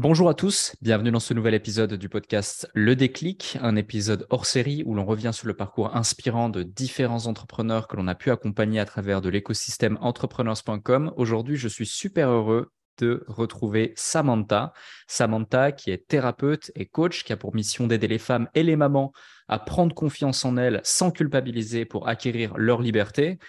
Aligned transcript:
Bonjour 0.00 0.28
à 0.28 0.34
tous, 0.34 0.76
bienvenue 0.80 1.10
dans 1.10 1.18
ce 1.18 1.34
nouvel 1.34 1.54
épisode 1.54 1.94
du 1.94 2.08
podcast 2.08 2.70
Le 2.72 2.94
Déclic, 2.94 3.58
un 3.60 3.74
épisode 3.74 4.28
hors 4.30 4.46
série 4.46 4.84
où 4.86 4.94
l'on 4.94 5.04
revient 5.04 5.32
sur 5.32 5.48
le 5.48 5.54
parcours 5.54 5.96
inspirant 5.96 6.50
de 6.50 6.62
différents 6.62 7.26
entrepreneurs 7.26 7.88
que 7.88 7.96
l'on 7.96 8.06
a 8.06 8.14
pu 8.14 8.30
accompagner 8.30 8.78
à 8.78 8.84
travers 8.84 9.20
de 9.20 9.28
l'écosystème 9.28 9.98
entrepreneurs.com. 10.00 11.12
Aujourd'hui, 11.16 11.56
je 11.56 11.66
suis 11.66 11.84
super 11.84 12.30
heureux 12.30 12.70
de 12.98 13.24
retrouver 13.26 13.92
Samantha. 13.96 14.72
Samantha 15.08 15.72
qui 15.72 15.90
est 15.90 16.06
thérapeute 16.06 16.70
et 16.76 16.86
coach, 16.86 17.24
qui 17.24 17.32
a 17.32 17.36
pour 17.36 17.56
mission 17.56 17.88
d'aider 17.88 18.06
les 18.06 18.18
femmes 18.18 18.48
et 18.54 18.62
les 18.62 18.76
mamans 18.76 19.12
à 19.48 19.58
prendre 19.58 19.96
confiance 19.96 20.44
en 20.44 20.56
elles 20.56 20.80
sans 20.84 21.10
culpabiliser 21.10 21.84
pour 21.84 22.06
acquérir 22.06 22.56
leur 22.56 22.82
liberté. 22.82 23.40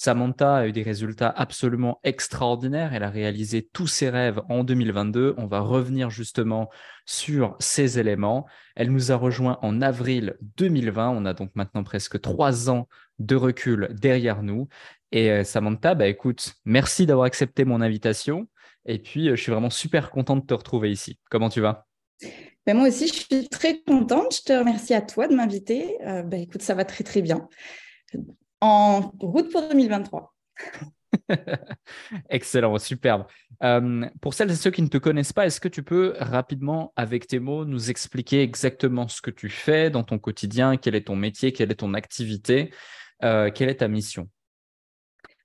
Samantha 0.00 0.58
a 0.58 0.66
eu 0.68 0.70
des 0.70 0.84
résultats 0.84 1.28
absolument 1.28 1.98
extraordinaires. 2.04 2.94
Elle 2.94 3.02
a 3.02 3.10
réalisé 3.10 3.68
tous 3.72 3.88
ses 3.88 4.10
rêves 4.10 4.40
en 4.48 4.62
2022. 4.62 5.34
On 5.38 5.46
va 5.46 5.58
revenir 5.58 6.08
justement 6.08 6.70
sur 7.04 7.56
ces 7.58 7.98
éléments. 7.98 8.46
Elle 8.76 8.92
nous 8.92 9.10
a 9.10 9.16
rejoint 9.16 9.58
en 9.60 9.82
avril 9.82 10.36
2020. 10.56 11.08
On 11.08 11.24
a 11.24 11.34
donc 11.34 11.50
maintenant 11.56 11.82
presque 11.82 12.20
trois 12.20 12.70
ans 12.70 12.86
de 13.18 13.34
recul 13.34 13.88
derrière 13.90 14.44
nous. 14.44 14.68
Et 15.10 15.32
euh, 15.32 15.42
Samantha, 15.42 15.96
bah 15.96 16.06
écoute, 16.06 16.54
merci 16.64 17.04
d'avoir 17.04 17.26
accepté 17.26 17.64
mon 17.64 17.80
invitation. 17.80 18.46
Et 18.86 19.00
puis, 19.00 19.28
euh, 19.28 19.34
je 19.34 19.42
suis 19.42 19.50
vraiment 19.50 19.68
super 19.68 20.12
contente 20.12 20.42
de 20.42 20.46
te 20.46 20.54
retrouver 20.54 20.92
ici. 20.92 21.18
Comment 21.28 21.48
tu 21.48 21.60
vas? 21.60 21.88
Ben 22.64 22.76
moi 22.76 22.86
aussi, 22.86 23.08
je 23.08 23.14
suis 23.14 23.48
très 23.48 23.80
contente. 23.80 24.32
Je 24.32 24.42
te 24.44 24.52
remercie 24.52 24.94
à 24.94 25.00
toi 25.00 25.26
de 25.26 25.34
m'inviter. 25.34 26.00
Euh, 26.06 26.22
ben 26.22 26.40
écoute, 26.40 26.62
ça 26.62 26.76
va 26.76 26.84
très 26.84 27.02
très 27.02 27.20
bien 27.20 27.48
en 28.60 29.12
route 29.20 29.50
pour 29.50 29.68
2023. 29.68 30.34
Excellent, 32.30 32.78
superbe. 32.78 33.26
Euh, 33.62 34.06
pour 34.20 34.34
celles 34.34 34.50
et 34.50 34.56
ceux 34.56 34.70
qui 34.70 34.82
ne 34.82 34.88
te 34.88 34.98
connaissent 34.98 35.32
pas, 35.32 35.46
est-ce 35.46 35.60
que 35.60 35.68
tu 35.68 35.82
peux 35.82 36.14
rapidement, 36.18 36.92
avec 36.96 37.26
tes 37.26 37.38
mots, 37.38 37.64
nous 37.64 37.90
expliquer 37.90 38.42
exactement 38.42 39.08
ce 39.08 39.20
que 39.20 39.30
tu 39.30 39.48
fais 39.48 39.90
dans 39.90 40.02
ton 40.02 40.18
quotidien, 40.18 40.76
quel 40.76 40.94
est 40.94 41.06
ton 41.06 41.16
métier, 41.16 41.52
quelle 41.52 41.70
est 41.70 41.76
ton 41.76 41.94
activité, 41.94 42.72
euh, 43.24 43.50
quelle 43.50 43.68
est 43.68 43.76
ta 43.76 43.88
mission? 43.88 44.28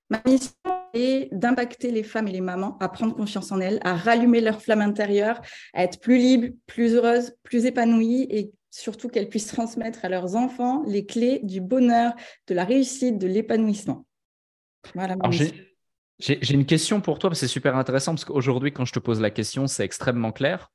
Ma 0.10 0.22
mission 0.26 0.54
est 0.94 1.30
d'impacter 1.32 1.92
les 1.92 2.04
femmes 2.04 2.28
et 2.28 2.32
les 2.32 2.42
mamans 2.42 2.78
à 2.80 2.90
prendre 2.90 3.16
confiance 3.16 3.52
en 3.52 3.60
elles, 3.60 3.80
à 3.84 3.96
rallumer 3.96 4.42
leur 4.42 4.62
flamme 4.62 4.82
intérieure, 4.82 5.42
à 5.74 5.84
être 5.84 6.00
plus 6.00 6.18
libres, 6.18 6.54
plus 6.68 6.94
heureuses, 6.94 7.36
plus 7.44 7.66
épanouies 7.66 8.28
et 8.30 8.52
surtout 8.74 9.08
qu'elles 9.08 9.30
puissent 9.30 9.48
transmettre 9.48 10.04
à 10.04 10.10
leurs 10.10 10.36
enfants 10.36 10.84
les 10.88 11.06
clés 11.06 11.40
du 11.44 11.62
bonheur, 11.62 12.14
de 12.48 12.56
la 12.56 12.66
réussite, 12.66 13.20
de 13.20 13.28
l'épanouissement. 13.28 14.08
Voilà. 14.96 15.16
J'ai 16.20 16.54
une 16.54 16.66
question 16.66 17.00
pour 17.00 17.20
toi, 17.20 17.30
parce 17.30 17.42
que 17.42 17.46
c'est 17.46 17.52
super 17.52 17.76
intéressant, 17.76 18.14
parce 18.14 18.26
qu'aujourd'hui, 18.26 18.72
quand 18.72 18.86
je 18.86 18.94
te 18.94 19.00
pose 19.00 19.22
la 19.22 19.30
question, 19.30 19.68
c'est 19.68 19.84
extrêmement 19.84 20.32
clair. 20.32 20.72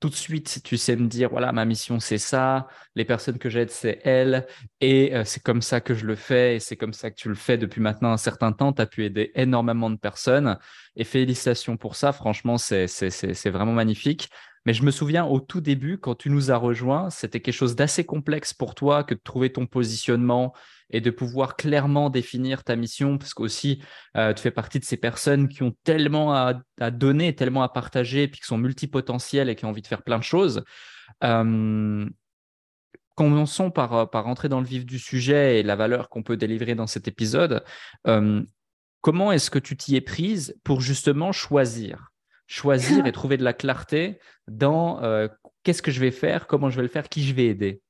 Tout 0.00 0.08
de 0.08 0.14
suite, 0.14 0.62
tu 0.64 0.78
sais 0.78 0.96
me 0.96 1.06
dire, 1.06 1.28
voilà, 1.28 1.52
ma 1.52 1.64
mission, 1.64 2.00
c'est 2.00 2.18
ça, 2.18 2.68
les 2.94 3.04
personnes 3.04 3.38
que 3.38 3.50
j'aide, 3.50 3.70
c'est 3.70 4.00
elles, 4.02 4.46
et 4.80 5.14
euh, 5.14 5.24
c'est 5.24 5.42
comme 5.42 5.60
ça 5.60 5.80
que 5.80 5.94
je 5.94 6.06
le 6.06 6.16
fais, 6.16 6.56
et 6.56 6.58
c'est 6.58 6.76
comme 6.76 6.94
ça 6.94 7.10
que 7.10 7.16
tu 7.16 7.28
le 7.28 7.34
fais 7.34 7.58
depuis 7.58 7.80
maintenant 7.82 8.12
un 8.12 8.16
certain 8.16 8.52
temps. 8.52 8.72
Tu 8.72 8.80
as 8.80 8.86
pu 8.86 9.04
aider 9.04 9.30
énormément 9.34 9.90
de 9.90 9.96
personnes, 9.96 10.58
et 10.96 11.04
félicitations 11.04 11.76
pour 11.76 11.96
ça, 11.96 12.12
franchement, 12.12 12.56
c'est 12.56 13.50
vraiment 13.50 13.72
magnifique. 13.72 14.30
Mais 14.64 14.74
je 14.74 14.84
me 14.84 14.90
souviens 14.90 15.24
au 15.24 15.40
tout 15.40 15.60
début, 15.60 15.98
quand 15.98 16.14
tu 16.14 16.30
nous 16.30 16.50
as 16.50 16.56
rejoints, 16.56 17.10
c'était 17.10 17.40
quelque 17.40 17.54
chose 17.54 17.74
d'assez 17.74 18.04
complexe 18.04 18.54
pour 18.54 18.74
toi 18.74 19.02
que 19.02 19.14
de 19.14 19.20
trouver 19.22 19.52
ton 19.52 19.66
positionnement 19.66 20.54
et 20.90 21.00
de 21.00 21.10
pouvoir 21.10 21.56
clairement 21.56 22.10
définir 22.10 22.62
ta 22.62 22.76
mission, 22.76 23.18
parce 23.18 23.34
qu'aussi, 23.34 23.82
euh, 24.16 24.32
tu 24.34 24.42
fais 24.42 24.50
partie 24.50 24.78
de 24.78 24.84
ces 24.84 24.96
personnes 24.96 25.48
qui 25.48 25.62
ont 25.62 25.74
tellement 25.84 26.34
à, 26.34 26.54
donner, 26.90 27.34
tellement 27.34 27.62
à 27.62 27.68
partager, 27.68 28.28
puis 28.28 28.40
qui 28.40 28.46
sont 28.46 28.58
multipotentielles 28.58 29.48
et 29.48 29.56
qui 29.56 29.64
ont 29.64 29.70
envie 29.70 29.82
de 29.82 29.86
faire 29.86 30.02
plein 30.02 30.18
de 30.18 30.24
choses. 30.24 30.62
Commençons 33.14 33.70
par, 33.70 33.94
euh, 33.94 34.06
par 34.06 34.24
rentrer 34.24 34.48
dans 34.48 34.60
le 34.60 34.66
vif 34.66 34.86
du 34.86 34.98
sujet 34.98 35.60
et 35.60 35.62
la 35.62 35.76
valeur 35.76 36.08
qu'on 36.08 36.22
peut 36.22 36.36
délivrer 36.36 36.74
dans 36.74 36.86
cet 36.86 37.08
épisode. 37.08 37.64
Comment 39.02 39.32
est-ce 39.32 39.50
que 39.50 39.58
tu 39.58 39.76
t'y 39.76 39.96
es 39.96 40.00
prise 40.00 40.56
pour 40.62 40.80
justement 40.80 41.32
choisir? 41.32 42.11
Choisir 42.52 43.06
et 43.06 43.12
trouver 43.12 43.38
de 43.38 43.44
la 43.44 43.54
clarté 43.54 44.18
dans 44.46 45.02
euh, 45.02 45.26
qu'est-ce 45.62 45.80
que 45.80 45.90
je 45.90 46.00
vais 46.00 46.10
faire, 46.10 46.46
comment 46.46 46.68
je 46.68 46.76
vais 46.76 46.82
le 46.82 46.88
faire, 46.88 47.08
qui 47.08 47.24
je 47.24 47.34
vais 47.34 47.46
aider 47.46 47.80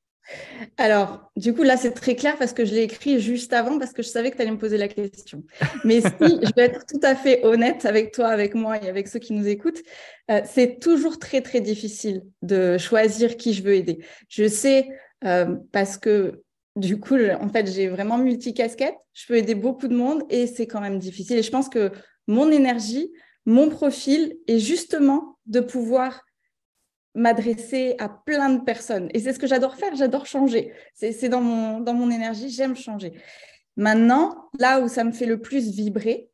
alors, 0.78 1.32
du 1.36 1.52
coup, 1.52 1.64
là, 1.64 1.76
c'est 1.76 1.90
très 1.90 2.14
clair 2.14 2.38
parce 2.38 2.52
que 2.52 2.64
je 2.64 2.72
l'ai 2.72 2.84
écrit 2.84 3.20
juste 3.20 3.52
avant 3.52 3.80
parce 3.80 3.92
que 3.92 4.04
je 4.04 4.08
savais 4.08 4.30
que 4.30 4.36
tu 4.36 4.42
allais 4.42 4.52
me 4.52 4.56
poser 4.56 4.78
la 4.78 4.86
question. 4.86 5.42
Mais 5.82 6.00
si 6.00 6.06
je 6.20 6.54
vais 6.54 6.62
être 6.62 6.86
tout 6.86 7.00
à 7.02 7.16
fait 7.16 7.44
honnête 7.44 7.84
avec 7.84 8.12
toi, 8.12 8.28
avec 8.28 8.54
moi 8.54 8.80
et 8.80 8.88
avec 8.88 9.08
ceux 9.08 9.18
qui 9.18 9.32
nous 9.32 9.48
écoutent, 9.48 9.82
euh, 10.30 10.40
c'est 10.44 10.78
toujours 10.78 11.18
très, 11.18 11.40
très 11.40 11.60
difficile 11.60 12.22
de 12.40 12.78
choisir 12.78 13.36
qui 13.36 13.52
je 13.52 13.64
veux 13.64 13.74
aider. 13.74 13.98
Je 14.28 14.46
sais 14.46 14.90
euh, 15.24 15.56
parce 15.72 15.98
que 15.98 16.44
du 16.76 17.00
coup, 17.00 17.16
en 17.16 17.48
fait, 17.48 17.66
j'ai 17.70 17.88
vraiment 17.88 18.16
multi-casquette. 18.16 18.94
Je 19.14 19.26
peux 19.26 19.36
aider 19.36 19.56
beaucoup 19.56 19.88
de 19.88 19.96
monde 19.96 20.22
et 20.30 20.46
c'est 20.46 20.68
quand 20.68 20.80
même 20.80 21.00
difficile. 21.00 21.38
Et 21.38 21.42
je 21.42 21.50
pense 21.50 21.68
que 21.68 21.90
mon 22.28 22.48
énergie, 22.48 23.10
mon 23.47 23.69
profil 23.69 24.36
est 24.47 24.58
justement 24.58 25.38
de 25.47 25.60
pouvoir 25.60 26.25
m'adresser 27.14 27.94
à 27.98 28.08
plein 28.08 28.50
de 28.50 28.64
personnes. 28.64 29.08
Et 29.12 29.20
c'est 29.20 29.32
ce 29.32 29.38
que 29.38 29.47
j'adore 29.47 29.76
faire, 29.76 29.94
j'adore 29.94 30.26
changer. 30.26 30.72
C'est 30.94 31.28
dans 31.28 31.42
mon, 31.42 31.80
dans 31.80 31.94
mon 31.94 32.10
énergie, 32.10 32.48
j'aime 32.48 32.76
changer. 32.76 33.12
Maintenant, 33.76 34.48
là 34.58 34.80
où 34.80 34.88
ça 34.88 35.04
me 35.04 35.12
fait 35.12 35.26
le 35.26 35.41
plus 35.41 35.70
vibrer, 35.70 36.30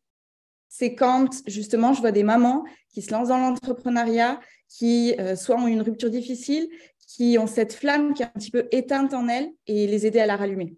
c'est 0.69 0.95
quand 0.95 1.29
justement 1.47 1.95
je 1.95 2.01
vois 2.01 2.13
des 2.13 2.23
mamans 2.23 2.65
qui 2.91 3.03
se 3.03 3.11
lancent 3.11 3.29
dans 3.29 3.39
l'entrepreneuriat, 3.39 4.41
qui 4.69 5.15
euh, 5.19 5.35
soit 5.35 5.57
ont 5.57 5.67
une 5.67 5.83
rupture 5.83 6.11
difficile, 6.11 6.69
qui 7.07 7.39
ont 7.39 7.47
cette 7.47 7.73
flamme 7.73 8.13
qui 8.13 8.23
est 8.23 8.27
un 8.27 8.39
petit 8.39 8.51
peu 8.51 8.69
éteinte 8.71 9.15
en 9.15 9.29
elles 9.29 9.51
et 9.67 9.87
les 9.87 10.07
aider 10.07 10.21
à 10.21 10.27
la 10.27 10.37
rallumer, 10.37 10.77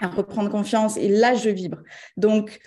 à 0.00 0.08
reprendre 0.08 0.50
confiance. 0.50 0.96
Et 0.96 1.08
là, 1.08 1.34
je 1.34 1.48
vibre. 1.48 1.78
Donc, 2.16 2.58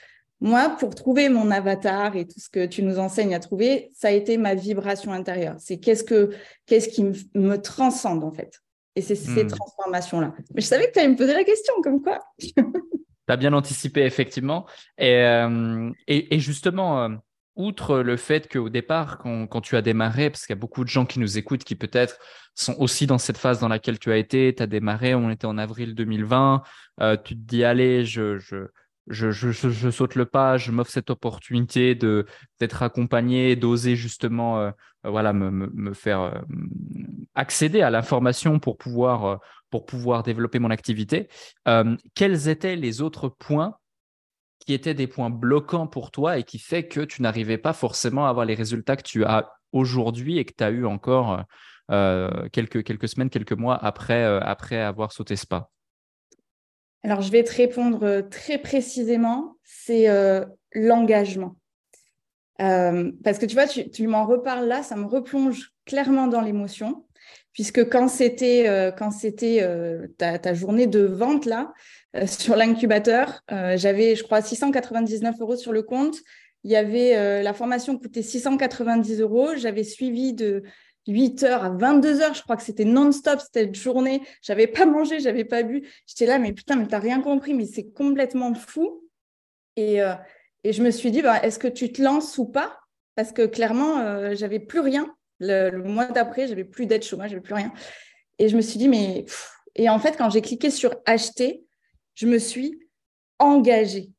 moi, 0.43 0.75
pour 0.77 0.93
trouver 0.93 1.29
mon 1.29 1.49
avatar 1.51 2.17
et 2.17 2.27
tout 2.27 2.37
ce 2.37 2.49
que 2.49 2.65
tu 2.65 2.83
nous 2.83 2.99
enseignes 2.99 3.33
à 3.33 3.39
trouver, 3.39 3.89
ça 3.95 4.09
a 4.09 4.11
été 4.11 4.35
ma 4.35 4.55
vibration 4.55 5.13
intérieure. 5.13 5.55
C'est 5.57 5.79
qu'est-ce 5.79 6.03
que 6.03 6.31
qu'est-ce 6.65 6.89
qui 6.89 7.05
me, 7.33 7.55
transcende 7.61 8.25
en 8.25 8.31
fait. 8.31 8.59
Et 8.97 9.01
c'est 9.01 9.15
ces 9.15 9.45
hmm. 9.45 9.47
transformations-là. 9.47 10.33
Mais 10.53 10.61
je 10.61 10.67
savais 10.67 10.87
que 10.87 10.91
tu 10.91 10.99
allais 10.99 11.07
me 11.07 11.15
poser 11.15 11.33
la 11.33 11.45
question, 11.45 11.73
comme 11.81 12.01
quoi. 12.01 12.19
tu 12.39 12.53
as 13.29 13.37
bien 13.37 13.53
anticipé, 13.53 14.01
effectivement. 14.01 14.65
Et, 14.97 15.15
euh, 15.23 15.89
et, 16.07 16.39
justement, 16.39 17.03
euh, 17.03 17.09
outre 17.55 17.99
le 17.99 18.17
fait 18.17 18.51
qu'au 18.51 18.67
départ, 18.67 19.19
quand, 19.19 19.61
tu 19.61 19.77
as 19.77 19.81
démarré, 19.81 20.29
parce 20.29 20.45
qu'il 20.45 20.53
y 20.53 20.59
a 20.59 20.59
beaucoup 20.59 20.83
de 20.83 20.89
gens 20.89 21.05
qui 21.05 21.19
nous 21.19 21.37
écoutent 21.37 21.63
qui 21.63 21.75
peut-être 21.75 22.19
sont 22.53 22.75
aussi 22.79 23.07
dans 23.07 23.17
cette 23.17 23.37
phase 23.37 23.61
dans 23.61 23.69
laquelle 23.69 23.97
tu 23.97 24.11
as 24.11 24.17
été, 24.17 24.53
tu 24.53 24.61
as 24.61 24.67
démarré, 24.67 25.15
on 25.15 25.29
était 25.29 25.45
en 25.45 25.57
avril 25.57 25.95
2020, 25.95 26.63
euh, 26.99 27.15
tu 27.15 27.35
te 27.35 27.39
dis, 27.39 27.63
allez, 27.63 28.03
je, 28.03 28.37
je 28.39 28.67
je, 29.07 29.51
saute 29.91 30.15
le 30.15 30.25
pas, 30.25 30.57
je 30.57 30.71
m'offre 30.71 30.91
cette 30.91 31.09
opportunité 31.09 31.95
d'être 31.95 32.83
accompagné, 32.83 33.55
d'oser 33.55 33.95
justement 33.95 34.59
euh, 34.59 34.71
euh, 35.05 35.09
voilà 35.09 35.33
me, 35.33 35.93
faire 35.93 36.21
euh, 36.21 36.39
accéder 37.35 37.81
à 37.81 37.89
l'information 37.89 38.59
pour 38.59 38.77
pouvoir 38.77 39.39
développer 40.23 40.59
mon 40.59 40.69
activité. 40.69 41.27
quels 42.15 42.47
étaient 42.47 42.75
les 42.75 43.01
autres 43.01 43.27
points 43.27 43.77
qui 44.65 44.73
étaient 44.73 44.93
des 44.93 45.07
points 45.07 45.29
bloquants 45.29 45.87
pour 45.87 46.11
toi 46.11 46.37
et 46.37 46.43
qui 46.43 46.57
fait 46.57 46.87
que 46.87 47.01
tu 47.01 47.21
n'arrivais 47.21 47.57
pas 47.57 47.73
forcément 47.73 48.27
à 48.27 48.29
avoir 48.29 48.45
les 48.45 48.55
résultats 48.55 48.95
que 48.95 49.03
tu 49.03 49.25
as 49.25 49.51
aujourd'hui 49.73 50.37
et 50.37 50.45
que 50.45 50.53
tu 50.57 50.63
as 50.63 50.69
eu 50.69 50.85
encore 50.85 51.43
quelques, 51.89 52.83
quelques 52.83 53.09
semaines, 53.09 53.29
quelques 53.29 53.53
mois 53.53 53.75
après, 53.83 54.23
après 54.23 54.79
avoir 54.79 55.11
sauté 55.11 55.35
ce 55.35 55.45
pas? 55.45 55.73
Alors, 57.03 57.21
je 57.21 57.31
vais 57.31 57.43
te 57.43 57.53
répondre 57.53 58.03
euh, 58.03 58.21
très 58.21 58.57
précisément, 58.57 59.57
c'est 59.63 60.07
euh, 60.07 60.45
l'engagement. 60.71 61.57
Euh, 62.61 63.11
parce 63.23 63.39
que 63.39 63.45
tu 63.45 63.55
vois, 63.55 63.67
tu, 63.67 64.07
m'en 64.07 64.25
reparles 64.25 64.67
là, 64.67 64.83
ça 64.83 64.95
me 64.95 65.05
replonge 65.05 65.71
clairement 65.85 66.27
dans 66.27 66.39
l'émotion, 66.39 67.05
puisque 67.51 67.89
quand 67.89 68.07
c'était 68.07 68.93
c'était 69.11 70.07
ta, 70.17 70.53
journée 70.53 70.87
de 70.87 71.01
vente 71.01 71.45
là 71.45 71.73
sur 72.25 72.55
l'incubateur, 72.55 73.41
j'avais, 73.49 74.15
je 74.15 74.23
crois, 74.23 74.41
699 74.41 75.35
euros 75.41 75.55
sur 75.55 75.73
le 75.73 75.81
compte. 75.81 76.17
Il 76.63 76.71
y 76.71 76.75
avait 76.75 77.43
la 77.43 77.53
formation 77.53 77.97
coûtait 77.97 78.21
690 78.21 79.19
euros. 79.19 79.55
J'avais 79.55 79.83
suivi 79.83 80.33
de 80.33 80.63
8h 81.07 81.45
à 81.45 81.69
22h, 81.69 82.35
je 82.35 82.41
crois 82.41 82.55
que 82.55 82.63
c'était 82.63 82.85
non-stop 82.85 83.39
cette 83.53 83.75
journée. 83.75 84.21
J'avais 84.41 84.67
pas 84.67 84.85
mangé, 84.85 85.19
j'avais 85.19 85.43
pas 85.43 85.63
bu. 85.63 85.87
J'étais 86.07 86.25
là, 86.25 86.39
mais 86.39 86.53
putain, 86.53 86.75
mais 86.75 86.87
t'as 86.87 86.99
rien 86.99 87.21
compris, 87.21 87.53
mais 87.53 87.65
c'est 87.65 87.91
complètement 87.91 88.53
fou. 88.53 89.03
Et, 89.75 90.01
euh, 90.01 90.13
je 90.63 90.81
me 90.81 90.91
suis 90.91 91.11
dit, 91.11 91.21
bah, 91.21 91.43
est-ce 91.43 91.59
que 91.59 91.67
tu 91.67 91.91
te 91.91 92.01
lances 92.01 92.37
ou 92.37 92.45
pas? 92.45 92.79
Parce 93.15 93.31
que 93.31 93.45
clairement, 93.45 93.99
euh, 93.99 94.33
j'avais 94.33 94.59
plus 94.59 94.79
rien. 94.79 95.13
Le, 95.39 95.71
mois 95.83 96.05
d'après, 96.05 96.47
j'avais 96.47 96.63
plus 96.63 96.85
d'aide 96.85 97.03
chômage, 97.03 97.31
j'avais 97.31 97.41
plus 97.41 97.53
rien. 97.53 97.73
Et 98.39 98.47
je 98.47 98.55
me 98.55 98.61
suis 98.61 98.79
dit, 98.79 98.87
mais. 98.87 99.25
Et 99.75 99.89
en 99.89 99.99
fait, 99.99 100.15
quand 100.17 100.29
j'ai 100.29 100.41
cliqué 100.41 100.69
sur 100.69 100.95
acheter, 101.05 101.65
je 102.13 102.27
me 102.27 102.37
suis 102.37 102.79
engagée. 103.39 104.12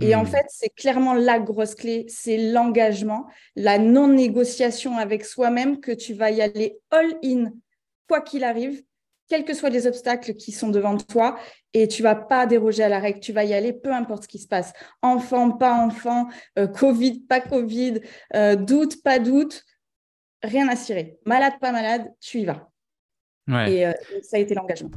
Et 0.00 0.14
en 0.14 0.24
hmm. 0.24 0.26
fait, 0.26 0.46
c'est 0.48 0.70
clairement 0.70 1.14
la 1.14 1.38
grosse 1.38 1.74
clé, 1.74 2.06
c'est 2.08 2.36
l'engagement, 2.36 3.26
la 3.56 3.78
non-négociation 3.78 4.96
avec 4.96 5.24
soi-même 5.24 5.80
que 5.80 5.92
tu 5.92 6.14
vas 6.14 6.30
y 6.30 6.40
aller 6.40 6.78
all-in, 6.90 7.52
quoi 8.08 8.20
qu'il 8.20 8.44
arrive, 8.44 8.82
quels 9.28 9.44
que 9.44 9.54
soient 9.54 9.70
les 9.70 9.86
obstacles 9.86 10.34
qui 10.34 10.52
sont 10.52 10.68
devant 10.68 10.96
toi, 10.96 11.38
et 11.72 11.86
tu 11.86 12.02
vas 12.02 12.16
pas 12.16 12.46
déroger 12.46 12.82
à 12.82 12.88
la 12.88 12.98
règle, 12.98 13.20
tu 13.20 13.32
vas 13.32 13.44
y 13.44 13.54
aller, 13.54 13.72
peu 13.72 13.92
importe 13.92 14.24
ce 14.24 14.28
qui 14.28 14.40
se 14.40 14.48
passe. 14.48 14.72
Enfant, 15.02 15.52
pas 15.52 15.74
enfant, 15.74 16.28
euh, 16.58 16.66
Covid, 16.66 17.20
pas 17.20 17.40
Covid, 17.40 18.00
euh, 18.34 18.56
doute, 18.56 19.02
pas 19.02 19.20
doute, 19.20 19.64
rien 20.42 20.68
à 20.68 20.76
cirer. 20.76 21.18
Malade, 21.24 21.54
pas 21.60 21.72
malade, 21.72 22.12
tu 22.20 22.40
y 22.40 22.44
vas. 22.44 22.68
Et 23.66 23.86
euh, 23.86 23.92
ça 24.22 24.36
a 24.36 24.40
été 24.40 24.54
l'engagement. 24.54 24.90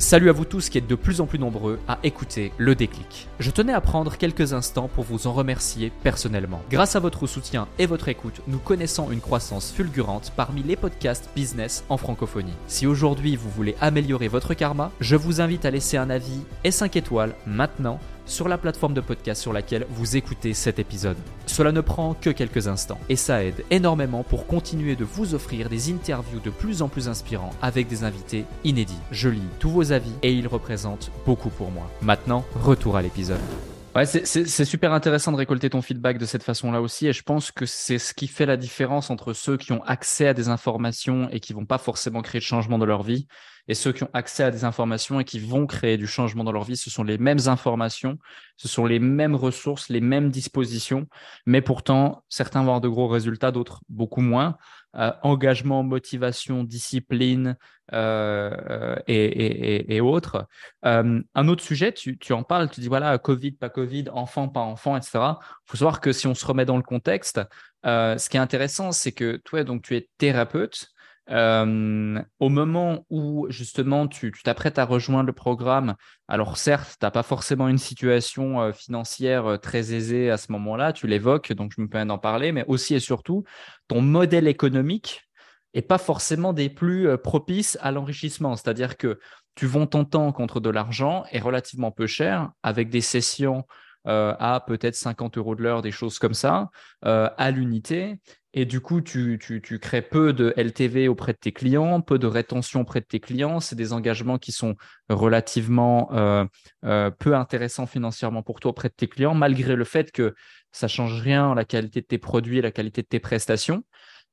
Salut 0.00 0.30
à 0.30 0.32
vous 0.32 0.46
tous 0.46 0.70
qui 0.70 0.78
êtes 0.78 0.86
de 0.86 0.94
plus 0.94 1.20
en 1.20 1.26
plus 1.26 1.38
nombreux 1.38 1.78
à 1.86 1.98
écouter 2.04 2.52
le 2.56 2.74
déclic. 2.74 3.28
Je 3.38 3.50
tenais 3.50 3.74
à 3.74 3.82
prendre 3.82 4.16
quelques 4.16 4.54
instants 4.54 4.88
pour 4.88 5.04
vous 5.04 5.26
en 5.26 5.34
remercier 5.34 5.92
personnellement. 6.02 6.62
Grâce 6.70 6.96
à 6.96 7.00
votre 7.00 7.26
soutien 7.26 7.68
et 7.78 7.84
votre 7.84 8.08
écoute, 8.08 8.40
nous 8.48 8.58
connaissons 8.58 9.10
une 9.10 9.20
croissance 9.20 9.70
fulgurante 9.70 10.32
parmi 10.34 10.62
les 10.62 10.74
podcasts 10.74 11.28
business 11.36 11.84
en 11.90 11.98
francophonie. 11.98 12.54
Si 12.66 12.86
aujourd'hui 12.86 13.36
vous 13.36 13.50
voulez 13.50 13.76
améliorer 13.78 14.28
votre 14.28 14.54
karma, 14.54 14.90
je 15.00 15.16
vous 15.16 15.42
invite 15.42 15.66
à 15.66 15.70
laisser 15.70 15.98
un 15.98 16.08
avis 16.08 16.40
et 16.64 16.70
5 16.70 16.96
étoiles 16.96 17.34
maintenant 17.46 18.00
sur 18.30 18.48
la 18.48 18.58
plateforme 18.58 18.94
de 18.94 19.00
podcast 19.00 19.42
sur 19.42 19.52
laquelle 19.52 19.86
vous 19.90 20.16
écoutez 20.16 20.54
cet 20.54 20.78
épisode. 20.78 21.16
Cela 21.46 21.72
ne 21.72 21.80
prend 21.80 22.14
que 22.14 22.30
quelques 22.30 22.68
instants 22.68 23.00
et 23.08 23.16
ça 23.16 23.44
aide 23.44 23.64
énormément 23.70 24.22
pour 24.22 24.46
continuer 24.46 24.94
de 24.94 25.04
vous 25.04 25.34
offrir 25.34 25.68
des 25.68 25.90
interviews 25.90 26.40
de 26.40 26.50
plus 26.50 26.80
en 26.80 26.88
plus 26.88 27.08
inspirants 27.08 27.50
avec 27.60 27.88
des 27.88 28.04
invités 28.04 28.44
inédits. 28.64 28.98
Je 29.10 29.28
lis 29.28 29.42
tous 29.58 29.70
vos 29.70 29.92
avis 29.92 30.12
et 30.22 30.32
ils 30.32 30.46
représentent 30.46 31.10
beaucoup 31.26 31.50
pour 31.50 31.70
moi. 31.70 31.90
Maintenant, 32.02 32.44
retour 32.54 32.96
à 32.96 33.02
l'épisode. 33.02 33.40
Ouais, 33.96 34.06
c'est 34.06 34.64
super 34.64 34.92
intéressant 34.92 35.32
de 35.32 35.36
récolter 35.36 35.68
ton 35.68 35.82
feedback 35.82 36.16
de 36.16 36.24
cette 36.24 36.44
façon-là 36.44 36.80
aussi. 36.80 37.08
Et 37.08 37.12
je 37.12 37.24
pense 37.24 37.50
que 37.50 37.66
c'est 37.66 37.98
ce 37.98 38.14
qui 38.14 38.28
fait 38.28 38.46
la 38.46 38.56
différence 38.56 39.10
entre 39.10 39.32
ceux 39.32 39.56
qui 39.56 39.72
ont 39.72 39.82
accès 39.82 40.28
à 40.28 40.34
des 40.34 40.48
informations 40.48 41.28
et 41.32 41.40
qui 41.40 41.52
vont 41.52 41.66
pas 41.66 41.78
forcément 41.78 42.22
créer 42.22 42.38
de 42.38 42.44
changement 42.44 42.78
dans 42.78 42.86
leur 42.86 43.02
vie 43.02 43.26
et 43.70 43.74
ceux 43.74 43.92
qui 43.92 44.02
ont 44.02 44.10
accès 44.14 44.42
à 44.42 44.50
des 44.50 44.64
informations 44.64 45.20
et 45.20 45.24
qui 45.24 45.38
vont 45.38 45.64
créer 45.64 45.96
du 45.96 46.08
changement 46.08 46.42
dans 46.42 46.50
leur 46.50 46.64
vie. 46.64 46.76
Ce 46.76 46.90
sont 46.90 47.04
les 47.04 47.18
mêmes 47.18 47.38
informations, 47.46 48.18
ce 48.56 48.66
sont 48.66 48.84
les 48.84 48.98
mêmes 48.98 49.36
ressources, 49.36 49.90
les 49.90 50.00
mêmes 50.00 50.30
dispositions, 50.30 51.06
mais 51.46 51.62
pourtant, 51.62 52.24
certains 52.28 52.62
vont 52.62 52.70
avoir 52.70 52.80
de 52.80 52.88
gros 52.88 53.06
résultats, 53.06 53.52
d'autres 53.52 53.80
beaucoup 53.88 54.22
moins. 54.22 54.56
Euh, 54.96 55.12
engagement, 55.22 55.84
motivation, 55.84 56.64
discipline 56.64 57.56
euh, 57.92 58.96
et, 59.06 60.00
autres. 60.00 60.48
Euh, 60.84 61.22
un 61.32 61.48
autre 61.48 61.62
sujet, 61.62 61.92
tu, 61.92 62.18
en 62.32 62.42
parles, 62.42 62.68
tu 62.70 62.80
dis 62.80 62.88
voilà, 62.88 63.16
Covid, 63.18 63.52
pas 63.52 63.68
Covid, 63.68 64.06
enfant, 64.12 64.48
pas 64.48 64.58
enfant, 64.58 64.96
etc. 64.96 65.10
Il 65.14 65.36
faut 65.66 65.76
savoir 65.76 66.00
que 66.00 66.10
si 66.10 66.26
on 66.26 66.34
se 66.34 66.44
remet 66.44 66.64
dans 66.64 66.76
le 66.76 66.82
contexte, 66.82 67.40
ce 67.84 68.28
qui 68.28 68.36
est 68.36 68.40
intéressant, 68.40 68.90
c'est 68.90 69.12
que 69.12 69.36
toi, 69.36 69.62
donc, 69.62 69.82
tu 69.82 69.94
es 69.94 70.08
thérapeute. 70.18 70.88
Euh, 71.30 72.20
au 72.40 72.48
moment 72.48 73.06
où 73.08 73.46
justement 73.50 74.08
tu 74.08 74.32
t'apprêtes 74.42 74.78
à 74.78 74.84
rejoindre 74.84 75.26
le 75.26 75.32
programme, 75.32 75.94
alors 76.26 76.56
certes, 76.56 76.96
tu 76.98 77.06
n'as 77.06 77.12
pas 77.12 77.22
forcément 77.22 77.68
une 77.68 77.78
situation 77.78 78.60
euh, 78.60 78.72
financière 78.72 79.46
euh, 79.46 79.56
très 79.56 79.94
aisée 79.94 80.30
à 80.30 80.36
ce 80.36 80.50
moment-là, 80.52 80.92
tu 80.92 81.06
l'évoques, 81.06 81.52
donc 81.52 81.72
je 81.76 81.80
me 81.80 81.88
permets 81.88 82.08
d'en 82.08 82.18
parler, 82.18 82.50
mais 82.50 82.64
aussi 82.66 82.94
et 82.94 83.00
surtout, 83.00 83.44
ton 83.86 84.00
modèle 84.00 84.48
économique 84.48 85.22
n'est 85.74 85.82
pas 85.82 85.98
forcément 85.98 86.52
des 86.52 86.68
plus 86.68 87.16
propices 87.18 87.78
à 87.80 87.92
l'enrichissement. 87.92 88.56
C'est-à-dire 88.56 88.96
que 88.96 89.20
tu 89.54 89.66
vends 89.66 89.86
ton 89.86 90.04
temps 90.04 90.32
contre 90.32 90.58
de 90.58 90.68
l'argent 90.68 91.24
est 91.30 91.38
relativement 91.38 91.92
peu 91.92 92.08
cher 92.08 92.50
avec 92.64 92.90
des 92.90 93.00
sessions 93.00 93.64
à 94.04 94.64
peut-être 94.66 94.96
50 94.96 95.38
euros 95.38 95.54
de 95.54 95.62
l'heure, 95.62 95.82
des 95.82 95.92
choses 95.92 96.18
comme 96.18 96.34
ça, 96.34 96.70
à 97.02 97.50
l'unité. 97.52 98.18
Et 98.52 98.64
du 98.64 98.80
coup, 98.80 99.00
tu, 99.00 99.38
crées 99.80 100.02
peu 100.02 100.32
de 100.32 100.52
LTV 100.56 101.06
auprès 101.06 101.32
de 101.32 101.38
tes 101.38 101.52
clients, 101.52 102.00
peu 102.00 102.18
de 102.18 102.26
rétention 102.26 102.80
auprès 102.80 103.00
de 103.00 103.04
tes 103.04 103.20
clients. 103.20 103.60
C'est 103.60 103.76
des 103.76 103.92
engagements 103.92 104.38
qui 104.38 104.50
sont 104.50 104.74
relativement 105.08 106.12
euh, 106.12 106.44
euh, 106.84 107.10
peu 107.10 107.36
intéressants 107.36 107.86
financièrement 107.86 108.42
pour 108.42 108.58
toi 108.58 108.72
auprès 108.72 108.88
de 108.88 108.94
tes 108.94 109.06
clients, 109.06 109.34
malgré 109.34 109.76
le 109.76 109.84
fait 109.84 110.10
que 110.10 110.34
ça 110.72 110.88
change 110.88 111.20
rien 111.20 111.54
la 111.54 111.64
qualité 111.64 112.00
de 112.00 112.06
tes 112.06 112.18
produits 112.18 112.60
la 112.60 112.72
qualité 112.72 113.02
de 113.02 113.06
tes 113.06 113.20
prestations. 113.20 113.84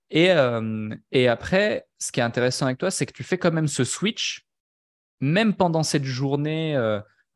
Et, 0.10 0.32
euh, 0.32 0.90
et 1.12 1.28
après, 1.28 1.86
ce 2.00 2.12
qui 2.12 2.20
est 2.20 2.24
intéressant 2.24 2.66
avec 2.66 2.80
toi, 2.80 2.90
c'est 2.90 3.06
que 3.06 3.14
tu 3.14 3.24
fais 3.24 3.38
quand 3.38 3.52
même 3.52 3.68
ce 3.68 3.84
switch, 3.84 4.48
même 5.20 5.54
pendant 5.54 5.84
cette 5.84 6.06
journée 6.06 6.74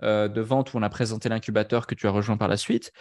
de 0.02 0.42
vente 0.42 0.74
où 0.74 0.78
on 0.78 0.82
a 0.82 0.90
présenté 0.90 1.30
l'incubateur 1.30 1.86
que 1.86 1.94
tu 1.94 2.08
as 2.08 2.12
rejoint 2.12 2.38
par 2.38 2.48
la 2.48 2.58
suite, 2.58 2.92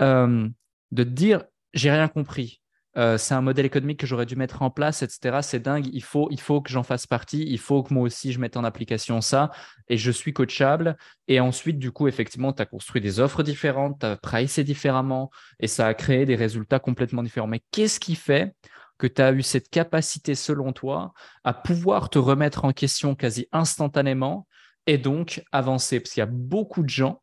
de 0.00 0.52
te 0.90 1.02
dire, 1.02 1.44
j'ai 1.74 1.90
rien 1.90 2.08
compris 2.08 2.60
euh, 2.98 3.16
c'est 3.16 3.34
un 3.34 3.40
modèle 3.40 3.64
économique 3.64 4.00
que 4.00 4.06
j'aurais 4.06 4.26
dû 4.26 4.34
mettre 4.34 4.62
en 4.62 4.70
place, 4.70 5.02
etc. 5.02 5.38
C'est 5.42 5.60
dingue, 5.60 5.88
il 5.92 6.02
faut, 6.02 6.28
il 6.32 6.40
faut 6.40 6.60
que 6.60 6.70
j'en 6.70 6.82
fasse 6.82 7.06
partie, 7.06 7.44
il 7.48 7.58
faut 7.58 7.82
que 7.84 7.94
moi 7.94 8.02
aussi 8.02 8.32
je 8.32 8.40
mette 8.40 8.56
en 8.56 8.64
application 8.64 9.20
ça, 9.20 9.50
et 9.88 9.96
je 9.96 10.10
suis 10.10 10.32
coachable. 10.32 10.96
Et 11.28 11.38
ensuite, 11.38 11.78
du 11.78 11.92
coup, 11.92 12.08
effectivement, 12.08 12.52
tu 12.52 12.60
as 12.60 12.66
construit 12.66 13.00
des 13.00 13.20
offres 13.20 13.44
différentes, 13.44 14.00
tu 14.00 14.06
as 14.06 14.16
pricé 14.16 14.64
différemment, 14.64 15.30
et 15.60 15.68
ça 15.68 15.86
a 15.86 15.94
créé 15.94 16.26
des 16.26 16.34
résultats 16.34 16.80
complètement 16.80 17.22
différents. 17.22 17.46
Mais 17.46 17.62
qu'est-ce 17.70 18.00
qui 18.00 18.16
fait 18.16 18.52
que 18.98 19.06
tu 19.06 19.22
as 19.22 19.32
eu 19.32 19.42
cette 19.42 19.70
capacité, 19.70 20.34
selon 20.34 20.72
toi, 20.72 21.12
à 21.44 21.54
pouvoir 21.54 22.10
te 22.10 22.18
remettre 22.18 22.64
en 22.64 22.72
question 22.72 23.14
quasi 23.14 23.46
instantanément 23.52 24.48
et 24.86 24.98
donc 24.98 25.44
avancer? 25.52 26.00
Parce 26.00 26.14
qu'il 26.14 26.20
y 26.20 26.22
a 26.22 26.26
beaucoup 26.26 26.82
de 26.82 26.88
gens 26.88 27.22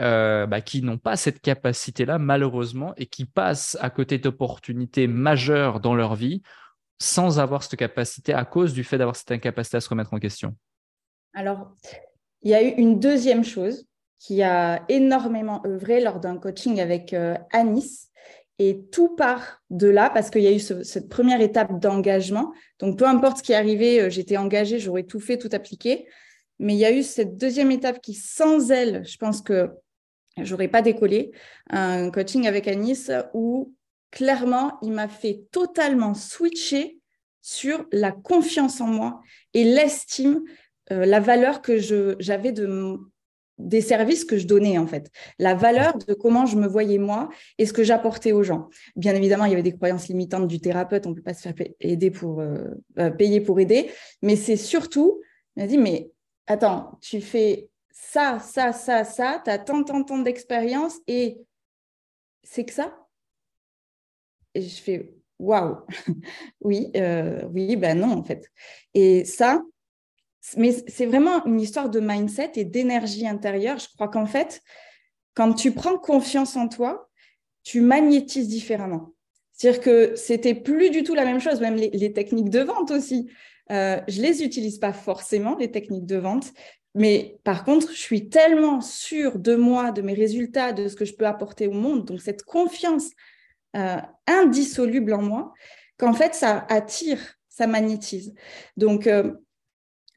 euh, 0.00 0.46
bah, 0.46 0.60
qui 0.60 0.82
n'ont 0.82 0.98
pas 0.98 1.16
cette 1.16 1.40
capacité-là, 1.40 2.18
malheureusement, 2.18 2.94
et 2.96 3.06
qui 3.06 3.26
passent 3.26 3.76
à 3.80 3.90
côté 3.90 4.18
d'opportunités 4.18 5.06
majeures 5.06 5.80
dans 5.80 5.94
leur 5.94 6.14
vie 6.14 6.42
sans 7.00 7.38
avoir 7.38 7.62
cette 7.62 7.78
capacité 7.78 8.34
à 8.34 8.44
cause 8.44 8.72
du 8.72 8.84
fait 8.84 8.98
d'avoir 8.98 9.16
cette 9.16 9.30
incapacité 9.30 9.78
à 9.78 9.80
se 9.80 9.88
remettre 9.88 10.12
en 10.12 10.18
question 10.18 10.54
Alors, 11.34 11.72
il 12.42 12.50
y 12.50 12.54
a 12.54 12.62
eu 12.62 12.68
une 12.68 13.00
deuxième 13.00 13.44
chose 13.44 13.86
qui 14.18 14.42
a 14.42 14.84
énormément 14.88 15.62
œuvré 15.66 16.00
lors 16.00 16.20
d'un 16.20 16.36
coaching 16.36 16.80
avec 16.80 17.14
euh, 17.14 17.36
Anis. 17.52 18.08
Et 18.58 18.82
tout 18.92 19.16
part 19.16 19.62
de 19.70 19.88
là 19.88 20.10
parce 20.10 20.28
qu'il 20.28 20.42
y 20.42 20.46
a 20.46 20.52
eu 20.52 20.58
cette 20.58 21.08
première 21.08 21.40
étape 21.40 21.80
d'engagement. 21.80 22.52
Donc, 22.78 22.98
peu 22.98 23.06
importe 23.06 23.38
ce 23.38 23.42
qui 23.42 23.54
arrivé, 23.54 24.02
euh, 24.02 24.10
j'étais 24.10 24.36
engagée, 24.36 24.78
j'aurais 24.78 25.04
tout 25.04 25.20
fait, 25.20 25.38
tout 25.38 25.48
appliqué. 25.52 26.06
Mais 26.58 26.74
il 26.74 26.78
y 26.78 26.84
a 26.84 26.92
eu 26.92 27.02
cette 27.02 27.38
deuxième 27.38 27.70
étape 27.70 28.02
qui, 28.02 28.12
sans 28.12 28.70
elle, 28.70 29.02
je 29.06 29.16
pense 29.16 29.40
que 29.40 29.70
j'aurais 30.38 30.68
pas 30.68 30.82
décollé. 30.82 31.32
Un 31.70 32.10
coaching 32.10 32.46
avec 32.46 32.68
Anis 32.68 33.10
où 33.34 33.74
clairement, 34.10 34.78
il 34.82 34.92
m'a 34.92 35.08
fait 35.08 35.44
totalement 35.50 36.14
switcher 36.14 36.98
sur 37.42 37.86
la 37.92 38.12
confiance 38.12 38.80
en 38.80 38.86
moi 38.86 39.20
et 39.54 39.64
l'estime, 39.64 40.42
euh, 40.92 41.06
la 41.06 41.20
valeur 41.20 41.62
que 41.62 41.78
j'avais 42.18 42.52
de 42.52 42.98
des 43.58 43.82
services 43.82 44.24
que 44.24 44.38
je 44.38 44.46
donnais 44.46 44.78
en 44.78 44.86
fait, 44.86 45.10
la 45.38 45.54
valeur 45.54 45.98
de 45.98 46.14
comment 46.14 46.46
je 46.46 46.56
me 46.56 46.66
voyais 46.66 46.96
moi 46.96 47.28
et 47.58 47.66
ce 47.66 47.74
que 47.74 47.84
j'apportais 47.84 48.32
aux 48.32 48.42
gens. 48.42 48.70
Bien 48.96 49.14
évidemment, 49.14 49.44
il 49.44 49.50
y 49.50 49.52
avait 49.52 49.62
des 49.62 49.74
croyances 49.74 50.08
limitantes 50.08 50.48
du 50.48 50.60
thérapeute, 50.60 51.06
on 51.06 51.10
ne 51.10 51.14
peut 51.14 51.22
pas 51.22 51.34
se 51.34 51.42
faire 51.42 51.54
aider 51.80 52.10
pour 52.10 52.40
euh, 52.40 52.64
euh, 52.98 53.10
payer 53.10 53.40
pour 53.42 53.60
aider, 53.60 53.90
mais 54.22 54.36
c'est 54.36 54.56
surtout, 54.56 55.20
il 55.56 55.62
m'a 55.62 55.66
dit 55.66 55.76
mais 55.76 56.10
attends, 56.46 56.98
tu 57.02 57.20
fais 57.20 57.68
ça, 58.02 58.40
ça, 58.40 58.72
ça, 58.72 59.04
ça, 59.04 59.40
tu 59.44 59.50
as 59.50 59.58
tant, 59.58 59.84
tant, 59.84 60.02
tant 60.02 60.18
d'expérience 60.18 60.98
et 61.06 61.38
c'est 62.42 62.64
que 62.64 62.72
ça? 62.72 63.06
Et 64.54 64.62
je 64.62 64.82
fais 64.82 65.14
waouh, 65.38 65.76
oui, 66.60 66.90
euh, 66.96 67.42
oui, 67.52 67.76
ben 67.76 68.00
non, 68.00 68.12
en 68.12 68.24
fait. 68.24 68.50
Et 68.94 69.24
ça, 69.24 69.62
mais 70.56 70.72
c'est 70.88 71.06
vraiment 71.06 71.44
une 71.44 71.60
histoire 71.60 71.88
de 71.90 72.00
mindset 72.00 72.52
et 72.56 72.64
d'énergie 72.64 73.28
intérieure. 73.28 73.78
Je 73.78 73.88
crois 73.94 74.08
qu'en 74.08 74.26
fait, 74.26 74.60
quand 75.34 75.52
tu 75.52 75.72
prends 75.72 75.98
confiance 75.98 76.56
en 76.56 76.68
toi, 76.68 77.08
tu 77.62 77.80
magnétises 77.80 78.48
différemment. 78.48 79.12
C'est-à-dire 79.52 79.82
que 79.82 80.16
c'était 80.16 80.54
plus 80.54 80.90
du 80.90 81.04
tout 81.04 81.14
la 81.14 81.26
même 81.26 81.40
chose, 81.40 81.60
même 81.60 81.76
les, 81.76 82.12
techniques 82.12 82.48
de 82.48 82.60
vente 82.60 82.90
aussi. 82.90 83.30
Euh, 83.70 84.00
je 84.08 84.20
les 84.22 84.42
utilise 84.42 84.78
pas 84.78 84.94
forcément, 84.94 85.54
les 85.56 85.70
techniques 85.70 86.06
de 86.06 86.16
vente, 86.16 86.52
mais 86.94 87.38
par 87.44 87.64
contre, 87.64 87.90
je 87.92 87.98
suis 87.98 88.28
tellement 88.28 88.80
sûre 88.80 89.38
de 89.38 89.54
moi, 89.54 89.92
de 89.92 90.02
mes 90.02 90.14
résultats, 90.14 90.72
de 90.72 90.88
ce 90.88 90.96
que 90.96 91.04
je 91.04 91.14
peux 91.14 91.26
apporter 91.26 91.66
au 91.66 91.72
monde, 91.72 92.04
donc 92.04 92.20
cette 92.20 92.42
confiance 92.42 93.10
euh, 93.76 93.98
indissoluble 94.26 95.12
en 95.12 95.22
moi, 95.22 95.54
qu'en 95.98 96.12
fait, 96.12 96.34
ça 96.34 96.66
attire, 96.68 97.20
ça 97.48 97.66
magnétise. 97.66 98.34
Donc, 98.76 99.06
euh, 99.06 99.32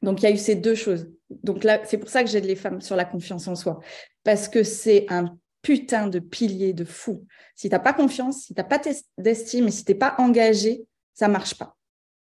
donc 0.02 0.20
il 0.20 0.24
y 0.24 0.26
a 0.26 0.32
eu 0.32 0.38
ces 0.38 0.56
deux 0.56 0.74
choses. 0.74 1.08
Donc 1.30 1.62
là, 1.62 1.80
c'est 1.84 1.98
pour 1.98 2.08
ça 2.08 2.24
que 2.24 2.30
j'aide 2.30 2.44
les 2.44 2.56
femmes 2.56 2.80
sur 2.80 2.96
la 2.96 3.04
confiance 3.04 3.46
en 3.46 3.54
soi, 3.54 3.80
parce 4.24 4.48
que 4.48 4.64
c'est 4.64 5.06
un 5.10 5.38
putain 5.62 6.08
de 6.08 6.18
pilier 6.18 6.72
de 6.72 6.84
fou. 6.84 7.24
Si 7.54 7.68
tu 7.68 7.74
n'as 7.74 7.80
pas 7.80 7.92
confiance, 7.92 8.42
si 8.42 8.54
tu 8.54 8.60
n'as 8.60 8.66
pas 8.66 8.80
d'estime 9.16 9.68
et 9.68 9.70
si 9.70 9.84
tu 9.84 9.92
n'es 9.92 9.98
pas 9.98 10.16
engagé, 10.18 10.84
ça 11.14 11.28
marche 11.28 11.54
pas. 11.54 11.76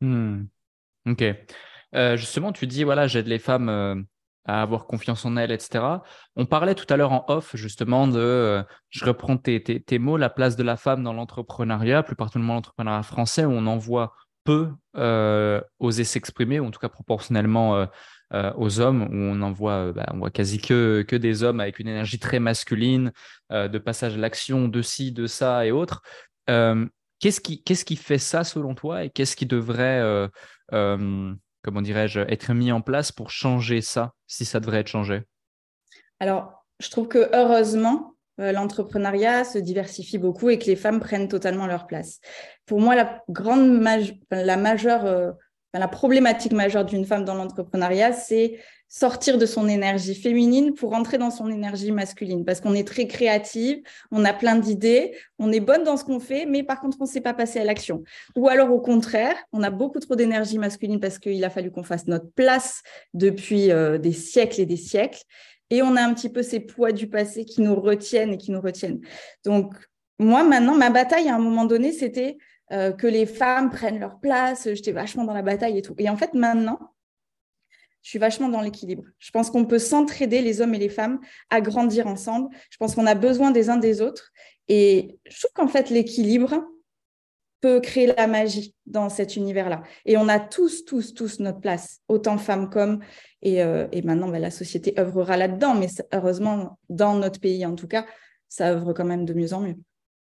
Hmm. 0.00 0.44
Ok. 1.06 1.24
Euh, 1.94 2.16
justement, 2.16 2.52
tu 2.52 2.66
dis, 2.66 2.84
voilà, 2.84 3.08
j'aide 3.08 3.26
les 3.26 3.38
femmes 3.38 4.06
à 4.46 4.62
avoir 4.62 4.86
confiance 4.86 5.24
en 5.24 5.36
elles, 5.36 5.50
etc. 5.50 5.84
On 6.36 6.46
parlait 6.46 6.74
tout 6.74 6.86
à 6.88 6.96
l'heure 6.96 7.12
en 7.12 7.24
off 7.28 7.54
justement 7.54 8.06
de, 8.06 8.18
euh, 8.18 8.62
je 8.90 9.04
reprends 9.04 9.36
tes, 9.36 9.62
tes, 9.62 9.98
mots, 9.98 10.16
la 10.16 10.30
place 10.30 10.56
de 10.56 10.62
la 10.62 10.76
femme 10.76 11.02
dans 11.02 11.12
l'entrepreneuriat, 11.12 12.02
plus 12.02 12.16
particulièrement 12.16 12.54
l'entrepreneuriat 12.54 13.02
français, 13.02 13.44
où 13.44 13.50
on 13.50 13.66
en 13.66 13.76
voit 13.76 14.14
peu 14.44 14.70
euh, 14.96 15.60
oser 15.80 16.04
s'exprimer, 16.04 16.60
ou 16.60 16.66
en 16.66 16.70
tout 16.70 16.78
cas 16.78 16.88
proportionnellement 16.88 17.76
euh, 18.32 18.52
aux 18.56 18.80
hommes, 18.80 19.02
où 19.02 19.16
on 19.16 19.42
en 19.42 19.52
voit, 19.52 19.92
bah, 19.92 20.06
on 20.12 20.18
voit 20.18 20.30
quasi 20.30 20.58
que, 20.58 21.04
que 21.06 21.16
des 21.16 21.42
hommes 21.42 21.60
avec 21.60 21.80
une 21.80 21.88
énergie 21.88 22.18
très 22.20 22.38
masculine, 22.38 23.12
de 23.50 23.78
passage 23.78 24.14
à 24.14 24.18
l'action, 24.18 24.68
de 24.68 24.82
ci, 24.82 25.12
de 25.12 25.26
ça 25.26 25.66
et 25.66 25.72
autres. 25.72 26.02
qu'est-ce 26.46 27.40
qui, 27.40 27.62
qu'est-ce 27.64 27.84
qui 27.84 27.96
fait 27.96 28.18
ça 28.18 28.44
selon 28.44 28.74
toi 28.74 29.04
et 29.04 29.10
qu'est-ce 29.10 29.36
qui 29.36 29.46
devrait 29.46 30.28
comment 31.66 31.82
dirais-je, 31.82 32.20
être 32.20 32.54
mis 32.54 32.70
en 32.70 32.80
place 32.80 33.10
pour 33.10 33.30
changer 33.30 33.80
ça, 33.80 34.14
si 34.28 34.44
ça 34.44 34.60
devrait 34.60 34.78
être 34.78 34.86
changé? 34.86 35.24
Alors, 36.20 36.64
je 36.78 36.88
trouve 36.90 37.08
que 37.08 37.28
heureusement, 37.34 38.14
euh, 38.38 38.52
l'entrepreneuriat 38.52 39.42
se 39.42 39.58
diversifie 39.58 40.18
beaucoup 40.18 40.48
et 40.48 40.60
que 40.60 40.66
les 40.66 40.76
femmes 40.76 41.00
prennent 41.00 41.26
totalement 41.26 41.66
leur 41.66 41.88
place. 41.88 42.20
Pour 42.66 42.80
moi, 42.80 42.94
la 42.94 43.20
grande 43.28 43.84
la 44.30 44.56
majeure, 44.56 45.34
la 45.74 45.88
problématique 45.88 46.52
majeure 46.52 46.84
d'une 46.84 47.04
femme 47.04 47.24
dans 47.24 47.34
l'entrepreneuriat, 47.34 48.12
c'est 48.12 48.58
sortir 48.88 49.36
de 49.36 49.46
son 49.46 49.68
énergie 49.68 50.14
féminine 50.14 50.72
pour 50.72 50.94
entrer 50.94 51.18
dans 51.18 51.30
son 51.30 51.50
énergie 51.50 51.90
masculine. 51.90 52.44
Parce 52.44 52.60
qu'on 52.60 52.74
est 52.74 52.86
très 52.86 53.06
créative, 53.06 53.82
on 54.12 54.24
a 54.24 54.32
plein 54.32 54.56
d'idées, 54.56 55.16
on 55.38 55.50
est 55.50 55.60
bonne 55.60 55.82
dans 55.82 55.96
ce 55.96 56.04
qu'on 56.04 56.20
fait, 56.20 56.46
mais 56.46 56.62
par 56.62 56.80
contre, 56.80 56.98
on 57.00 57.04
ne 57.04 57.08
sait 57.08 57.20
pas 57.20 57.34
passer 57.34 57.58
à 57.58 57.64
l'action. 57.64 58.04
Ou 58.36 58.48
alors, 58.48 58.72
au 58.72 58.80
contraire, 58.80 59.36
on 59.52 59.62
a 59.62 59.70
beaucoup 59.70 59.98
trop 59.98 60.14
d'énergie 60.14 60.58
masculine 60.58 61.00
parce 61.00 61.18
qu'il 61.18 61.44
a 61.44 61.50
fallu 61.50 61.70
qu'on 61.70 61.82
fasse 61.82 62.06
notre 62.06 62.30
place 62.32 62.82
depuis 63.12 63.72
euh, 63.72 63.98
des 63.98 64.12
siècles 64.12 64.60
et 64.60 64.66
des 64.66 64.76
siècles. 64.76 65.22
Et 65.70 65.82
on 65.82 65.96
a 65.96 66.02
un 66.02 66.14
petit 66.14 66.28
peu 66.28 66.42
ces 66.42 66.60
poids 66.60 66.92
du 66.92 67.08
passé 67.08 67.44
qui 67.44 67.60
nous 67.60 67.74
retiennent 67.74 68.34
et 68.34 68.38
qui 68.38 68.52
nous 68.52 68.60
retiennent. 68.60 69.00
Donc, 69.44 69.74
moi, 70.18 70.44
maintenant, 70.44 70.76
ma 70.76 70.90
bataille, 70.90 71.28
à 71.28 71.34
un 71.34 71.40
moment 71.40 71.64
donné, 71.64 71.92
c'était 71.92 72.38
euh, 72.72 72.92
que 72.92 73.06
les 73.06 73.26
femmes 73.26 73.70
prennent 73.70 74.00
leur 74.00 74.18
place. 74.18 74.68
J'étais 74.74 74.92
vachement 74.92 75.24
dans 75.24 75.34
la 75.34 75.42
bataille 75.42 75.78
et 75.78 75.82
tout. 75.82 75.94
Et 75.98 76.08
en 76.08 76.16
fait, 76.16 76.34
maintenant, 76.34 76.78
je 78.02 78.10
suis 78.10 78.18
vachement 78.18 78.48
dans 78.48 78.60
l'équilibre. 78.60 79.02
Je 79.18 79.30
pense 79.30 79.50
qu'on 79.50 79.64
peut 79.64 79.78
s'entraider, 79.78 80.40
les 80.40 80.60
hommes 80.60 80.74
et 80.74 80.78
les 80.78 80.88
femmes, 80.88 81.20
à 81.50 81.60
grandir 81.60 82.06
ensemble. 82.06 82.54
Je 82.70 82.76
pense 82.76 82.94
qu'on 82.94 83.06
a 83.06 83.14
besoin 83.16 83.50
des 83.50 83.68
uns 83.68 83.76
des 83.76 84.00
autres. 84.00 84.32
Et 84.68 85.18
je 85.28 85.40
trouve 85.40 85.52
qu'en 85.54 85.68
fait, 85.68 85.90
l'équilibre 85.90 86.64
peut 87.60 87.80
créer 87.80 88.06
la 88.06 88.26
magie 88.26 88.74
dans 88.86 89.08
cet 89.08 89.36
univers-là. 89.36 89.82
Et 90.04 90.16
on 90.16 90.28
a 90.28 90.38
tous, 90.38 90.84
tous, 90.84 91.14
tous 91.14 91.40
notre 91.40 91.60
place, 91.60 92.00
autant 92.08 92.38
femmes 92.38 92.70
qu'hommes. 92.70 93.00
Et, 93.42 93.62
euh, 93.62 93.88
maintenant, 94.04 94.28
bah, 94.28 94.38
la 94.38 94.50
société 94.50 94.94
œuvrera 94.98 95.36
là-dedans. 95.36 95.74
Mais 95.74 95.88
heureusement, 96.12 96.78
dans 96.88 97.14
notre 97.14 97.40
pays, 97.40 97.64
en 97.66 97.74
tout 97.74 97.88
cas, 97.88 98.06
ça 98.48 98.70
œuvre 98.70 98.92
quand 98.92 99.04
même 99.04 99.24
de 99.24 99.34
mieux 99.34 99.52
en 99.52 99.60
mieux. 99.60 99.76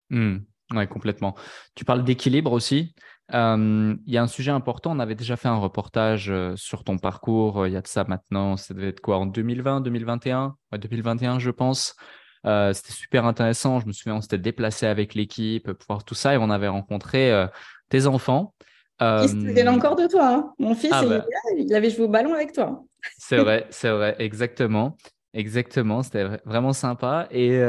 Mmh. 0.09 0.37
Oui, 0.73 0.87
complètement. 0.87 1.35
Tu 1.75 1.85
parles 1.85 2.03
d'équilibre 2.03 2.51
aussi. 2.51 2.93
Il 3.33 3.97
y 4.07 4.17
a 4.17 4.21
un 4.21 4.27
sujet 4.27 4.51
important. 4.51 4.91
On 4.91 4.99
avait 4.99 5.15
déjà 5.15 5.37
fait 5.37 5.47
un 5.47 5.57
reportage 5.57 6.33
sur 6.55 6.83
ton 6.83 6.97
parcours. 6.97 7.65
Il 7.67 7.73
y 7.73 7.77
a 7.77 7.81
de 7.81 7.87
ça 7.87 8.03
maintenant. 8.03 8.57
Ça 8.57 8.73
devait 8.73 8.89
être 8.89 8.99
quoi 8.99 9.17
en 9.17 9.25
2020, 9.25 9.81
2021 9.81 10.55
ouais, 10.71 10.77
2021, 10.77 11.39
je 11.39 11.51
pense. 11.51 11.95
c'était 12.43 12.93
super 12.93 13.25
intéressant. 13.25 13.79
Je 13.79 13.87
me 13.87 13.93
souviens, 13.93 14.15
on 14.15 14.21
s'était 14.21 14.37
déplacé 14.37 14.85
avec 14.85 15.13
l'équipe 15.13 15.71
pour 15.71 15.85
voir 15.87 16.03
tout 16.03 16.15
ça 16.15 16.33
et 16.33 16.37
on 16.37 16.49
avait 16.49 16.67
rencontré 16.67 17.47
tes 17.89 18.05
enfants. 18.05 18.53
Il 18.99 19.29
se 19.29 19.39
souviennent 19.39 19.69
encore 19.69 19.95
de 19.95 20.07
toi. 20.07 20.27
Hein. 20.27 20.53
Mon 20.59 20.75
fils, 20.75 20.91
ah 20.93 21.05
bah. 21.05 21.25
il, 21.57 21.73
avait 21.73 21.89
joué 21.89 22.05
au 22.05 22.09
ballon 22.09 22.33
avec 22.33 22.53
toi. 22.53 22.83
c'est 23.17 23.37
vrai, 23.37 23.65
c'est 23.69 23.89
vrai, 23.89 24.15
exactement. 24.19 24.97
Exactement, 25.33 26.03
c'était 26.03 26.25
vraiment 26.43 26.73
sympa. 26.73 27.27
Et, 27.31 27.61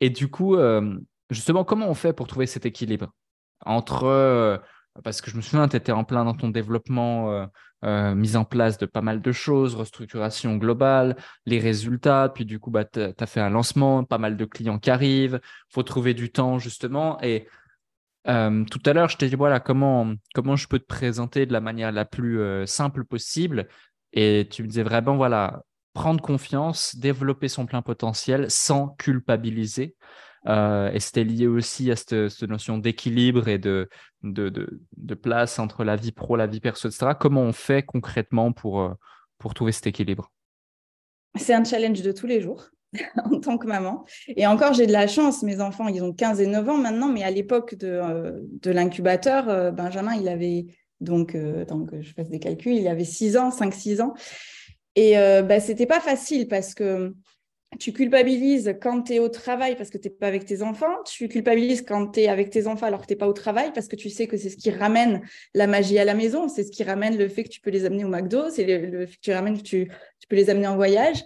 et 0.00 0.10
du 0.10 0.28
coup, 0.28 0.56
justement, 1.30 1.64
comment 1.64 1.88
on 1.88 1.94
fait 1.94 2.12
pour 2.12 2.26
trouver 2.26 2.46
cet 2.46 2.66
équilibre 2.66 3.12
entre, 3.64 4.04
euh, 4.04 4.58
parce 5.04 5.20
que 5.20 5.30
je 5.30 5.36
me 5.36 5.42
souviens, 5.42 5.68
tu 5.68 5.76
étais 5.76 5.92
en 5.92 6.04
plein 6.04 6.24
dans 6.24 6.34
ton 6.34 6.48
développement, 6.48 7.32
euh, 7.32 7.46
euh, 7.84 8.14
mise 8.14 8.36
en 8.36 8.44
place 8.44 8.78
de 8.78 8.86
pas 8.86 9.02
mal 9.02 9.20
de 9.20 9.32
choses, 9.32 9.74
restructuration 9.74 10.56
globale, 10.56 11.16
les 11.46 11.58
résultats, 11.58 12.30
puis 12.34 12.44
du 12.44 12.58
coup, 12.58 12.70
bah, 12.70 12.84
tu 12.84 13.00
as 13.00 13.26
fait 13.26 13.40
un 13.40 13.50
lancement, 13.50 14.04
pas 14.04 14.18
mal 14.18 14.36
de 14.36 14.44
clients 14.44 14.78
qui 14.78 14.90
arrivent, 14.90 15.40
faut 15.68 15.82
trouver 15.82 16.14
du 16.14 16.30
temps 16.30 16.58
justement. 16.58 17.20
Et 17.22 17.46
tout 18.24 18.82
à 18.84 18.92
l'heure, 18.92 19.08
je 19.08 19.16
t'ai 19.16 19.28
dit, 19.28 19.36
voilà, 19.36 19.58
comment, 19.58 20.12
comment 20.34 20.54
je 20.54 20.68
peux 20.68 20.78
te 20.78 20.84
présenter 20.84 21.46
de 21.46 21.52
la 21.52 21.62
manière 21.62 21.92
la 21.92 22.04
plus 22.04 22.66
simple 22.66 23.04
possible. 23.04 23.68
Et 24.12 24.46
tu 24.50 24.62
me 24.62 24.68
disais 24.68 24.82
vraiment, 24.82 25.16
voilà, 25.16 25.62
prendre 25.94 26.20
confiance, 26.20 26.94
développer 26.96 27.48
son 27.48 27.64
plein 27.66 27.80
potentiel 27.80 28.50
sans 28.50 28.88
culpabiliser. 28.98 29.96
Euh, 30.46 30.90
et 30.92 31.00
c'était 31.00 31.24
lié 31.24 31.46
aussi 31.46 31.90
à 31.90 31.96
cette, 31.96 32.42
notion 32.42 32.78
d'équilibre 32.78 33.48
et 33.48 33.58
de, 33.58 33.88
place 35.20 35.58
entre 35.58 35.84
la 35.84 35.96
vie 35.96 36.12
pro, 36.12 36.36
la 36.36 36.46
vie 36.46 36.60
perso, 36.60 36.88
etc. 36.88 37.12
Comment 37.18 37.42
on 37.42 37.52
fait 37.52 37.82
concrètement 37.82 38.52
pour, 38.52 38.80
euh, 38.80 38.94
trouver 39.54 39.72
cet 39.72 39.86
équilibre? 39.86 40.30
C'est 41.36 41.54
un 41.54 41.64
challenge 41.64 42.02
de 42.02 42.12
tous 42.12 42.26
les 42.26 42.40
jours 42.40 42.68
en 43.24 43.40
tant 43.40 43.58
que 43.58 43.66
maman. 43.66 44.04
Et 44.28 44.46
encore, 44.46 44.72
j'ai 44.72 44.86
de 44.86 44.92
la 44.92 45.06
chance. 45.06 45.42
Mes 45.42 45.60
enfants, 45.60 45.88
ils 45.88 46.02
ont 46.02 46.12
15 46.12 46.40
et 46.40 46.46
9 46.46 46.68
ans 46.68 46.78
maintenant, 46.78 47.08
mais 47.08 47.22
à 47.22 47.30
l'époque 47.30 47.74
de, 47.74 47.88
euh, 47.88 48.40
l'incubateur, 48.64 49.72
Benjamin, 49.72 50.14
il 50.14 50.28
avait 50.28 50.66
donc, 51.00 51.36
donc, 51.68 51.90
je 52.00 52.12
fasse 52.12 52.28
des 52.28 52.40
calculs, 52.40 52.74
il 52.74 52.88
avait 52.88 53.04
6 53.04 53.36
ans, 53.36 53.50
5-6 53.50 54.00
ans. 54.00 54.14
Et 54.96 55.14
bah, 55.14 55.60
c'était 55.60 55.86
pas 55.86 56.00
facile 56.00 56.48
parce 56.48 56.74
que 56.74 57.14
tu 57.78 57.92
culpabilises 57.92 58.74
quand 58.80 59.02
tu 59.02 59.14
es 59.14 59.18
au 59.18 59.28
travail 59.28 59.76
parce 59.76 59.90
que 59.90 59.98
tu 59.98 60.08
n'es 60.08 60.14
pas 60.14 60.26
avec 60.26 60.46
tes 60.46 60.62
enfants. 60.62 61.02
Tu 61.04 61.28
culpabilises 61.28 61.82
quand 61.82 62.12
tu 62.12 62.20
es 62.20 62.28
avec 62.28 62.50
tes 62.50 62.66
enfants 62.66 62.86
alors 62.86 63.02
que 63.02 63.06
tu 63.06 63.12
n'es 63.12 63.18
pas 63.18 63.28
au 63.28 63.32
travail 63.32 63.72
parce 63.74 63.88
que 63.88 63.96
tu 63.96 64.08
sais 64.08 64.26
que 64.26 64.36
c'est 64.36 64.50
ce 64.50 64.56
qui 64.56 64.70
ramène 64.70 65.22
la 65.54 65.66
magie 65.66 65.98
à 65.98 66.04
la 66.04 66.14
maison. 66.14 66.48
C'est 66.48 66.64
ce 66.64 66.70
qui 66.70 66.82
ramène 66.82 67.18
le 67.18 67.28
fait 67.28 67.44
que 67.44 67.50
tu 67.50 67.60
peux 67.60 67.70
les 67.70 67.84
amener 67.84 68.04
au 68.04 68.08
McDo. 68.08 68.50
C'est 68.50 68.64
le, 68.64 69.06
fait 69.06 69.16
que 69.16 69.20
tu 69.20 69.32
ramènes 69.32 69.58
que 69.58 69.62
tu, 69.62 69.90
peux 70.28 70.36
les 70.36 70.50
amener 70.50 70.66
en 70.66 70.76
voyage. 70.76 71.24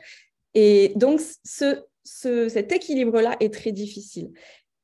Et 0.54 0.92
donc, 0.96 1.20
ce, 1.44 1.84
cet 2.04 2.72
équilibre-là 2.72 3.36
est 3.40 3.52
très 3.52 3.72
difficile. 3.72 4.30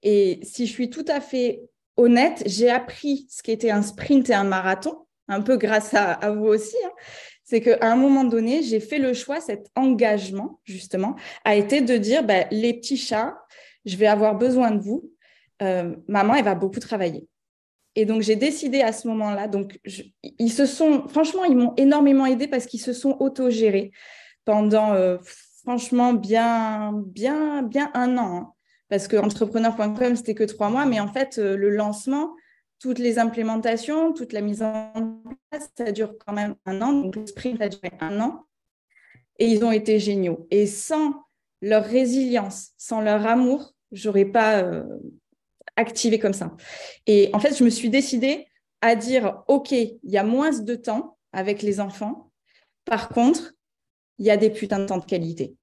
Et 0.03 0.41
si 0.43 0.67
je 0.67 0.73
suis 0.73 0.91
tout 0.91 1.05
à 1.09 1.21
fait 1.21 1.63
honnête, 1.97 2.43
j'ai 2.47 2.71
appris 2.71 3.27
ce 3.29 3.43
qu'était 3.43 3.71
un 3.71 3.83
sprint 3.83 4.31
et 4.31 4.35
un 4.35 4.45
marathon, 4.45 5.07
un 5.27 5.41
peu 5.41 5.57
grâce 5.57 5.93
à, 5.95 6.31
vous 6.31 6.47
aussi. 6.47 6.77
Hein 6.85 6.91
c'est 7.49 7.63
qu'à 7.63 7.79
un 7.81 7.97
moment 7.97 8.25
donné, 8.25 8.63
j'ai 8.63 8.79
fait 8.79 8.99
le 8.99 9.15
choix, 9.15 9.41
cet 9.41 9.71
engagement, 9.75 10.61
justement, 10.65 11.17
a 11.47 11.57
été 11.57 11.81
de 11.81 11.97
dire, 11.97 12.23
bah, 12.23 12.45
les 12.51 12.75
petits 12.75 12.99
chats, 12.99 13.43
je 13.87 13.97
vais 13.97 14.07
avoir 14.07 14.37
besoin 14.37 14.71
de 14.71 14.83
vous. 14.83 15.11
Euh, 15.63 15.97
maman, 16.09 16.35
elle 16.35 16.45
va 16.45 16.55
beaucoup 16.55 16.79
travailler. 16.79 17.27
Et 17.95 18.05
donc, 18.05 18.21
j'ai 18.21 18.37
décidé 18.37 18.83
à 18.83 18.93
ce 18.93 19.09
moment-là, 19.09 19.49
donc, 19.49 19.81
ils 20.39 20.53
se 20.53 20.67
sont, 20.67 21.09
franchement, 21.09 21.45
ils 21.45 21.57
m'ont 21.57 21.73
énormément 21.79 22.27
aidé 22.27 22.49
parce 22.49 22.67
qu'ils 22.67 22.83
se 22.83 22.93
sont 22.93 23.17
autogérés 23.19 23.93
pendant, 24.45 24.93
euh, 24.93 25.17
franchement, 25.63 26.13
bien, 26.13 26.93
bien, 27.07 27.63
bien 27.63 27.91
un 27.95 28.19
an. 28.19 28.37
Hein. 28.37 28.53
Parce 28.91 29.09
que 29.09 29.17
entrepreneur.com, 29.17 30.17
c'était 30.17 30.35
que 30.35 30.45
trois 30.45 30.69
mois, 30.69 30.85
mais 30.85 31.01
en 31.01 31.09
fait, 31.09 31.39
euh, 31.39 31.57
le 31.57 31.71
lancement, 31.71 32.35
toutes 32.79 32.99
les 32.99 33.19
implémentations, 33.19 34.13
toute 34.13 34.33
la 34.33 34.41
mise 34.41 34.63
en 34.63 34.93
place, 35.51 35.71
ça 35.77 35.91
dure 35.93 36.17
quand 36.25 36.33
même 36.33 36.55
un 36.65 36.81
an. 36.83 36.93
Donc, 36.93 37.17
le 37.17 37.27
sprint 37.27 37.61
a 37.61 37.69
duré 37.69 37.91
un 38.01 38.21
an. 38.21 38.47
Et 39.39 39.47
ils 39.47 39.65
ont 39.65 39.73
été 39.73 39.99
géniaux. 39.99 40.47
Et 40.51 40.67
sans 40.67 41.15
leur 41.61 41.85
résilience, 41.85 42.71
sans 42.77 43.01
leur 43.01 43.27
amour, 43.27 43.75
j'aurais 43.93 44.25
pas 44.25 44.63
euh, 44.63 44.85
activé 45.77 46.19
comme 46.19 46.33
ça. 46.33 46.57
Et 47.07 47.31
en 47.33 47.41
fait, 47.41 47.57
je 47.57 47.65
me 47.65 47.71
suis 47.71 47.91
décidée 47.91 48.47
à 48.81 48.95
dire, 48.95 49.43
OK, 49.49 49.73
il 49.73 49.99
y 50.05 50.19
a 50.19 50.25
moins 50.25 50.51
de 50.51 50.75
temps 50.75 51.19
avec 51.33 51.63
les 51.63 51.81
enfants. 51.81 52.31
Par 52.85 53.09
contre, 53.09 53.55
il 54.19 54.27
y 54.27 54.31
a 54.31 54.37
des 54.37 54.51
putains 54.51 54.81
de 54.81 54.87
temps 54.87 54.99
de 54.99 55.05
qualité. 55.05 55.55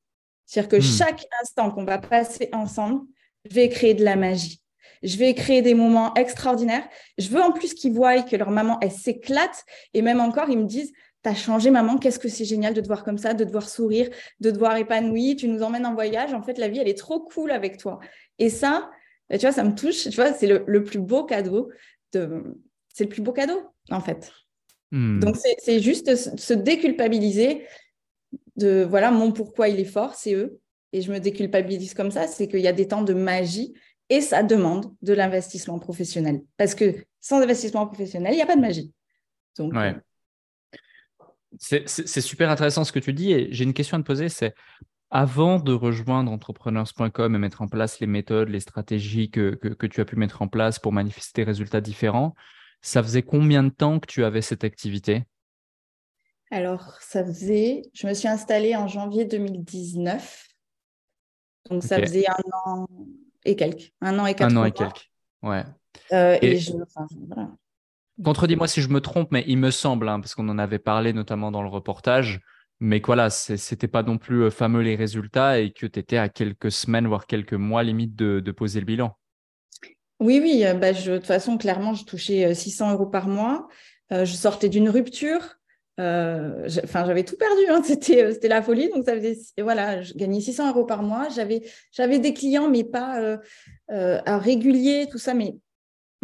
C'est-à-dire 0.45 0.69
que 0.69 0.77
hmm. 0.77 0.81
chaque 0.81 1.25
instant 1.41 1.71
qu'on 1.71 1.85
va 1.85 1.97
passer 1.97 2.49
ensemble, 2.53 3.01
je 3.45 3.55
vais 3.55 3.69
créer 3.69 3.93
de 3.93 4.03
la 4.03 4.15
magie 4.15 4.61
je 5.03 5.17
vais 5.17 5.33
créer 5.33 5.61
des 5.61 5.73
moments 5.73 6.13
extraordinaires. 6.15 6.87
Je 7.17 7.29
veux 7.29 7.41
en 7.41 7.51
plus 7.51 7.73
qu'ils 7.73 7.93
voient 7.93 8.21
que 8.21 8.35
leur 8.35 8.51
maman, 8.51 8.77
elle 8.81 8.91
s'éclate. 8.91 9.65
Et 9.93 10.01
même 10.01 10.19
encore, 10.19 10.49
ils 10.49 10.57
me 10.57 10.65
disent, 10.65 10.93
t'as 11.21 11.33
changé 11.33 11.71
maman, 11.71 11.97
qu'est-ce 11.97 12.19
que 12.19 12.29
c'est 12.29 12.45
génial 12.45 12.73
de 12.73 12.81
te 12.81 12.87
voir 12.87 13.03
comme 13.03 13.17
ça, 13.17 13.33
de 13.33 13.43
te 13.43 13.51
voir 13.51 13.67
sourire, 13.67 14.09
de 14.39 14.51
te 14.51 14.57
voir 14.57 14.77
épanoui, 14.77 15.35
tu 15.35 15.47
nous 15.47 15.63
emmènes 15.63 15.85
en 15.85 15.93
voyage. 15.93 16.33
En 16.33 16.41
fait, 16.41 16.57
la 16.57 16.67
vie, 16.67 16.79
elle 16.79 16.87
est 16.87 16.97
trop 16.97 17.19
cool 17.19 17.51
avec 17.51 17.77
toi. 17.77 17.99
Et 18.37 18.49
ça, 18.49 18.91
bah, 19.29 19.37
tu 19.37 19.45
vois, 19.45 19.51
ça 19.51 19.63
me 19.63 19.73
touche. 19.73 20.03
Tu 20.03 20.15
vois, 20.15 20.33
c'est 20.33 20.47
le, 20.47 20.83
plus 20.83 20.99
beau 20.99 21.23
cadeau. 21.23 21.69
De... 22.13 22.43
C'est 22.93 23.05
le 23.05 23.09
plus 23.09 23.21
beau 23.21 23.31
cadeau, 23.31 23.59
en 23.89 24.01
fait. 24.01 24.31
Hmm. 24.91 25.19
Donc, 25.19 25.35
c'est 25.57 25.79
juste 25.79 26.15
se 26.15 26.53
déculpabiliser 26.53 27.65
de, 28.55 28.85
voilà, 28.87 29.11
mon 29.11 29.31
pourquoi 29.31 29.67
il 29.69 29.79
est 29.79 29.85
fort, 29.85 30.15
c'est 30.15 30.33
eux. 30.33 30.59
Et 30.93 31.01
je 31.01 31.11
me 31.11 31.19
déculpabilise 31.19 31.93
comme 31.93 32.11
ça, 32.11 32.27
c'est 32.27 32.47
qu'il 32.47 32.61
y 32.61 32.67
a 32.67 32.73
des 32.73 32.87
temps 32.87 33.01
de 33.01 33.13
magie 33.13 33.73
et 34.09 34.21
ça 34.21 34.43
demande 34.43 34.93
de 35.01 35.13
l'investissement 35.13 35.79
professionnel. 35.79 36.41
Parce 36.57 36.75
que 36.75 37.05
sans 37.19 37.41
investissement 37.41 37.87
professionnel, 37.87 38.33
il 38.33 38.37
n'y 38.37 38.41
a 38.41 38.45
pas 38.45 38.55
de 38.55 38.61
magie. 38.61 38.93
Donc, 39.57 39.73
C'est 41.57 42.21
super 42.21 42.49
intéressant 42.49 42.83
ce 42.83 42.91
que 42.91 42.99
tu 42.99 43.13
dis 43.13 43.31
et 43.31 43.47
j'ai 43.51 43.63
une 43.63 43.73
question 43.73 43.97
à 43.97 44.01
te 44.01 44.05
poser, 44.05 44.29
c'est 44.29 44.53
avant 45.09 45.59
de 45.59 45.71
rejoindre 45.71 46.31
entrepreneurs.com 46.31 47.35
et 47.35 47.37
mettre 47.37 47.61
en 47.61 47.67
place 47.67 47.99
les 47.99 48.07
méthodes, 48.07 48.49
les 48.49 48.59
stratégies 48.59 49.29
que, 49.29 49.55
que, 49.55 49.87
tu 49.87 50.01
as 50.01 50.05
pu 50.05 50.17
mettre 50.17 50.41
en 50.41 50.47
place 50.47 50.79
pour 50.79 50.91
manifester 50.91 51.41
des 51.41 51.45
résultats 51.45 51.81
différents, 51.81 52.35
ça 52.81 53.01
faisait 53.01 53.21
combien 53.21 53.63
de 53.63 53.69
temps 53.69 53.99
que 53.99 54.07
tu 54.07 54.23
avais 54.23 54.41
cette 54.41 54.63
activité? 54.63 55.23
Alors, 56.51 56.97
ça 57.01 57.23
faisait, 57.25 57.83
je 57.93 58.07
me 58.07 58.13
suis 58.13 58.27
installée 58.27 58.75
en 58.75 58.87
janvier 58.87 59.25
2019. 59.25 60.47
Donc, 61.69 61.83
ça 61.83 61.99
faisait 61.99 62.27
un 62.27 62.43
an 62.65 62.87
et 63.45 63.55
quelques. 63.55 63.93
Un 64.01 64.19
an 64.19 64.25
et 64.25 64.33
quelques. 64.33 64.51
Un 64.51 64.57
an 64.57 64.65
et 64.65 64.71
quelques, 64.71 65.09
ouais. 65.43 65.63
Euh, 66.11 66.37
et, 66.41 66.57
je, 66.57 66.73
Contredis-moi 68.23 68.67
si 68.67 68.81
je 68.81 68.89
me 68.89 69.01
trompe, 69.01 69.31
mais 69.31 69.43
il 69.47 69.57
me 69.57 69.71
semble, 69.71 70.09
hein, 70.09 70.19
parce 70.19 70.35
qu'on 70.35 70.47
en 70.49 70.57
avait 70.57 70.79
parlé 70.79 71.13
notamment 71.13 71.51
dans 71.51 71.61
le 71.61 71.69
reportage, 71.69 72.41
mais 72.79 73.01
que 73.01 73.07
voilà, 73.07 73.29
c'était 73.29 73.87
pas 73.87 74.03
non 74.03 74.17
plus 74.17 74.43
euh, 74.43 74.49
fameux 74.49 74.81
les 74.81 74.95
résultats 74.95 75.59
et 75.59 75.71
que 75.71 75.85
tu 75.85 75.99
étais 75.99 76.17
à 76.17 76.29
quelques 76.29 76.71
semaines, 76.71 77.07
voire 77.07 77.27
quelques 77.27 77.53
mois 77.53 77.83
limite 77.83 78.15
de, 78.15 78.51
poser 78.51 78.79
le 78.79 78.85
bilan. 78.85 79.17
Oui, 80.19 80.39
oui, 80.41 80.63
euh, 80.65 80.73
bah, 80.73 80.93
de 80.93 81.17
toute 81.17 81.25
façon, 81.25 81.57
clairement, 81.57 81.93
je 81.93 82.05
touchais 82.05 82.53
600 82.53 82.93
euros 82.93 83.07
par 83.07 83.27
mois. 83.27 83.67
je 84.11 84.25
sortais 84.25 84.69
d'une 84.69 84.89
rupture. 84.89 85.57
Enfin, 85.97 87.05
j'avais 87.05 87.23
tout 87.23 87.37
perdu. 87.37 87.61
Hein. 87.69 87.81
C'était, 87.85 88.47
la 88.47 88.61
folie. 88.61 88.89
Donc, 88.89 89.05
ça 89.05 89.15
faisait, 89.15 89.37
voilà, 89.59 90.01
je 90.01 90.13
gagnais 90.13 90.41
600 90.41 90.69
euros 90.69 90.85
par 90.85 91.03
mois. 91.03 91.27
J'avais, 91.29 91.61
j'avais 91.91 92.19
des 92.19 92.33
clients, 92.33 92.69
mais 92.69 92.83
pas 92.83 93.39
réguliers, 93.89 95.07
tout 95.09 95.19
ça. 95.19 95.33
Mais 95.33 95.55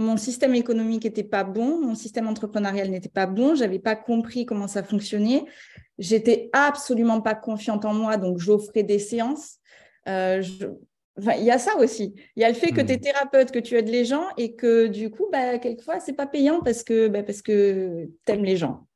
mon 0.01 0.17
système 0.17 0.55
économique 0.55 1.05
n'était 1.05 1.23
pas 1.23 1.43
bon, 1.43 1.79
mon 1.79 1.95
système 1.95 2.27
entrepreneurial 2.27 2.89
n'était 2.89 3.09
pas 3.09 3.25
bon, 3.25 3.55
j'avais 3.55 3.79
pas 3.79 3.95
compris 3.95 4.45
comment 4.45 4.67
ça 4.67 4.83
fonctionnait, 4.83 5.45
j'étais 5.97 6.49
absolument 6.53 7.21
pas 7.21 7.35
confiante 7.35 7.85
en 7.85 7.93
moi, 7.93 8.17
donc 8.17 8.39
j'offrais 8.39 8.83
des 8.83 8.99
séances. 8.99 9.57
Euh, 10.07 10.41
il 11.37 11.43
y 11.43 11.51
a 11.51 11.59
ça 11.59 11.77
aussi. 11.77 12.15
Il 12.35 12.41
y 12.41 12.43
a 12.43 12.49
le 12.49 12.55
fait 12.55 12.71
que 12.71 12.81
tu 12.81 12.93
es 12.93 12.97
hmm. 12.97 13.01
thérapeute, 13.01 13.51
que 13.51 13.59
tu 13.59 13.75
aides 13.75 13.89
les 13.89 14.05
gens 14.05 14.25
et 14.37 14.55
que 14.55 14.87
du 14.87 15.11
coup, 15.11 15.27
bah, 15.31 15.59
quelquefois, 15.59 15.99
c'est 15.99 16.13
pas 16.13 16.25
payant 16.25 16.61
parce 16.61 16.83
que, 16.83 17.09
bah, 17.09 17.21
parce 17.21 17.41
que 17.41 18.09
tu 18.25 18.31
aimes 18.31 18.43
les 18.43 18.57
gens. 18.57 18.87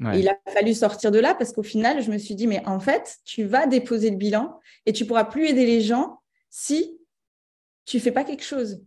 Il 0.00 0.28
a 0.28 0.36
fallu 0.52 0.74
sortir 0.74 1.10
de 1.10 1.18
là 1.18 1.34
parce 1.34 1.52
qu'au 1.52 1.62
final, 1.62 2.02
je 2.02 2.10
me 2.10 2.18
suis 2.18 2.34
dit, 2.34 2.46
mais 2.46 2.64
en 2.66 2.80
fait, 2.80 3.16
tu 3.24 3.44
vas 3.44 3.66
déposer 3.66 4.10
le 4.10 4.16
bilan 4.16 4.60
et 4.84 4.92
tu 4.92 5.06
pourras 5.06 5.24
plus 5.24 5.46
aider 5.46 5.64
les 5.64 5.80
gens 5.80 6.20
si 6.50 6.98
tu 7.86 8.00
fais 8.00 8.12
pas 8.12 8.24
quelque 8.24 8.44
chose. 8.44 8.82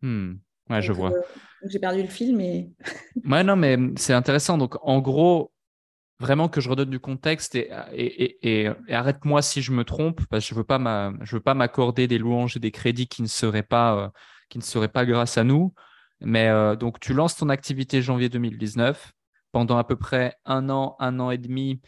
Hmm. 0.00 0.34
Ouais, 0.70 0.80
je 0.80 0.92
vois. 0.92 1.12
Euh, 1.12 1.20
j'ai 1.68 1.78
perdu 1.78 2.02
le 2.02 2.08
fil, 2.08 2.36
mais. 2.36 2.70
ouais, 3.24 3.44
non, 3.44 3.56
mais 3.56 3.76
c'est 3.96 4.12
intéressant. 4.12 4.58
Donc, 4.58 4.76
en 4.82 5.00
gros, 5.00 5.52
vraiment 6.20 6.48
que 6.48 6.60
je 6.60 6.68
redonne 6.68 6.90
du 6.90 7.00
contexte 7.00 7.54
et, 7.54 7.70
et, 7.92 8.64
et, 8.64 8.68
arrête-moi 8.88 9.42
si 9.42 9.62
je 9.62 9.72
me 9.72 9.84
trompe, 9.84 10.20
parce 10.30 10.44
que 10.44 10.50
je 10.50 10.54
veux 10.54 10.64
pas 10.64 11.12
je 11.22 11.36
veux 11.36 11.42
pas 11.42 11.54
m'accorder 11.54 12.06
des 12.06 12.18
louanges 12.18 12.56
et 12.56 12.60
des 12.60 12.70
crédits 12.70 13.08
qui 13.08 13.22
ne 13.22 13.28
seraient 13.28 13.62
pas, 13.62 13.96
euh, 13.96 14.08
qui 14.48 14.58
ne 14.58 14.62
seraient 14.62 14.88
pas 14.88 15.04
grâce 15.04 15.38
à 15.38 15.44
nous. 15.44 15.74
Mais 16.20 16.48
euh, 16.48 16.74
donc, 16.76 17.00
tu 17.00 17.14
lances 17.14 17.36
ton 17.36 17.48
activité 17.48 18.02
janvier 18.02 18.28
2019. 18.28 19.12
Pendant 19.52 19.78
à 19.78 19.84
peu 19.84 19.96
près 19.96 20.34
un 20.44 20.68
an, 20.68 20.96
un 20.98 21.20
an 21.20 21.30
et 21.30 21.38
demi, 21.38 21.80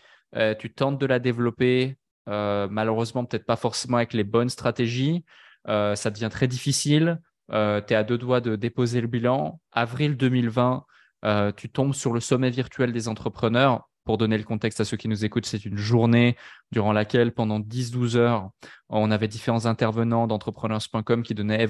tu 0.58 0.72
tentes 0.72 0.98
de 0.98 1.06
la 1.06 1.18
développer. 1.18 1.98
malheureusement, 2.26 3.24
peut-être 3.24 3.46
pas 3.46 3.56
forcément 3.56 3.98
avec 3.98 4.12
les 4.12 4.24
bonnes 4.24 4.48
stratégies. 4.48 5.24
ça 5.66 6.10
devient 6.10 6.30
très 6.30 6.48
difficile. 6.48 7.20
Euh, 7.52 7.80
tu 7.80 7.94
es 7.94 7.96
à 7.96 8.04
deux 8.04 8.18
doigts 8.18 8.40
de 8.40 8.56
déposer 8.56 9.00
le 9.00 9.06
bilan. 9.06 9.60
Avril 9.72 10.16
2020, 10.16 10.84
euh, 11.24 11.52
tu 11.52 11.68
tombes 11.68 11.94
sur 11.94 12.12
le 12.12 12.20
sommet 12.20 12.50
virtuel 12.50 12.92
des 12.92 13.08
entrepreneurs. 13.08 13.86
Pour 14.04 14.18
donner 14.18 14.38
le 14.38 14.44
contexte 14.44 14.80
à 14.80 14.84
ceux 14.84 14.96
qui 14.96 15.08
nous 15.08 15.24
écoutent, 15.24 15.46
c'est 15.46 15.64
une 15.64 15.76
journée 15.76 16.36
durant 16.72 16.92
laquelle, 16.92 17.32
pendant 17.32 17.60
10-12 17.60 18.16
heures, 18.16 18.50
on 18.88 19.10
avait 19.10 19.28
différents 19.28 19.66
intervenants 19.66 20.26
d'entrepreneurs.com 20.26 21.22
qui 21.22 21.34
donnaient 21.34 21.64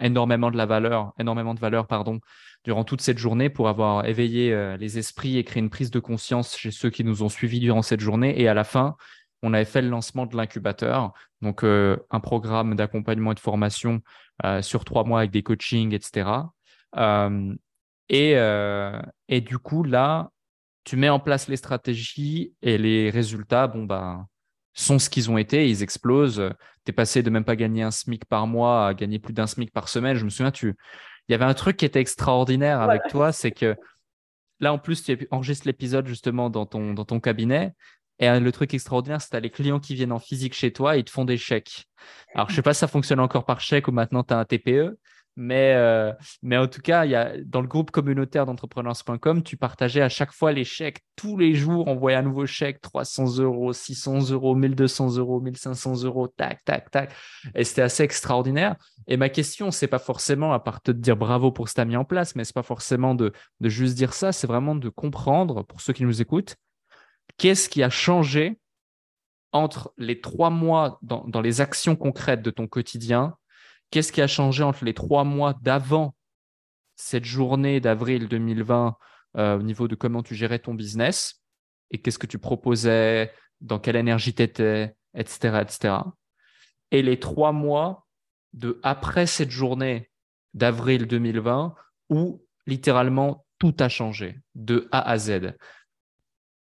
énormément 0.00 0.50
de 0.50 0.56
la 0.56 0.66
valeur, 0.66 1.14
énormément 1.18 1.54
de 1.54 1.60
valeur, 1.60 1.86
pardon, 1.86 2.20
durant 2.64 2.84
toute 2.84 3.02
cette 3.02 3.18
journée 3.18 3.50
pour 3.50 3.68
avoir 3.68 4.06
éveillé 4.06 4.52
euh, 4.52 4.76
les 4.76 4.98
esprits 4.98 5.36
et 5.36 5.44
créé 5.44 5.62
une 5.62 5.70
prise 5.70 5.90
de 5.90 6.00
conscience 6.00 6.56
chez 6.56 6.70
ceux 6.70 6.90
qui 6.90 7.04
nous 7.04 7.22
ont 7.22 7.28
suivis 7.28 7.60
durant 7.60 7.82
cette 7.82 8.00
journée. 8.00 8.40
Et 8.40 8.48
à 8.48 8.54
la 8.54 8.64
fin, 8.64 8.96
on 9.42 9.52
avait 9.52 9.66
fait 9.66 9.82
le 9.82 9.88
lancement 9.88 10.24
de 10.24 10.36
l'incubateur, 10.36 11.12
donc 11.42 11.62
euh, 11.62 11.98
un 12.10 12.20
programme 12.20 12.74
d'accompagnement 12.74 13.32
et 13.32 13.34
de 13.34 13.40
formation 13.40 14.00
euh, 14.44 14.62
sur 14.62 14.84
trois 14.86 15.04
mois 15.04 15.20
avec 15.20 15.30
des 15.30 15.42
coachings, 15.42 15.92
etc. 15.94 16.30
Et, 18.10 18.32
et, 19.28 19.40
du 19.40 19.58
coup, 19.58 19.82
là, 19.82 20.30
tu 20.84 20.96
mets 20.96 21.08
en 21.08 21.18
place 21.18 21.48
les 21.48 21.56
stratégies 21.56 22.54
et 22.60 22.76
les 22.76 23.10
résultats, 23.10 23.66
bon, 23.66 23.84
bah, 23.84 24.26
sont 24.74 24.98
ce 24.98 25.08
qu'ils 25.08 25.30
ont 25.30 25.38
été, 25.38 25.68
ils 25.68 25.82
explosent. 25.82 26.50
Tu 26.84 26.90
es 26.90 26.92
passé 26.92 27.22
de 27.22 27.30
même 27.30 27.44
pas 27.44 27.56
gagner 27.56 27.82
un 27.82 27.90
SMIC 27.90 28.26
par 28.26 28.46
mois 28.46 28.88
à 28.88 28.94
gagner 28.94 29.18
plus 29.18 29.32
d'un 29.32 29.46
SMIC 29.46 29.72
par 29.72 29.88
semaine. 29.88 30.16
Je 30.16 30.24
me 30.24 30.30
souviens, 30.30 30.50
tu... 30.50 30.76
il 31.28 31.32
y 31.32 31.34
avait 31.34 31.44
un 31.44 31.54
truc 31.54 31.76
qui 31.76 31.84
était 31.84 32.00
extraordinaire 32.00 32.80
avec 32.80 33.02
toi, 33.08 33.32
c'est 33.32 33.52
que 33.52 33.76
là, 34.60 34.72
en 34.72 34.78
plus, 34.78 35.02
tu 35.02 35.28
enregistres 35.30 35.66
l'épisode 35.66 36.06
justement 36.06 36.50
dans 36.50 36.66
ton, 36.66 36.94
dans 36.94 37.04
ton 37.04 37.20
cabinet 37.20 37.72
et 38.18 38.28
euh, 38.28 38.40
le 38.40 38.52
truc 38.52 38.72
extraordinaire, 38.74 39.20
c'est 39.20 39.28
que 39.28 39.30
tu 39.32 39.36
as 39.36 39.40
les 39.40 39.50
clients 39.50 39.80
qui 39.80 39.94
viennent 39.94 40.12
en 40.12 40.18
physique 40.18 40.54
chez 40.54 40.72
toi 40.72 40.96
et 40.96 41.00
ils 41.00 41.04
te 41.04 41.10
font 41.10 41.24
des 41.24 41.36
chèques. 41.36 41.86
Alors, 42.34 42.48
je 42.50 42.54
sais 42.54 42.62
pas 42.62 42.74
si 42.74 42.80
ça 42.80 42.86
fonctionne 42.86 43.20
encore 43.20 43.44
par 43.44 43.60
chèque 43.60 43.88
ou 43.88 43.92
maintenant 43.92 44.22
tu 44.22 44.34
as 44.34 44.38
un 44.38 44.44
TPE, 44.44 44.98
mais, 45.36 45.74
euh, 45.74 46.12
mais 46.42 46.56
en 46.56 46.66
tout 46.66 46.80
cas, 46.80 47.04
y 47.04 47.14
a, 47.14 47.32
dans 47.44 47.60
le 47.60 47.66
groupe 47.66 47.90
communautaire 47.90 48.46
d'entrepreneurs.com, 48.46 49.42
tu 49.42 49.56
partageais 49.56 50.02
à 50.02 50.08
chaque 50.08 50.32
fois 50.32 50.52
les 50.52 50.64
chèques. 50.64 51.00
Tous 51.16 51.36
les 51.36 51.54
jours, 51.54 51.88
on 51.88 51.96
voyait 51.96 52.16
un 52.16 52.22
nouveau 52.22 52.46
chèque 52.46 52.80
300 52.80 53.38
euros, 53.38 53.72
600 53.72 54.30
euros, 54.30 54.54
1200 54.54 55.16
euros, 55.16 55.40
1500 55.40 56.04
euros, 56.04 56.28
tac, 56.28 56.64
tac, 56.64 56.90
tac. 56.90 57.12
Et 57.54 57.64
c'était 57.64 57.82
assez 57.82 58.02
extraordinaire. 58.02 58.76
Et 59.06 59.16
ma 59.16 59.28
question, 59.28 59.70
c'est 59.70 59.88
pas 59.88 59.98
forcément, 59.98 60.52
à 60.52 60.60
part 60.60 60.80
te 60.80 60.90
dire 60.90 61.16
bravo 61.16 61.52
pour 61.52 61.68
ce 61.68 61.74
que 61.74 61.76
tu 61.76 61.80
as 61.82 61.84
mis 61.84 61.96
en 61.96 62.04
place, 62.04 62.36
mais 62.36 62.44
c'est 62.44 62.54
pas 62.54 62.62
forcément 62.62 63.14
de, 63.14 63.32
de 63.60 63.68
juste 63.68 63.94
dire 63.96 64.14
ça, 64.14 64.32
c'est 64.32 64.46
vraiment 64.46 64.74
de 64.74 64.88
comprendre, 64.88 65.62
pour 65.62 65.80
ceux 65.80 65.92
qui 65.92 66.04
nous 66.04 66.22
écoutent, 66.22 66.56
Qu'est-ce 67.36 67.68
qui 67.68 67.82
a 67.82 67.90
changé 67.90 68.58
entre 69.52 69.92
les 69.98 70.20
trois 70.20 70.50
mois 70.50 70.98
dans, 71.02 71.40
les 71.40 71.60
actions 71.60 71.96
concrètes 71.96 72.42
de 72.42 72.50
ton 72.50 72.66
quotidien 72.66 73.36
Qu'est-ce 73.94 74.10
qui 74.10 74.22
a 74.22 74.26
changé 74.26 74.64
entre 74.64 74.84
les 74.84 74.92
trois 74.92 75.22
mois 75.22 75.54
d'avant 75.62 76.16
cette 76.96 77.24
journée 77.24 77.78
d'avril 77.78 78.26
2020 78.26 78.96
euh, 79.36 79.56
au 79.56 79.62
niveau 79.62 79.86
de 79.86 79.94
comment 79.94 80.24
tu 80.24 80.34
gérais 80.34 80.58
ton 80.58 80.74
business 80.74 81.44
et 81.92 81.98
qu'est-ce 81.98 82.18
que 82.18 82.26
tu 82.26 82.40
proposais, 82.40 83.30
dans 83.60 83.78
quelle 83.78 83.94
énergie 83.94 84.34
tu 84.34 84.42
étais, 84.42 84.96
etc., 85.16 85.60
etc. 85.62 85.94
Et 86.90 87.02
les 87.02 87.20
trois 87.20 87.52
mois 87.52 88.04
de 88.52 88.80
après 88.82 89.26
cette 89.26 89.50
journée 89.50 90.10
d'avril 90.54 91.06
2020 91.06 91.76
où 92.10 92.44
littéralement 92.66 93.46
tout 93.60 93.76
a 93.78 93.88
changé 93.88 94.40
de 94.56 94.88
A 94.90 95.08
à 95.08 95.18
Z. 95.18 95.54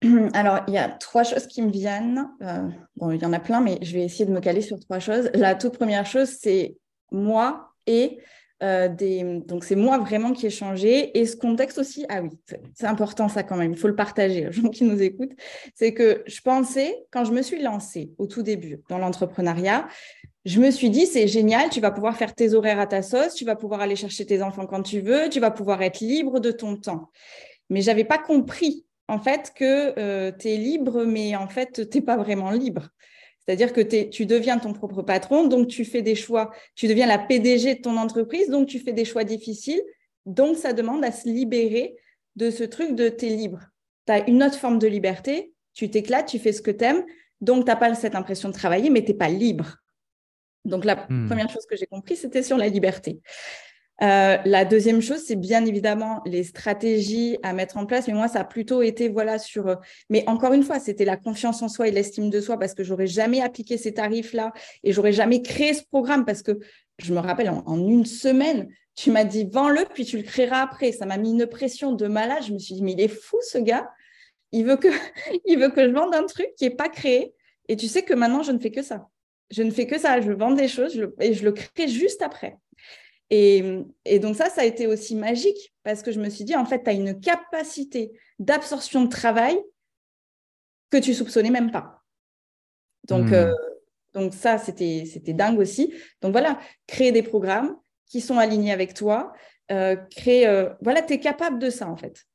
Alors, 0.33 0.65
il 0.67 0.73
y 0.73 0.77
a 0.77 0.89
trois 0.89 1.23
choses 1.23 1.47
qui 1.47 1.61
me 1.61 1.71
viennent. 1.71 2.27
Euh, 2.41 2.67
bon, 2.97 3.11
il 3.11 3.21
y 3.21 3.25
en 3.25 3.31
a 3.31 3.39
plein, 3.39 3.61
mais 3.61 3.79
je 3.81 3.93
vais 3.93 4.03
essayer 4.03 4.25
de 4.25 4.33
me 4.33 4.41
caler 4.41 4.59
sur 4.59 4.77
trois 4.81 4.99
choses. 4.99 5.29
La 5.33 5.55
toute 5.55 5.77
première 5.77 6.05
chose, 6.05 6.27
c'est 6.41 6.75
moi 7.11 7.71
et 7.87 8.19
euh, 8.63 8.87
des... 8.87 9.41
Donc, 9.45 9.63
c'est 9.63 9.75
moi 9.75 9.97
vraiment 9.97 10.31
qui 10.31 10.45
ai 10.45 10.49
changé. 10.49 11.17
Et 11.17 11.25
ce 11.25 11.35
contexte 11.35 11.77
aussi, 11.77 12.05
ah 12.09 12.21
oui, 12.21 12.29
c'est 12.73 12.87
important 12.87 13.27
ça 13.27 13.43
quand 13.43 13.57
même, 13.57 13.73
il 13.73 13.77
faut 13.77 13.87
le 13.87 13.95
partager 13.95 14.47
aux 14.47 14.51
gens 14.51 14.69
qui 14.69 14.83
nous 14.85 15.01
écoutent. 15.01 15.35
C'est 15.75 15.93
que 15.93 16.23
je 16.25 16.41
pensais, 16.41 17.05
quand 17.11 17.25
je 17.25 17.31
me 17.31 17.41
suis 17.41 17.61
lancée 17.61 18.13
au 18.17 18.27
tout 18.27 18.43
début 18.43 18.81
dans 18.89 18.97
l'entrepreneuriat, 18.97 19.87
je 20.45 20.59
me 20.59 20.69
suis 20.71 20.89
dit, 20.89 21.07
c'est 21.07 21.27
génial, 21.27 21.69
tu 21.69 21.81
vas 21.81 21.91
pouvoir 21.91 22.15
faire 22.15 22.33
tes 22.33 22.53
horaires 22.53 22.79
à 22.79 22.87
ta 22.87 23.01
sauce, 23.01 23.33
tu 23.33 23.45
vas 23.45 23.55
pouvoir 23.55 23.81
aller 23.81 23.95
chercher 23.95 24.25
tes 24.25 24.41
enfants 24.43 24.67
quand 24.67 24.83
tu 24.83 25.01
veux, 25.01 25.27
tu 25.29 25.39
vas 25.39 25.51
pouvoir 25.51 25.81
être 25.81 25.99
libre 25.99 26.39
de 26.39 26.51
ton 26.51 26.77
temps. 26.77 27.09
Mais 27.69 27.81
je 27.81 27.87
n'avais 27.87 28.03
pas 28.03 28.19
compris 28.19 28.85
en 29.07 29.19
fait 29.19 29.51
que 29.55 29.99
euh, 29.99 30.31
tu 30.31 30.49
es 30.49 30.57
libre, 30.57 31.03
mais 31.03 31.35
en 31.35 31.47
fait, 31.47 31.89
tu 31.89 31.97
n'es 31.97 32.03
pas 32.03 32.17
vraiment 32.17 32.51
libre. 32.51 32.89
C'est-à-dire 33.45 33.73
que 33.73 33.81
tu 33.81 34.25
deviens 34.25 34.57
ton 34.57 34.73
propre 34.73 35.03
patron, 35.03 35.47
donc 35.47 35.67
tu 35.67 35.85
fais 35.85 36.01
des 36.01 36.15
choix, 36.15 36.51
tu 36.75 36.87
deviens 36.87 37.05
la 37.05 37.19
PDG 37.19 37.75
de 37.75 37.81
ton 37.81 37.97
entreprise, 37.97 38.49
donc 38.49 38.67
tu 38.67 38.79
fais 38.79 38.93
des 38.93 39.05
choix 39.05 39.23
difficiles. 39.23 39.83
Donc, 40.25 40.57
ça 40.57 40.73
demande 40.73 41.05
à 41.05 41.11
se 41.11 41.29
libérer 41.29 41.95
de 42.35 42.49
ce 42.49 42.63
truc 42.63 42.95
de 42.95 43.09
tu 43.09 43.27
es 43.27 43.29
libre. 43.29 43.59
Tu 44.07 44.13
as 44.13 44.27
une 44.27 44.43
autre 44.43 44.57
forme 44.57 44.79
de 44.79 44.87
liberté, 44.87 45.53
tu 45.73 45.89
t'éclates, 45.91 46.27
tu 46.27 46.39
fais 46.39 46.53
ce 46.53 46.61
que 46.61 46.71
tu 46.71 46.83
aimes, 46.83 47.05
donc 47.41 47.65
tu 47.65 47.67
n'as 47.67 47.75
pas 47.75 47.93
cette 47.93 48.15
impression 48.15 48.49
de 48.49 48.53
travailler, 48.53 48.89
mais 48.89 49.03
tu 49.03 49.11
n'es 49.11 49.17
pas 49.17 49.29
libre. 49.29 49.77
Donc, 50.63 50.83
la 50.83 51.05
hmm. 51.09 51.27
première 51.27 51.49
chose 51.49 51.67
que 51.69 51.75
j'ai 51.75 51.85
compris, 51.85 52.15
c'était 52.15 52.41
sur 52.41 52.57
la 52.57 52.67
liberté. 52.67 53.19
Euh, 54.01 54.37
la 54.43 54.65
deuxième 54.65 55.01
chose, 55.01 55.23
c'est 55.25 55.37
bien 55.37 55.65
évidemment 55.65 56.21
les 56.25 56.43
stratégies 56.43 57.37
à 57.43 57.53
mettre 57.53 57.77
en 57.77 57.85
place. 57.85 58.07
Mais 58.07 58.13
moi, 58.13 58.27
ça 58.27 58.41
a 58.41 58.43
plutôt 58.43 58.81
été 58.81 59.07
voilà 59.07 59.39
sur. 59.39 59.67
Euh, 59.67 59.75
mais 60.09 60.27
encore 60.27 60.53
une 60.53 60.63
fois, 60.63 60.79
c'était 60.79 61.05
la 61.05 61.17
confiance 61.17 61.61
en 61.61 61.69
soi 61.69 61.87
et 61.87 61.91
l'estime 61.91 62.29
de 62.29 62.41
soi 62.41 62.59
parce 62.59 62.73
que 62.73 62.83
j'aurais 62.83 63.07
jamais 63.07 63.41
appliqué 63.41 63.77
ces 63.77 63.93
tarifs-là 63.93 64.51
et 64.83 64.91
j'aurais 64.91 65.13
jamais 65.13 65.41
créé 65.41 65.73
ce 65.73 65.83
programme 65.83 66.25
parce 66.25 66.41
que 66.41 66.59
je 66.97 67.13
me 67.13 67.19
rappelle 67.19 67.49
en, 67.49 67.87
une 67.87 68.05
semaine, 68.05 68.67
tu 68.95 69.11
m'as 69.11 69.23
dit 69.23 69.47
vends-le 69.49 69.85
puis 69.93 70.05
tu 70.05 70.17
le 70.17 70.23
créeras 70.23 70.61
après. 70.61 70.91
Ça 70.91 71.05
m'a 71.05 71.17
mis 71.17 71.31
une 71.31 71.47
pression 71.47 71.93
de 71.93 72.07
malade. 72.07 72.43
Je 72.45 72.53
me 72.53 72.59
suis 72.59 72.75
dit 72.75 72.83
mais 72.83 72.93
il 72.93 73.01
est 73.01 73.07
fou 73.07 73.37
ce 73.41 73.57
gars. 73.57 73.89
il 74.51 74.65
veut 74.65 74.77
que, 74.77 74.89
il 75.45 75.57
veut 75.57 75.69
que 75.69 75.87
je 75.87 75.93
vende 75.93 76.13
un 76.13 76.25
truc 76.25 76.49
qui 76.57 76.65
n'est 76.65 76.75
pas 76.75 76.89
créé. 76.89 77.33
Et 77.67 77.77
tu 77.77 77.87
sais 77.87 78.03
que 78.03 78.13
maintenant, 78.13 78.43
je 78.43 78.51
ne 78.51 78.59
fais 78.59 78.71
que 78.71 78.81
ça. 78.81 79.07
Je 79.51 79.63
ne 79.63 79.71
fais 79.71 79.87
que 79.87 79.97
ça. 79.97 80.19
Je 80.21 80.31
vends 80.31 80.51
des 80.51 80.67
choses 80.67 81.01
et 81.19 81.33
je 81.33 81.45
le 81.45 81.51
crée 81.51 81.87
juste 81.87 82.21
après. 82.21 82.57
Et, 83.29 83.83
et, 84.05 84.19
donc 84.19 84.35
ça, 84.35 84.49
ça 84.49 84.61
a 84.61 84.65
été 84.65 84.85
aussi 84.87 85.15
magique 85.15 85.73
parce 85.83 86.03
que 86.03 86.11
je 86.11 86.19
me 86.19 86.29
suis 86.29 86.43
dit, 86.43 86.55
en 86.55 86.65
fait, 86.65 86.83
tu 86.83 86.89
as 86.89 86.93
une 86.93 87.19
capacité 87.19 88.11
d'absorption 88.39 89.03
de 89.03 89.09
travail 89.09 89.57
que 90.91 90.97
tu 90.97 91.13
soupçonnais 91.13 91.49
même 91.49 91.71
pas. 91.71 92.03
Donc, 93.07 93.29
hmm. 93.29 93.33
euh, 93.33 93.53
donc 94.13 94.33
ça, 94.33 94.57
c'était 94.57 95.33
dingue 95.33 95.59
aussi. 95.59 95.93
Donc 96.21 96.31
voilà, 96.31 96.59
créer 96.87 97.11
des 97.11 97.23
programmes 97.23 97.75
qui 98.07 98.21
sont 98.21 98.37
alignés 98.37 98.71
avec 98.71 98.93
toi, 98.93 99.33
euh, 99.71 99.95
créer, 99.95 100.47
euh, 100.47 100.69
voilà, 100.81 101.01
tu 101.01 101.13
es 101.13 101.19
capable 101.19 101.59
de 101.59 101.69
ça 101.69 101.89
en 101.89 101.97
fait. 101.97 102.25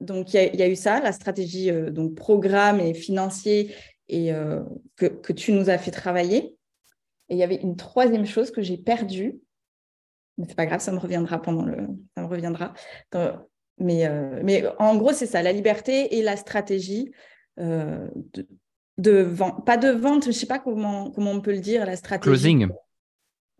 Donc 0.00 0.32
il 0.32 0.54
y, 0.54 0.62
a 0.62 0.68
eu 0.68 0.76
ça, 0.76 1.00
la 1.00 1.10
stratégie 1.10 1.72
donc 1.90 2.14
programme 2.14 2.78
et 2.78 2.94
financier 2.94 3.74
et 4.08 4.30
que, 4.94 5.06
que, 5.06 5.32
tu 5.32 5.50
nous 5.50 5.70
as 5.70 5.78
fait 5.78 5.90
travailler. 5.90 6.54
Et 7.28 7.34
il 7.34 7.36
y 7.36 7.42
avait 7.42 7.56
une 7.56 7.74
troisième 7.74 8.24
chose 8.24 8.52
que 8.52 8.62
j'ai 8.62 8.78
perdue, 8.78 9.40
mais 10.38 10.46
c'est 10.48 10.54
pas 10.54 10.66
grave, 10.66 10.80
ça 10.80 10.92
me 10.92 10.98
reviendra 10.98 11.42
pendant 11.42 11.64
le, 11.64 11.76
ça 12.16 12.22
me 12.22 12.26
reviendra. 12.26 12.72
mais, 13.78 14.08
mais 14.42 14.64
en 14.78 14.96
gros, 14.96 15.12
c'est 15.12 15.26
ça, 15.26 15.42
la 15.42 15.52
liberté 15.52 16.16
et 16.16 16.22
la 16.22 16.36
stratégie 16.36 17.12
de, 17.56 18.08
de 18.98 19.20
vente, 19.20 19.64
pas 19.64 19.76
de 19.76 19.88
vente, 19.90 20.26
je 20.26 20.32
sais 20.32 20.46
pas 20.46 20.58
comment, 20.58 21.10
comment 21.10 21.30
on 21.30 21.40
peut 21.40 21.52
le 21.52 21.60
dire, 21.60 21.86
la 21.86 21.96
stratégie. 21.96 22.28
Closing. 22.28 22.68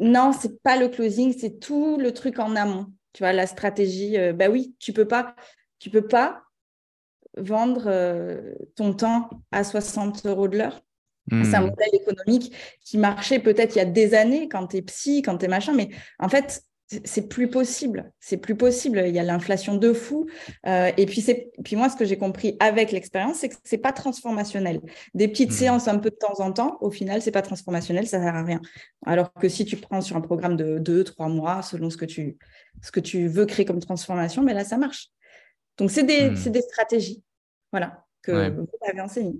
Non, 0.00 0.32
c'est 0.32 0.62
pas 0.62 0.76
le 0.76 0.88
closing, 0.88 1.34
c'est 1.36 1.58
tout 1.58 1.96
le 1.98 2.12
truc 2.12 2.38
en 2.38 2.54
amont. 2.56 2.86
Tu 3.12 3.22
vois, 3.22 3.32
la 3.32 3.46
stratégie, 3.46 4.16
euh, 4.16 4.32
bah 4.32 4.48
oui, 4.48 4.76
tu 4.78 4.92
peux 4.92 5.06
pas, 5.06 5.34
tu 5.78 5.90
peux 5.90 6.06
pas 6.06 6.42
vendre 7.36 7.84
euh, 7.86 8.54
ton 8.76 8.94
temps 8.94 9.30
à 9.50 9.64
60 9.64 10.26
euros 10.26 10.48
de 10.48 10.58
l'heure. 10.58 10.80
C'est 11.30 11.54
un 11.54 11.60
hmm. 11.62 11.70
modèle 11.70 11.94
économique 11.94 12.52
qui 12.84 12.98
marchait 12.98 13.38
peut-être 13.38 13.76
il 13.76 13.78
y 13.78 13.82
a 13.82 13.86
des 13.86 14.14
années 14.14 14.48
quand 14.48 14.68
tu 14.68 14.78
es 14.78 14.82
psy, 14.82 15.22
quand 15.22 15.38
tu 15.38 15.44
es 15.44 15.48
machin, 15.48 15.74
mais 15.74 15.90
en 16.18 16.28
fait, 16.28 16.62
c'est 17.04 17.28
plus 17.28 17.48
possible. 17.48 18.10
C'est 18.18 18.38
plus 18.38 18.56
possible. 18.56 19.02
Il 19.06 19.14
y 19.14 19.18
a 19.18 19.22
l'inflation 19.22 19.76
de 19.76 19.92
fou. 19.92 20.26
Euh, 20.66 20.90
et 20.96 21.04
puis, 21.04 21.20
c'est, 21.20 21.50
puis 21.62 21.76
moi, 21.76 21.90
ce 21.90 21.96
que 21.96 22.06
j'ai 22.06 22.16
compris 22.16 22.56
avec 22.60 22.92
l'expérience, 22.92 23.38
c'est 23.38 23.50
que 23.50 23.56
c'est 23.62 23.78
pas 23.78 23.92
transformationnel. 23.92 24.80
Des 25.12 25.28
petites 25.28 25.50
mmh. 25.50 25.54
séances 25.54 25.88
un 25.88 25.98
peu 25.98 26.08
de 26.10 26.16
temps 26.16 26.40
en 26.40 26.50
temps, 26.52 26.78
au 26.80 26.90
final, 26.90 27.20
c'est 27.20 27.30
pas 27.30 27.42
transformationnel, 27.42 28.06
ça 28.06 28.20
sert 28.22 28.34
à 28.34 28.42
rien. 28.42 28.60
Alors 29.04 29.32
que 29.34 29.48
si 29.48 29.66
tu 29.66 29.76
prends 29.76 30.00
sur 30.00 30.16
un 30.16 30.22
programme 30.22 30.56
de 30.56 30.78
deux, 30.78 31.04
trois 31.04 31.28
mois, 31.28 31.60
selon 31.62 31.90
ce 31.90 31.98
que 31.98 32.06
tu, 32.06 32.38
ce 32.82 32.90
que 32.90 33.00
tu 33.00 33.28
veux 33.28 33.44
créer 33.44 33.66
comme 33.66 33.80
transformation, 33.80 34.42
mais 34.42 34.54
là, 34.54 34.64
ça 34.64 34.78
marche. 34.78 35.08
Donc, 35.76 35.90
c'est 35.90 36.04
des, 36.04 36.30
mmh. 36.30 36.50
des 36.50 36.62
stratégies, 36.62 37.22
voilà, 37.70 38.06
que 38.22 38.50
vous 38.50 38.66
avez 38.88 39.00
enseignées. 39.02 39.38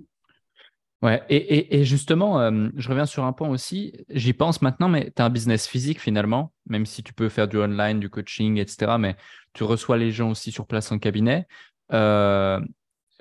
Ouais, 1.01 1.23
et, 1.29 1.85
justement, 1.85 2.41
euh, 2.41 2.67
je 2.75 2.89
reviens 2.89 3.05
sur 3.05 3.23
un 3.23 3.31
point 3.31 3.47
aussi, 3.47 3.93
j'y 4.09 4.33
pense 4.33 4.61
maintenant, 4.61 4.89
mais 4.89 5.13
tu 5.15 5.21
as 5.21 5.25
un 5.25 5.29
business 5.29 5.65
physique 5.65 6.01
finalement, 6.01 6.51
même 6.65 6.85
si 6.85 7.03
tu 7.03 7.13
peux 7.13 7.29
faire 7.29 7.47
du 7.47 7.57
online, 7.57 8.01
du 8.01 8.09
coaching, 8.09 8.57
etc., 8.57 8.97
mais 8.99 9.15
tu 9.53 9.63
reçois 9.63 9.97
les 9.97 10.11
gens 10.11 10.31
aussi 10.31 10.51
sur 10.51 10.67
place 10.67 10.91
en 10.91 10.99
cabinet. 10.99 11.47
Euh, 11.93 12.59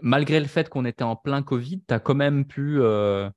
malgré 0.03 0.41
le 0.41 0.47
fait 0.47 0.69
qu'on 0.69 0.85
était 0.87 1.05
en 1.05 1.15
plein 1.15 1.43
Covid, 1.43 1.81
tu 1.87 1.95
as 1.95 2.01
quand 2.01 2.17
même 2.17 2.47
pu... 2.47 2.81
Euh, 2.81 3.31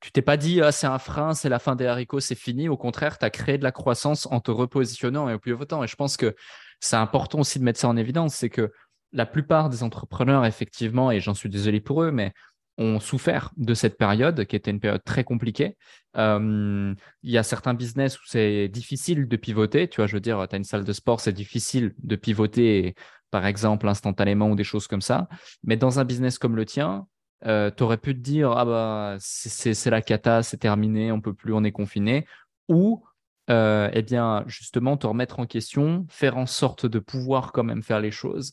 tu 0.00 0.12
t'es 0.12 0.20
pas 0.20 0.36
dit, 0.36 0.60
ah, 0.60 0.72
c'est 0.72 0.86
un 0.86 0.98
frein, 0.98 1.32
c'est 1.32 1.48
la 1.48 1.60
fin 1.60 1.76
des 1.76 1.86
haricots, 1.86 2.20
c'est 2.20 2.34
fini. 2.34 2.68
Au 2.68 2.76
contraire, 2.76 3.18
tu 3.18 3.24
as 3.24 3.30
créé 3.30 3.56
de 3.56 3.62
la 3.62 3.72
croissance 3.72 4.26
en 4.26 4.40
te 4.40 4.50
repositionnant 4.50 5.30
et 5.30 5.34
au 5.34 5.38
plus 5.38 5.56
temps. 5.66 5.82
Et 5.82 5.86
je 5.86 5.96
pense 5.96 6.16
que 6.18 6.34
c'est 6.80 6.96
important 6.96 7.38
aussi 7.38 7.58
de 7.58 7.64
mettre 7.64 7.78
ça 7.78 7.88
en 7.88 7.96
évidence, 7.96 8.34
c'est 8.34 8.50
que 8.50 8.70
la 9.12 9.26
plupart 9.26 9.68
des 9.68 9.82
entrepreneurs, 9.82 10.44
effectivement, 10.44 11.10
et 11.10 11.20
j'en 11.20 11.34
suis 11.34 11.48
désolé 11.48 11.80
pour 11.80 12.02
eux, 12.02 12.10
mais 12.10 12.32
ont 12.78 13.00
souffert 13.00 13.50
de 13.56 13.74
cette 13.74 13.98
période 13.98 14.44
qui 14.46 14.56
était 14.56 14.70
une 14.70 14.80
période 14.80 15.04
très 15.04 15.24
compliquée. 15.24 15.76
Euh, 16.16 16.94
il 17.22 17.30
y 17.30 17.38
a 17.38 17.42
certains 17.42 17.74
business 17.74 18.18
où 18.18 18.22
c'est 18.26 18.68
difficile 18.68 19.28
de 19.28 19.36
pivoter. 19.36 19.88
Tu 19.88 19.96
vois, 19.96 20.06
je 20.06 20.14
veux 20.14 20.20
dire, 20.20 20.46
tu 20.48 20.54
as 20.54 20.58
une 20.58 20.64
salle 20.64 20.84
de 20.84 20.92
sport, 20.92 21.20
c'est 21.20 21.32
difficile 21.32 21.94
de 22.02 22.16
pivoter, 22.16 22.94
par 23.30 23.46
exemple, 23.46 23.88
instantanément 23.88 24.50
ou 24.50 24.54
des 24.54 24.64
choses 24.64 24.86
comme 24.86 25.02
ça. 25.02 25.28
Mais 25.64 25.76
dans 25.76 26.00
un 26.00 26.04
business 26.04 26.38
comme 26.38 26.56
le 26.56 26.64
tien, 26.64 27.06
euh, 27.44 27.70
tu 27.76 27.82
aurais 27.82 27.98
pu 27.98 28.14
te 28.14 28.20
dire, 28.20 28.52
ah 28.52 28.64
bah, 28.64 29.16
c'est 29.18 29.90
la 29.90 30.02
cata, 30.02 30.42
c'est 30.42 30.58
terminé, 30.58 31.12
on 31.12 31.20
peut 31.20 31.34
plus, 31.34 31.52
on 31.52 31.64
est 31.64 31.72
confiné. 31.72 32.26
Ou, 32.68 33.04
euh, 33.50 33.90
eh 33.92 34.02
bien, 34.02 34.44
justement, 34.46 34.96
te 34.96 35.06
remettre 35.06 35.40
en 35.40 35.46
question, 35.46 36.06
faire 36.08 36.36
en 36.38 36.46
sorte 36.46 36.86
de 36.86 36.98
pouvoir 36.98 37.52
quand 37.52 37.64
même 37.64 37.82
faire 37.82 38.00
les 38.00 38.12
choses 38.12 38.52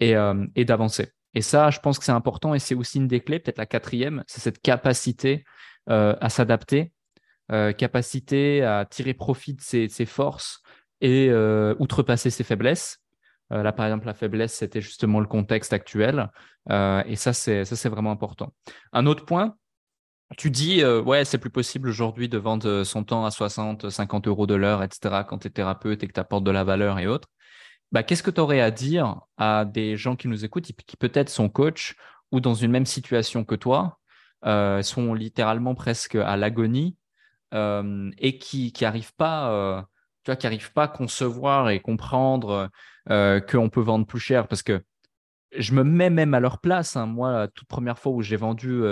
et, 0.00 0.14
et 0.56 0.64
d'avancer. 0.64 1.12
Et 1.34 1.42
ça, 1.42 1.70
je 1.70 1.78
pense 1.78 1.98
que 1.98 2.04
c'est 2.04 2.12
important 2.12 2.54
et 2.54 2.58
c'est 2.58 2.74
aussi 2.74 2.98
une 2.98 3.08
des 3.08 3.20
clés, 3.20 3.38
peut-être 3.38 3.58
la 3.58 3.66
quatrième, 3.66 4.24
c'est 4.26 4.40
cette 4.40 4.60
capacité 4.60 5.44
euh, 5.88 6.16
à 6.20 6.28
s'adapter, 6.28 6.92
euh, 7.52 7.72
capacité 7.72 8.62
à 8.62 8.84
tirer 8.84 9.14
profit 9.14 9.54
de 9.54 9.60
ses, 9.60 9.88
forces 10.06 10.62
et 11.00 11.28
euh, 11.30 11.74
outrepasser 11.78 12.30
ses 12.30 12.44
faiblesses. 12.44 12.98
là, 13.50 13.72
par 13.72 13.86
exemple, 13.86 14.06
la 14.06 14.14
faiblesse, 14.14 14.54
c'était 14.54 14.80
justement 14.80 15.20
le 15.20 15.26
contexte 15.26 15.72
actuel. 15.72 16.30
et 16.68 17.16
ça, 17.16 17.32
c'est 17.32 17.64
ça, 17.64 17.76
c'est 17.76 17.88
vraiment 17.88 18.12
important. 18.12 18.52
Un 18.92 19.06
autre 19.06 19.24
point, 19.24 19.56
tu 20.36 20.50
dis, 20.50 20.84
ouais, 20.84 21.24
c'est 21.24 21.38
plus 21.38 21.50
possible 21.50 21.88
aujourd'hui 21.88 22.28
de 22.28 22.38
vendre 22.38 22.84
son 22.84 23.02
temps 23.02 23.24
à 23.24 23.32
60, 23.32 23.90
50 23.90 24.28
euros 24.28 24.46
de 24.46 24.54
l'heure, 24.54 24.82
etc., 24.82 25.24
quand 25.28 25.38
tu 25.38 25.48
es 25.48 25.50
thérapeute 25.50 26.02
et 26.04 26.06
que 26.06 26.12
tu 26.12 26.20
apportes 26.20 26.44
de 26.44 26.52
la 26.52 26.62
valeur 26.62 26.98
et 27.00 27.08
autres. 27.08 27.28
Bah, 27.92 28.02
qu'est-ce 28.02 28.22
que 28.22 28.30
tu 28.30 28.40
aurais 28.40 28.60
à 28.60 28.70
dire 28.70 29.20
à 29.36 29.64
des 29.64 29.96
gens 29.96 30.14
qui 30.16 30.28
nous 30.28 30.44
écoutent, 30.44 30.64
qui 30.64 30.96
peut-être 30.96 31.28
sont 31.28 31.48
coach 31.48 31.96
ou 32.30 32.40
dans 32.40 32.54
une 32.54 32.70
même 32.70 32.86
situation 32.86 33.44
que 33.44 33.56
toi, 33.56 33.98
euh, 34.46 34.82
sont 34.82 35.12
littéralement 35.12 35.74
presque 35.74 36.14
à 36.14 36.36
l'agonie 36.36 36.96
euh, 37.52 38.10
et 38.18 38.38
qui 38.38 38.72
n'arrivent 38.80 39.14
pas, 39.16 39.50
euh, 39.50 39.82
qui 40.36 40.46
arrivent 40.46 40.72
pas 40.72 40.84
à 40.84 40.88
concevoir 40.88 41.70
et 41.70 41.80
comprendre 41.80 42.70
qu'on 43.08 43.68
peut 43.70 43.80
vendre 43.80 44.06
plus 44.06 44.20
cher? 44.20 44.46
Parce 44.46 44.62
que 44.62 44.82
je 45.56 45.74
me 45.74 45.82
mets 45.82 46.10
même 46.10 46.34
à 46.34 46.40
leur 46.40 46.60
place. 46.60 46.96
Hein. 46.96 47.06
Moi, 47.06 47.32
la 47.32 47.48
toute 47.48 47.68
première 47.68 47.98
fois 47.98 48.12
où 48.12 48.22
j'ai 48.22 48.36
vendu 48.36 48.82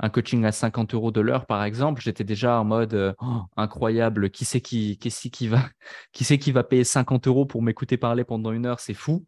un 0.00 0.10
coaching 0.10 0.44
à 0.44 0.52
50 0.52 0.94
euros 0.94 1.10
de 1.10 1.20
l'heure, 1.20 1.46
par 1.46 1.62
exemple, 1.62 2.02
j'étais 2.02 2.24
déjà 2.24 2.60
en 2.60 2.64
mode 2.64 2.94
euh, 2.94 3.12
oh, 3.20 3.42
incroyable. 3.56 4.30
Qui 4.30 4.44
c'est 4.44 4.60
qui, 4.60 4.98
qui, 4.98 5.10
qui, 5.30 5.48
va, 5.48 5.60
qui, 6.12 6.38
qui 6.38 6.52
va 6.52 6.64
payer 6.64 6.84
50 6.84 7.26
euros 7.26 7.46
pour 7.46 7.62
m'écouter 7.62 7.96
parler 7.96 8.24
pendant 8.24 8.52
une 8.52 8.66
heure? 8.66 8.80
C'est 8.80 8.94
fou. 8.94 9.24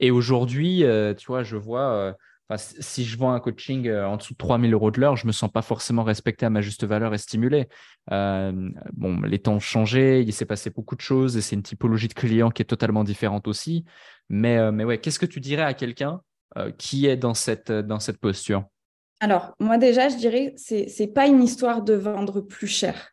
Et 0.00 0.10
aujourd'hui, 0.10 0.84
euh, 0.84 1.14
tu 1.14 1.26
vois, 1.26 1.42
je 1.42 1.56
vois, 1.56 2.14
euh, 2.50 2.56
si 2.58 3.04
je 3.04 3.16
vends 3.18 3.32
un 3.32 3.40
coaching 3.40 3.90
en 3.90 4.16
dessous 4.16 4.34
de 4.34 4.38
3000 4.38 4.72
euros 4.72 4.90
de 4.90 5.00
l'heure, 5.00 5.16
je 5.16 5.26
me 5.26 5.32
sens 5.32 5.50
pas 5.50 5.62
forcément 5.62 6.04
respecté 6.04 6.46
à 6.46 6.50
ma 6.50 6.60
juste 6.60 6.84
valeur 6.84 7.14
et 7.14 7.18
stimulé. 7.18 7.68
bon, 8.10 9.20
les 9.24 9.38
temps 9.38 9.54
ont 9.54 9.60
changé, 9.60 10.22
il 10.22 10.32
s'est 10.32 10.46
passé 10.46 10.70
beaucoup 10.70 10.96
de 10.96 11.00
choses 11.00 11.36
et 11.36 11.40
c'est 11.40 11.56
une 11.56 11.62
typologie 11.62 12.08
de 12.08 12.14
client 12.14 12.50
qui 12.50 12.62
est 12.62 12.66
totalement 12.66 13.04
différente 13.04 13.48
aussi. 13.48 13.84
Mais, 14.28 14.72
mais 14.72 14.84
ouais, 14.84 14.98
qu'est-ce 14.98 15.18
que 15.18 15.26
tu 15.26 15.40
dirais 15.40 15.62
à 15.62 15.74
quelqu'un 15.74 16.20
qui 16.78 17.06
est 17.06 17.16
dans 17.16 17.34
cette, 17.34 17.72
dans 17.72 18.00
cette 18.00 18.18
posture? 18.18 18.64
Alors, 19.20 19.54
moi 19.58 19.78
déjà, 19.78 20.08
je 20.08 20.16
dirais, 20.16 20.52
c'est 20.56 20.86
n'est 20.98 21.06
pas 21.08 21.26
une 21.26 21.42
histoire 21.42 21.82
de 21.82 21.94
vendre 21.94 22.40
plus 22.40 22.66
cher. 22.66 23.12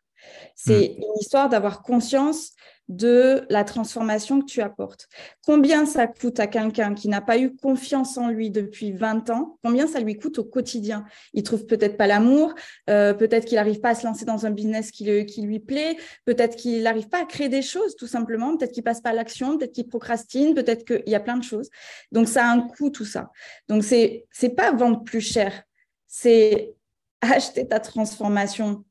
C'est 0.55 0.89
hmm. 0.89 1.01
une 1.01 1.19
histoire 1.19 1.49
d'avoir 1.49 1.81
conscience 1.81 2.51
de 2.89 3.45
la 3.49 3.63
transformation 3.63 4.41
que 4.41 4.45
tu 4.45 4.61
apportes. 4.61 5.07
Combien 5.45 5.85
ça 5.85 6.05
coûte 6.07 6.39
à 6.39 6.47
quelqu'un 6.47 6.93
qui 6.93 7.07
n'a 7.07 7.21
pas 7.21 7.37
eu 7.37 7.55
confiance 7.55 8.17
en 8.17 8.27
lui 8.27 8.49
depuis 8.49 8.91
20 8.91 9.29
ans? 9.29 9.57
Combien 9.63 9.87
ça 9.87 9.99
lui 9.99 10.17
coûte 10.17 10.39
au 10.39 10.43
quotidien? 10.43 11.05
Il 11.33 11.43
trouve 11.43 11.65
peut-être 11.65 11.97
pas 11.97 12.07
l'amour, 12.07 12.53
euh, 12.89 13.13
peut-être 13.13 13.45
qu'il 13.45 13.55
n'arrive 13.55 13.79
pas 13.79 13.89
à 13.89 13.95
se 13.95 14.05
lancer 14.05 14.25
dans 14.25 14.45
un 14.45 14.51
business 14.51 14.91
qui, 14.91 15.05
lui 15.05 15.59
plaît, 15.59 15.97
peut-être 16.25 16.57
qu'il 16.57 16.83
n'arrive 16.83 17.07
pas 17.07 17.21
à 17.21 17.25
créer 17.25 17.49
des 17.49 17.61
choses 17.61 17.95
tout 17.95 18.07
simplement, 18.07 18.57
peut-être 18.57 18.73
qu'il 18.73 18.83
passe 18.83 19.01
pas 19.01 19.11
à 19.11 19.13
l'action, 19.13 19.57
peut-être 19.57 19.73
qu'il 19.73 19.87
procrastine, 19.87 20.53
peut-être 20.53 20.85
qu'il 20.85 21.09
y 21.09 21.15
a 21.15 21.19
plein 21.21 21.37
de 21.37 21.43
choses. 21.43 21.69
Donc 22.11 22.27
ça 22.27 22.45
a 22.45 22.51
un 22.51 22.61
coût 22.61 22.89
tout 22.89 23.05
ça. 23.05 23.31
Donc 23.69 23.83
c'est 23.83 24.25
c'est 24.31 24.49
pas 24.49 24.71
vendre 24.71 25.03
plus 25.03 25.21
cher, 25.21 25.63
c'est 26.07 26.73
acheter 27.21 27.67
ta 27.67 27.79
transformation 27.79 28.83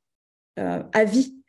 euh, 0.58 0.82
à 0.92 1.04
vie. 1.04 1.41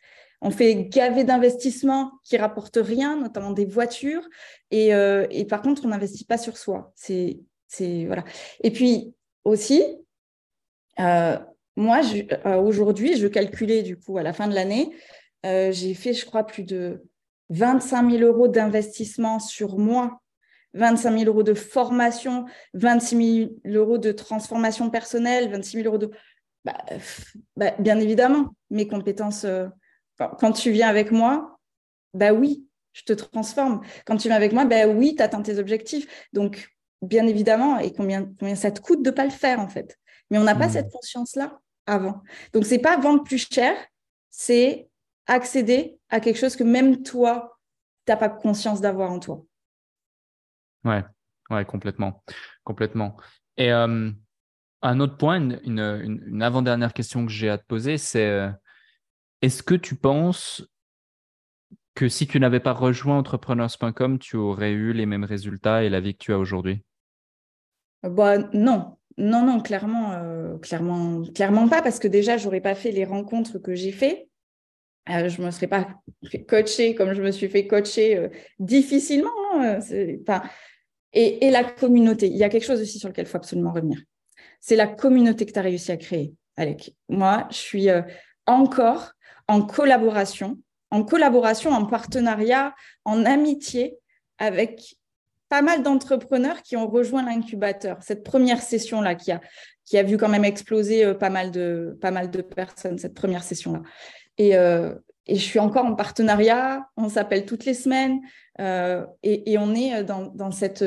On 0.43 0.51
fait 0.51 0.85
gaver 0.85 1.23
d'investissements 1.23 2.11
qui 2.23 2.37
rapportent 2.37 2.79
rien, 2.81 3.19
notamment 3.19 3.51
des 3.51 3.65
voitures, 3.65 4.27
et, 4.71 4.93
euh, 4.93 5.25
par 5.49 5.61
contre, 5.61 5.85
on 5.85 5.87
n'investit 5.87 6.25
pas 6.25 6.37
sur 6.37 6.57
soi. 6.57 6.93
C'est, 6.95 7.39
voilà. 8.05 8.23
Et 8.61 8.69
puis 8.69 9.15
aussi, 9.45 9.81
euh, 10.99 11.37
moi, 11.75 12.01
aujourd'hui, 12.59 13.17
je 13.17 13.27
calculais 13.27 13.81
du 13.81 13.97
coup 13.97 14.17
à 14.19 14.23
la 14.23 14.33
fin 14.33 14.47
de 14.47 14.53
l'année, 14.53 14.91
j'ai 15.43 15.93
fait, 15.95 16.13
je 16.13 16.25
crois, 16.25 16.43
plus 16.45 16.63
de 16.63 17.01
25 17.49 18.11
000 18.11 18.23
euros 18.23 18.47
d'investissement 18.47 19.39
sur 19.39 19.77
moi 19.79 20.21
25 20.73 21.19
000 21.19 21.25
euros 21.25 21.43
de 21.43 21.53
formation, 21.53 22.45
26 22.73 23.49
000 23.65 23.77
euros 23.77 23.97
de 23.97 24.11
transformation 24.11 24.89
personnelle, 24.89 25.51
26 25.51 25.77
000 25.83 25.87
euros 25.87 25.97
de... 25.97 26.11
Bah, 26.65 26.77
bah, 27.57 27.71
bien 27.79 27.99
évidemment, 27.99 28.55
mes 28.69 28.87
compétences, 28.87 29.43
euh, 29.43 29.67
quand 30.17 30.51
tu 30.51 30.71
viens 30.71 30.87
avec 30.87 31.11
moi, 31.11 31.59
bah 32.13 32.33
oui, 32.33 32.67
je 32.93 33.03
te 33.03 33.13
transforme. 33.13 33.81
Quand 34.05 34.17
tu 34.17 34.27
viens 34.27 34.37
avec 34.37 34.53
moi, 34.53 34.65
bah 34.65 34.87
oui, 34.87 35.15
tu 35.15 35.23
atteins 35.23 35.41
tes 35.41 35.57
objectifs. 35.59 36.27
Donc, 36.33 36.69
bien 37.01 37.27
évidemment, 37.27 37.79
et 37.79 37.91
combien, 37.91 38.31
combien 38.39 38.55
ça 38.55 38.71
te 38.71 38.79
coûte 38.79 39.03
de 39.03 39.09
ne 39.09 39.15
pas 39.15 39.25
le 39.25 39.31
faire, 39.31 39.59
en 39.59 39.67
fait. 39.67 39.99
Mais 40.29 40.37
on 40.37 40.43
n'a 40.43 40.55
pas 40.55 40.67
mmh. 40.67 40.71
cette 40.71 40.91
conscience-là 40.91 41.59
avant. 41.85 42.21
Donc, 42.53 42.65
c'est 42.65 42.79
pas 42.79 42.97
vendre 42.97 43.23
plus 43.23 43.47
cher, 43.51 43.75
c'est 44.29 44.89
accéder 45.27 45.97
à 46.09 46.19
quelque 46.19 46.37
chose 46.37 46.55
que 46.55 46.63
même 46.63 47.03
toi, 47.03 47.59
tu 48.05 48.11
n'as 48.11 48.17
pas 48.17 48.29
conscience 48.29 48.81
d'avoir 48.81 49.11
en 49.11 49.19
toi. 49.19 49.43
Ouais, 50.83 51.03
ouais, 51.49 51.65
complètement. 51.65 52.23
Complètement. 52.63 53.17
Et 53.57 53.71
euh, 53.71 54.11
un 54.81 54.99
autre 54.99 55.17
point, 55.17 55.39
une, 55.63 56.41
avant-dernière 56.41 56.93
question 56.93 57.25
que 57.25 57.31
j'ai 57.31 57.49
à 57.49 57.57
te 57.57 57.65
poser, 57.65 57.97
c'est 57.97 58.27
euh, 58.27 58.49
est-ce 59.43 59.61
que 59.61 59.75
tu 59.75 59.95
penses 59.95 60.65
que 61.95 62.07
si 62.07 62.27
tu 62.27 62.39
n'avais 62.39 62.61
pas 62.61 62.71
rejoint 62.71 63.17
entrepreneurs.com, 63.17 64.17
tu 64.17 64.37
aurais 64.37 64.71
eu 64.71 64.93
les 64.93 65.05
mêmes 65.05 65.25
résultats 65.25 65.83
et 65.83 65.89
la 65.89 65.99
vie 65.99 66.13
que 66.13 66.23
tu 66.23 66.31
as 66.31 66.39
aujourd'hui? 66.39 66.81
Bah, 68.03 68.37
Non, 68.53 68.97
non, 69.17 69.45
non, 69.45 69.59
clairement, 69.59 70.13
euh, 70.13 70.57
clairement, 70.59 71.23
clairement 71.35 71.67
pas, 71.67 71.81
parce 71.81 71.99
que 71.99 72.07
déjà, 72.07 72.37
j'aurais 72.37 72.61
pas 72.61 72.73
fait 72.73 72.91
les 72.91 73.03
rencontres 73.03 73.59
que 73.59 73.75
j'ai 73.75 73.91
fait. 73.91 74.29
Euh, 75.09 75.27
je 75.27 75.41
ne 75.41 75.47
me 75.47 75.51
serais 75.51 75.67
pas 75.67 75.89
fait 76.31 76.95
comme 76.95 77.11
je 77.13 77.21
me 77.21 77.31
suis 77.31 77.49
fait 77.49 77.67
coacher 77.67 78.17
euh, 78.17 78.29
difficilement. 78.59 79.29
Hein, 79.55 79.79
et, 81.11 81.45
et, 81.45 81.51
la 81.51 81.65
communauté, 81.65 82.27
il 82.27 82.37
y 82.37 82.45
a 82.45 82.49
quelque 82.49 82.65
chose 82.65 82.81
aussi 82.81 82.97
sur 82.97 83.09
lequel 83.09 83.25
il 83.25 83.29
faut 83.29 83.37
absolument 83.37 83.73
revenir. 83.73 83.99
C'est 84.61 84.77
la 84.77 84.87
communauté 84.87 85.45
que 85.45 85.51
tu 85.51 85.59
as 85.59 85.63
réussi 85.63 85.91
à 85.91 85.97
créer, 85.97 86.33
Alec. 86.55 86.95
Moi, 87.09 87.45
je 87.51 87.57
suis 87.57 87.89
encore 88.47 89.12
en 89.47 89.61
collaboration, 89.61 90.57
en 90.91 91.03
collaboration, 91.03 91.71
en 91.71 91.85
partenariat, 91.85 92.75
en 93.05 93.25
amitié 93.25 93.97
avec 94.37 94.95
pas 95.49 95.61
mal 95.61 95.83
d'entrepreneurs 95.83 96.61
qui 96.61 96.75
ont 96.75 96.87
rejoint 96.87 97.23
l'incubateur. 97.23 97.97
Cette 98.01 98.23
première 98.23 98.61
session-là 98.61 99.15
qui 99.15 99.31
a, 99.31 99.41
qui 99.85 99.97
a 99.97 100.03
vu 100.03 100.17
quand 100.17 100.29
même 100.29 100.45
exploser 100.45 101.05
euh, 101.05 101.13
pas, 101.13 101.29
mal 101.29 101.51
de, 101.51 101.97
pas 102.01 102.11
mal 102.11 102.31
de 102.31 102.41
personnes, 102.41 102.97
cette 102.97 103.13
première 103.13 103.43
session-là. 103.43 103.81
Et, 104.37 104.55
euh, 104.55 104.95
et, 105.27 105.35
je 105.35 105.41
suis 105.41 105.59
encore 105.59 105.85
en 105.85 105.93
partenariat, 105.95 106.87
on 106.97 107.09
s'appelle 107.09 107.45
toutes 107.45 107.65
les 107.65 107.75
semaines 107.75 108.19
euh, 108.59 109.05
et, 109.21 109.51
et, 109.51 109.57
on 109.57 109.75
est 109.75 110.03
dans, 110.03 110.27
dans 110.27 110.51
cette... 110.51 110.83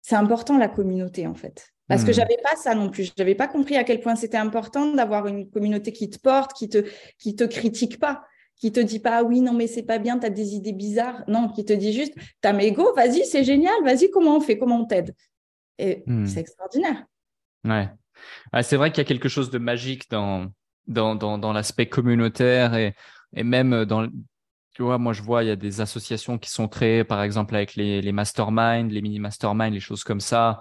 C'est 0.00 0.16
important 0.16 0.58
la 0.58 0.68
communauté 0.68 1.28
en 1.28 1.34
fait. 1.34 1.71
Parce 1.88 2.04
que 2.04 2.10
hmm. 2.10 2.14
j'avais 2.14 2.38
pas 2.42 2.56
ça 2.56 2.74
non 2.74 2.90
plus. 2.90 3.04
Je 3.04 3.12
n'avais 3.18 3.34
pas 3.34 3.48
compris 3.48 3.76
à 3.76 3.84
quel 3.84 4.00
point 4.00 4.14
c'était 4.14 4.36
important 4.36 4.94
d'avoir 4.94 5.26
une 5.26 5.50
communauté 5.50 5.92
qui 5.92 6.08
te 6.08 6.18
porte, 6.18 6.52
qui 6.52 6.68
te, 6.68 6.84
qui 7.18 7.34
te 7.34 7.44
critique 7.44 7.98
pas 7.98 8.24
qui 8.62 8.70
te 8.70 8.78
dit 8.78 9.00
pas 9.00 9.24
oui 9.24 9.40
non 9.40 9.52
mais 9.54 9.66
c'est 9.66 9.82
pas 9.82 9.98
bien, 9.98 10.20
tu 10.20 10.26
as 10.26 10.30
des 10.30 10.54
idées 10.54 10.72
bizarres, 10.72 11.24
non, 11.26 11.48
qui 11.48 11.64
te 11.64 11.72
dit 11.72 11.92
juste 11.92 12.14
t'as 12.40 12.52
mes 12.52 12.70
go, 12.70 12.94
vas-y, 12.94 13.24
c'est 13.24 13.42
génial, 13.42 13.74
vas-y, 13.82 14.08
comment 14.08 14.36
on 14.36 14.40
fait, 14.40 14.56
comment 14.56 14.80
on 14.80 14.84
t'aide? 14.84 15.16
Et 15.78 16.04
hmm. 16.06 16.26
c'est 16.26 16.38
extraordinaire. 16.38 17.04
Ouais. 17.64 17.88
c'est 18.62 18.76
vrai 18.76 18.92
qu'il 18.92 18.98
y 18.98 19.00
a 19.00 19.08
quelque 19.08 19.28
chose 19.28 19.50
de 19.50 19.58
magique 19.58 20.08
dans, 20.10 20.46
dans, 20.86 21.16
dans, 21.16 21.52
l'aspect 21.52 21.86
communautaire 21.86 22.76
et, 22.76 22.94
et 23.34 23.42
même 23.42 23.84
dans, 23.84 24.06
tu 24.74 24.82
vois, 24.82 24.98
moi 24.98 25.12
je 25.12 25.22
vois, 25.22 25.42
il 25.42 25.48
y 25.48 25.50
a 25.50 25.56
des 25.56 25.80
associations 25.80 26.38
qui 26.38 26.50
sont 26.50 26.68
créées, 26.68 27.02
par 27.02 27.22
exemple 27.22 27.56
avec 27.56 27.74
les, 27.74 28.00
les 28.00 28.12
masterminds, 28.12 28.88
les 28.92 29.02
mini 29.02 29.18
masterminds, 29.18 29.74
les 29.74 29.80
choses 29.80 30.04
comme 30.04 30.20
ça, 30.20 30.60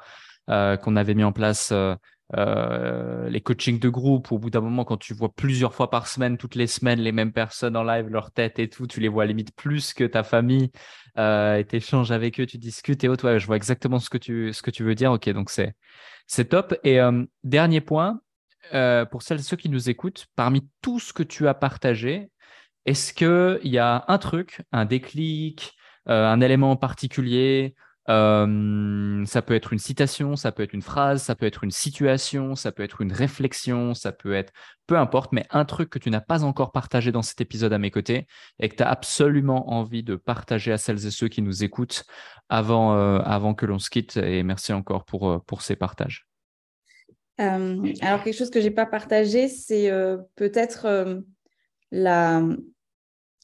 qu'on 0.78 0.96
avait 0.96 1.14
mis 1.14 1.24
en 1.24 1.32
place 1.32 1.72
euh, 1.72 1.96
euh, 2.38 3.30
les 3.30 3.42
coachings 3.42 3.80
de 3.80 3.90
groupe, 3.90 4.32
au 4.32 4.40
bout 4.40 4.50
d'un 4.50 4.62
moment, 4.62 4.86
quand 4.86 4.98
tu 4.98 5.14
vois 5.14 5.34
plusieurs 5.34 5.74
fois 5.74 5.90
par 5.90 6.08
semaine, 6.08 6.38
toutes 6.38 6.56
les 6.56 6.68
semaines, 6.68 7.00
les 7.00 7.12
mêmes 7.12 7.34
personnes 7.34 7.76
en 7.76 7.84
live, 7.84 8.08
leur 8.08 8.32
tête 8.32 8.60
et 8.60 8.70
tout, 8.70 8.88
tu 8.88 9.00
les 9.02 9.10
vois 9.10 9.26
limite 9.26 9.54
plus 9.56 9.94
que 9.94 10.06
ta 10.06 10.24
famille, 10.24 10.72
euh, 11.18 11.58
et 11.58 11.66
tu 11.66 11.76
échanges 11.76 12.12
avec 12.12 12.40
eux, 12.40 12.46
tu 12.46 12.58
discutes 12.58 13.04
et 13.04 13.10
autres. 13.10 13.26
Ouais, 13.26 13.40
je 13.40 13.48
vois 13.48 13.58
exactement 13.58 14.00
ce 14.00 14.10
que 14.10 14.18
tu, 14.18 14.54
ce 14.54 14.62
que 14.62 14.72
tu 14.72 14.84
veux 14.84 14.96
dire. 14.96 15.12
Ok, 15.12 15.30
donc 15.30 15.50
c'est, 15.50 15.74
c'est 16.28 16.46
top. 16.50 16.74
Et 16.84 17.02
euh, 17.02 17.24
dernier 17.44 17.82
point, 17.82 18.22
euh, 18.74 19.06
pour 19.06 19.24
celles 19.24 19.40
et 19.40 19.44
ceux 19.44 19.58
qui 19.58 19.70
nous 19.70 19.90
écoutent, 19.90 20.28
parmi 20.36 20.70
tout 20.82 21.00
ce 21.00 21.12
que 21.12 21.24
tu 21.24 21.48
as 21.48 21.54
partagé, 21.54 22.32
est-ce 22.86 23.14
qu'il 23.14 23.70
y 23.70 23.78
a 23.78 24.06
un 24.08 24.18
truc, 24.18 24.62
un 24.72 24.86
déclic, 24.86 25.74
un 26.08 26.42
élément 26.42 26.72
en 26.72 26.76
particulier, 26.78 27.76
euh, 28.10 29.26
ça 29.26 29.42
peut 29.42 29.54
être 29.54 29.74
une 29.74 29.80
citation, 29.80 30.36
ça 30.36 30.52
peut 30.52 30.64
être 30.64 30.74
une 30.74 30.82
phrase, 30.82 31.22
ça 31.22 31.36
peut 31.36 31.46
être 31.46 31.64
une 31.64 31.72
situation, 31.72 32.56
ça 32.56 32.72
peut 32.72 32.84
être 32.84 33.02
une 33.02 33.14
réflexion, 33.14 33.94
ça 33.94 34.12
peut 34.12 34.34
être 34.34 34.52
peu 34.88 34.98
importe, 34.98 35.32
mais 35.32 35.46
un 35.52 35.66
truc 35.66 35.90
que 35.90 36.00
tu 36.00 36.10
n'as 36.10 36.22
pas 36.22 36.44
encore 36.44 36.72
partagé 36.72 37.12
dans 37.12 37.22
cet 37.22 37.42
épisode 37.42 37.74
à 37.74 37.78
mes 37.78 37.92
côtés 37.92 38.28
et 38.60 38.70
que 38.70 38.76
tu 38.76 38.84
as 38.84 38.90
absolument 38.90 39.72
envie 39.72 40.04
de 40.04 40.16
partager 40.16 40.72
à 40.72 40.78
celles 40.78 41.06
et 41.06 41.12
ceux 41.12 41.28
qui 41.28 41.42
nous 41.42 41.64
écoutent 41.64 42.04
avant, 42.50 42.96
euh, 42.98 43.54
que 43.54 43.66
l'on 43.66 43.80
se 43.80 43.90
quitte. 43.90 44.18
Et 44.18 44.44
merci 44.44 44.74
encore 44.74 45.06
pour, 45.06 45.30
euh, 45.30 45.40
ces 45.60 45.76
partages. 45.76 46.28
alors, 47.38 48.24
quelque 48.24 48.34
chose 48.34 48.50
que 48.50 48.60
je 48.60 48.66
n'ai 48.66 48.74
pas 48.74 48.86
partagé, 48.86 49.48
c'est 49.48 49.92
peut-être 50.36 51.24
la, 51.92 52.42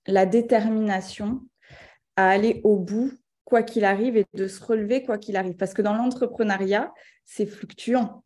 la 0.07 0.25
détermination 0.25 1.41
à 2.15 2.29
aller 2.29 2.61
au 2.63 2.79
bout 2.79 3.11
quoi 3.47 3.63
qu'il 3.63 3.85
arrive 3.85 4.17
et 4.17 4.25
de 4.33 4.45
se 4.45 4.61
relever 4.61 5.03
quoi 5.03 5.17
qu'il 5.17 5.37
arrive. 5.37 5.55
Parce 5.55 5.73
que 5.73 5.81
dans 5.81 5.93
l'entrepreneuriat, 5.93 6.93
c'est 7.23 7.45
fluctuant. 7.45 8.25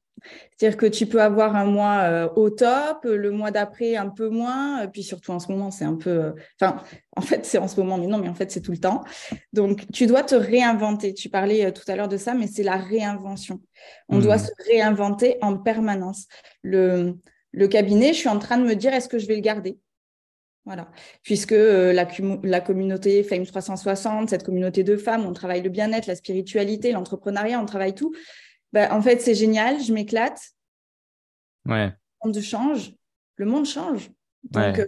C'est-à-dire 0.58 0.78
que 0.78 0.88
tu 0.88 1.06
peux 1.06 1.22
avoir 1.22 1.56
un 1.56 1.66
mois 1.66 2.00
euh, 2.00 2.28
au 2.36 2.50
top, 2.50 3.04
le 3.04 3.30
mois 3.30 3.52
d'après 3.52 3.96
un 3.96 4.10
peu 4.10 4.30
moins, 4.30 4.88
puis 4.88 5.04
surtout 5.04 5.32
en 5.32 5.40
ce 5.40 5.52
moment, 5.52 5.70
c'est 5.70 5.86
un 5.86 5.96
peu... 5.96 6.10
Euh, 6.10 6.32
enfin, 6.60 6.82
en 7.16 7.22
fait, 7.22 7.46
c'est 7.46 7.60
en 7.60 7.68
ce 7.68 7.80
moment, 7.80 8.00
mais 8.00 8.08
non, 8.08 8.18
mais 8.18 8.30
en 8.30 8.34
fait, 8.34 8.50
c'est 8.52 8.62
tout 8.62 8.72
le 8.72 8.80
temps. 8.80 9.04
Donc, 9.54 9.86
tu 9.94 10.08
dois 10.08 10.24
te 10.24 10.34
réinventer. 10.34 11.14
Tu 11.14 11.30
parlais 11.30 11.66
euh, 11.66 11.72
tout 11.72 11.84
à 11.88 11.96
l'heure 11.96 12.08
de 12.08 12.18
ça, 12.18 12.34
mais 12.34 12.48
c'est 12.48 12.64
la 12.64 12.78
réinvention. 12.78 13.62
On 14.10 14.18
doit 14.18 14.38
mmh. 14.38 14.40
se 14.40 14.52
réinventer 14.72 15.38
en 15.42 15.56
permanence. 15.56 16.26
Le, 16.64 17.16
le 17.52 17.68
cabinet, 17.68 18.14
je 18.14 18.20
suis 18.20 18.30
en 18.30 18.40
train 18.40 18.58
de 18.58 18.64
me 18.64 18.74
dire, 18.74 18.92
est-ce 18.92 19.08
que 19.08 19.20
je 19.20 19.28
vais 19.28 19.36
le 19.36 19.42
garder? 19.42 19.78
Voilà, 20.66 20.92
puisque 21.24 21.54
euh, 21.54 21.92
la, 21.92 22.62
communauté 22.62 23.24
Fame 23.24 23.46
360, 23.46 24.30
cette 24.30 24.44
communauté 24.44 24.84
de 24.84 24.96
femmes, 24.96 25.26
on 25.26 25.34
travaille 25.34 25.64
le 25.64 25.70
bien-être, 25.70 26.06
la 26.06 26.16
spiritualité, 26.16 26.92
l'entrepreneuriat, 26.92 27.60
on 27.60 27.66
travaille 27.66 27.96
tout. 27.96 28.14
Bah, 28.72 28.94
en 28.94 29.02
fait, 29.02 29.22
c'est 29.22 29.34
génial, 29.34 29.82
je 29.82 29.92
m'éclate. 29.92 30.40
Ouais. 31.66 31.88
Le 31.88 32.28
monde 32.28 32.42
change, 32.42 32.94
le 33.38 33.46
monde 33.46 33.66
change. 33.66 34.12
Donc 34.44 34.80
euh, 34.80 34.86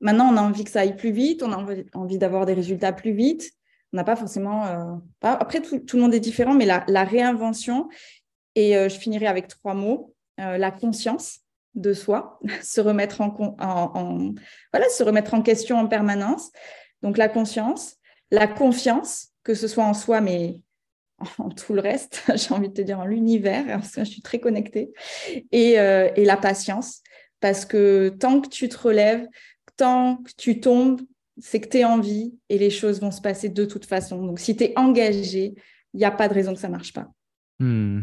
maintenant, 0.00 0.32
on 0.32 0.36
a 0.38 0.42
envie 0.42 0.64
que 0.64 0.70
ça 0.70 0.80
aille 0.80 0.96
plus 0.96 1.12
vite, 1.12 1.42
on 1.42 1.52
a 1.52 1.84
envie 1.92 2.18
d'avoir 2.18 2.46
des 2.46 2.54
résultats 2.54 2.92
plus 2.92 3.12
vite. 3.12 3.52
On 3.92 3.98
n'a 3.98 4.04
pas 4.04 4.16
forcément. 4.16 4.66
Euh, 4.66 4.94
après, 5.20 5.60
tout, 5.60 5.96
le 5.96 6.02
monde 6.02 6.14
est 6.14 6.20
différent, 6.20 6.54
mais 6.54 6.66
la, 6.66 6.82
la 6.88 7.04
réinvention. 7.04 7.88
Et 8.54 8.72
je 8.74 8.96
finirai 8.98 9.26
avec 9.26 9.48
trois 9.48 9.74
mots 9.74 10.14
la 10.38 10.70
conscience 10.70 11.43
de 11.74 11.92
soi, 11.92 12.38
se 12.62 12.80
remettre 12.80 13.20
en, 13.20 13.34
voilà, 14.72 14.88
se 14.88 15.02
remettre 15.02 15.34
en 15.34 15.42
question 15.42 15.78
en 15.78 15.86
permanence. 15.86 16.50
Donc 17.02 17.18
la 17.18 17.28
conscience, 17.28 17.96
la 18.30 18.46
confiance, 18.46 19.28
que 19.42 19.54
ce 19.54 19.68
soit 19.68 19.84
en 19.84 19.94
soi, 19.94 20.20
mais 20.20 20.60
en 21.38 21.50
tout 21.50 21.74
le 21.74 21.80
reste, 21.80 22.22
j'ai 22.34 22.54
envie 22.54 22.68
de 22.68 22.74
te 22.74 22.82
dire 22.82 23.00
en 23.00 23.06
l'univers, 23.06 23.66
parce 23.66 23.92
que 23.92 24.04
je 24.04 24.10
suis 24.10 24.22
très 24.22 24.40
connectée, 24.40 24.92
et, 25.52 25.78
euh, 25.78 26.10
et, 26.16 26.24
la 26.24 26.36
patience, 26.36 27.02
parce 27.40 27.64
que 27.64 28.14
tant 28.20 28.40
que 28.40 28.48
tu 28.48 28.68
te 28.68 28.78
relèves, 28.78 29.26
tant 29.76 30.16
que 30.16 30.30
tu 30.36 30.60
tombes, 30.60 31.00
c'est 31.38 31.60
que 31.60 31.68
tu 31.68 31.78
es 31.78 31.84
en 31.84 31.98
vie 31.98 32.34
et 32.48 32.58
les 32.58 32.70
choses 32.70 33.00
vont 33.00 33.10
se 33.10 33.20
passer 33.20 33.48
de 33.48 33.64
toute 33.64 33.86
façon. 33.86 34.24
Donc 34.24 34.38
si 34.38 34.56
tu 34.56 34.64
es 34.64 34.72
engagé, 34.76 35.54
il 35.92 35.98
n'y 35.98 36.04
a 36.04 36.10
pas 36.10 36.28
de 36.28 36.34
raison 36.34 36.54
que 36.54 36.60
ça 36.60 36.68
ne 36.68 36.72
marche 36.72 36.92
pas. 36.92 37.08
Hmm. 37.58 38.02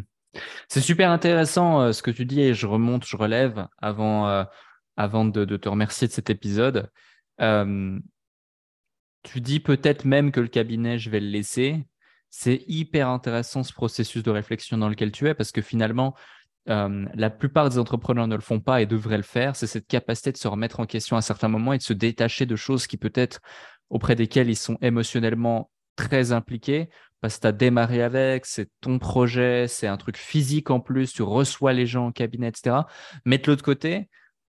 C'est 0.67 0.81
super 0.81 1.11
intéressant 1.11 1.81
euh, 1.81 1.91
ce 1.91 2.01
que 2.01 2.11
tu 2.11 2.25
dis 2.25 2.41
et 2.41 2.53
je 2.53 2.67
remonte, 2.67 3.05
je 3.05 3.17
relève 3.17 3.67
avant, 3.79 4.27
euh, 4.27 4.43
de, 4.97 5.57
te 5.57 5.69
remercier 5.69 6.07
de 6.07 6.13
cet 6.13 6.29
épisode. 6.29 6.89
Euh, 7.41 7.99
tu 9.23 9.41
dis 9.41 9.59
peut-être 9.59 10.05
même 10.05 10.31
que 10.31 10.39
le 10.39 10.47
cabinet, 10.47 10.97
je 10.97 11.09
vais 11.09 11.19
le 11.19 11.27
laisser. 11.27 11.85
C'est 12.29 12.63
hyper 12.67 13.09
intéressant 13.09 13.63
ce 13.63 13.73
processus 13.73 14.23
de 14.23 14.31
réflexion 14.31 14.77
dans 14.77 14.89
lequel 14.89 15.11
tu 15.11 15.27
es 15.27 15.33
parce 15.33 15.51
que 15.51 15.61
finalement, 15.61 16.15
la 16.65 17.29
plupart 17.29 17.69
des 17.69 17.77
entrepreneurs 17.77 18.27
ne 18.27 18.35
le 18.35 18.41
font 18.41 18.59
pas 18.59 18.81
et 18.81 18.85
devraient 18.85 19.17
le 19.17 19.23
faire. 19.23 19.55
C'est 19.55 19.67
cette 19.67 19.87
capacité 19.87 20.31
de 20.31 20.37
se 20.37 20.47
remettre 20.47 20.79
en 20.79 20.85
question 20.85 21.17
à 21.17 21.21
certains 21.21 21.49
moments 21.49 21.73
et 21.73 21.77
de 21.77 21.83
se 21.83 21.93
détacher 21.93 22.45
de 22.45 22.55
choses 22.55 22.87
qui 22.87 22.97
peut-être 22.97 23.41
auprès 23.89 24.15
desquelles 24.15 24.49
ils 24.49 24.55
sont 24.55 24.77
émotionnellement 24.81 25.69
très 25.95 26.31
impliqués 26.31 26.89
parce 27.21 27.35
que 27.35 27.41
tu 27.41 27.47
as 27.47 27.51
démarré 27.51 28.01
avec, 28.01 28.45
c'est 28.47 28.67
ton 28.81 28.99
projet, 28.99 29.67
c'est 29.67 29.87
un 29.87 29.97
truc 29.97 30.17
physique 30.17 30.71
en 30.71 30.79
plus, 30.79 31.13
tu 31.13 31.21
reçois 31.21 31.71
les 31.71 31.85
gens 31.85 32.07
en 32.07 32.11
cabinet, 32.11 32.47
etc. 32.47 32.77
Mais 33.25 33.37
de 33.37 33.47
l'autre 33.47 33.63
côté, 33.63 34.09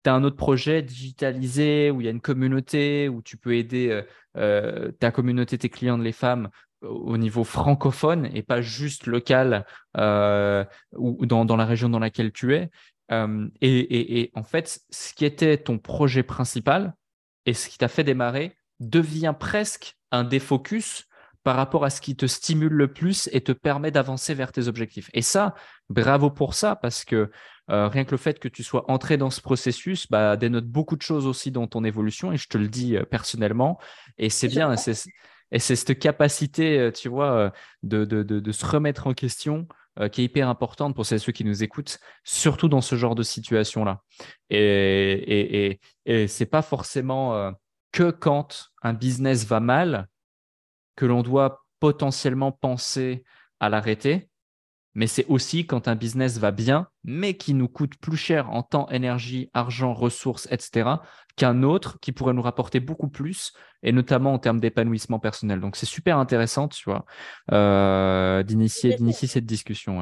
tu 0.04 0.10
as 0.10 0.14
un 0.14 0.24
autre 0.24 0.38
projet 0.38 0.84
digitalisé 0.84 1.92
où 1.92 2.02
il 2.02 2.06
y 2.06 2.08
a 2.08 2.12
une 2.12 2.22
communauté, 2.22 3.10
où 3.10 3.22
tu 3.24 3.36
peux 3.36 3.56
aider 3.56 3.90
euh, 3.90 4.04
euh, 4.38 4.92
ta 5.00 5.12
communauté, 5.12 5.58
tes 5.58 5.70
clients, 5.70 5.98
les 5.98 6.12
femmes 6.12 6.50
au 6.82 7.18
niveau 7.18 7.44
francophone 7.44 8.28
et 8.34 8.42
pas 8.42 8.62
juste 8.62 9.06
local 9.06 9.66
euh, 9.98 10.66
ou 10.94 11.28
dans, 11.28 11.46
la 11.56 11.66
région 11.66 11.90
dans 11.90 12.00
laquelle 12.00 12.32
tu 12.32 12.56
es. 12.56 12.72
et, 13.62 14.22
et, 14.22 14.32
en 14.34 14.44
fait, 14.44 14.80
ce 14.90 15.14
qui 15.14 15.26
était 15.26 15.58
ton 15.58 15.78
projet 15.78 16.24
principal 16.24 16.96
et 17.46 17.54
ce 17.54 17.70
qui 17.70 17.78
t'a 17.78 17.88
fait 17.88 18.04
démarrer 18.04 18.58
devient 18.80 19.36
presque 19.40 19.96
un 20.12 20.24
défocus 20.24 21.08
par 21.44 21.56
rapport 21.56 21.84
à 21.84 21.90
ce 21.90 22.02
qui 22.02 22.16
te 22.16 22.26
stimule 22.26 22.74
le 22.74 22.92
plus 22.92 23.30
et 23.32 23.42
te 23.42 23.52
permet 23.52 23.92
d'avancer 23.92 24.34
vers 24.34 24.52
tes 24.52 24.68
objectifs. 24.68 25.10
Et 25.14 25.22
ça, 25.22 25.56
bravo 25.90 26.30
pour 26.30 26.54
ça, 26.54 26.76
parce 26.76 27.04
que 27.04 27.32
euh, 27.70 27.88
rien 27.88 28.06
que 28.06 28.12
le 28.12 28.18
fait 28.18 28.40
que 28.40 28.48
tu 28.48 28.64
sois 28.64 28.90
entré 28.92 29.18
dans 29.18 29.30
ce 29.30 29.42
processus 29.42 30.10
bah, 30.10 30.36
dénote 30.38 30.66
beaucoup 30.66 30.96
de 30.96 31.02
choses 31.02 31.26
aussi 31.26 31.52
dans 31.52 31.68
ton 31.68 31.84
évolution, 31.84 32.32
et 32.32 32.38
je 32.38 32.48
te 32.48 32.58
le 32.58 32.68
dis 32.68 32.96
euh, 32.96 33.04
personnellement. 33.04 33.80
Et 34.18 34.30
c'est 34.30 34.48
bien, 34.48 34.74
et 34.74 34.78
c'est 35.60 35.76
cette 35.76 36.00
capacité, 36.00 36.80
euh, 36.80 36.92
tu 36.92 37.10
vois, 37.10 37.52
de, 37.84 38.06
de, 38.06 38.24
de, 38.24 38.52
se 38.52 38.66
remettre 38.66 39.08
en 39.08 39.14
question 39.14 39.68
qui 40.14 40.22
est 40.22 40.26
hyper 40.26 40.48
importante 40.48 40.96
pour 40.96 41.06
ceux 41.06 41.18
qui 41.18 41.44
nous 41.44 41.64
écoutent, 41.64 42.00
surtout 42.24 42.70
dans 42.70 42.80
ce 42.80 42.96
genre 42.96 43.14
de 43.14 43.24
situation-là. 43.24 44.02
Et, 44.50 44.58
et, 44.58 45.72
et, 45.72 45.80
et 46.06 46.28
c'est 46.30 46.46
pas 46.46 46.62
forcément 46.62 47.52
que 47.92 48.10
quand 48.10 48.70
un 48.84 48.94
business 48.94 49.46
va 49.46 49.60
mal 49.60 50.08
que 50.96 51.06
l'on 51.06 51.24
doit 51.24 51.66
potentiellement 51.80 52.52
penser 52.52 53.24
à 53.60 53.70
l'arrêter, 53.70 54.30
mais 54.94 55.08
c'est 55.08 55.26
aussi 55.28 55.66
quand 55.66 55.88
un 55.88 55.96
business 55.96 56.38
va 56.38 56.52
bien, 56.52 56.88
mais 57.04 57.36
qui 57.36 57.54
nous 57.54 57.68
coûte 57.68 57.96
plus 57.98 58.18
cher 58.18 58.50
en 58.52 58.62
temps, 58.62 58.90
énergie, 58.90 59.50
argent, 59.54 59.94
ressources, 59.94 60.48
etc., 60.52 60.90
qu'un 61.38 61.64
autre 61.64 61.98
qui 62.02 62.12
pourrait 62.12 62.34
nous 62.34 62.42
rapporter 62.42 62.80
beaucoup 62.82 63.08
plus, 63.08 63.54
et 63.84 63.94
notamment 63.94 64.34
en 64.34 64.40
termes 64.40 64.60
d'épanouissement 64.60 65.20
personnel. 65.20 65.62
Donc 65.62 65.78
c'est 65.78 65.86
super 65.86 66.18
intéressant, 66.18 66.68
tu 66.68 66.84
vois, 66.90 67.06
euh, 67.52 68.44
d'initier, 68.44 68.98
cette 69.28 69.46
discussion. 69.46 70.02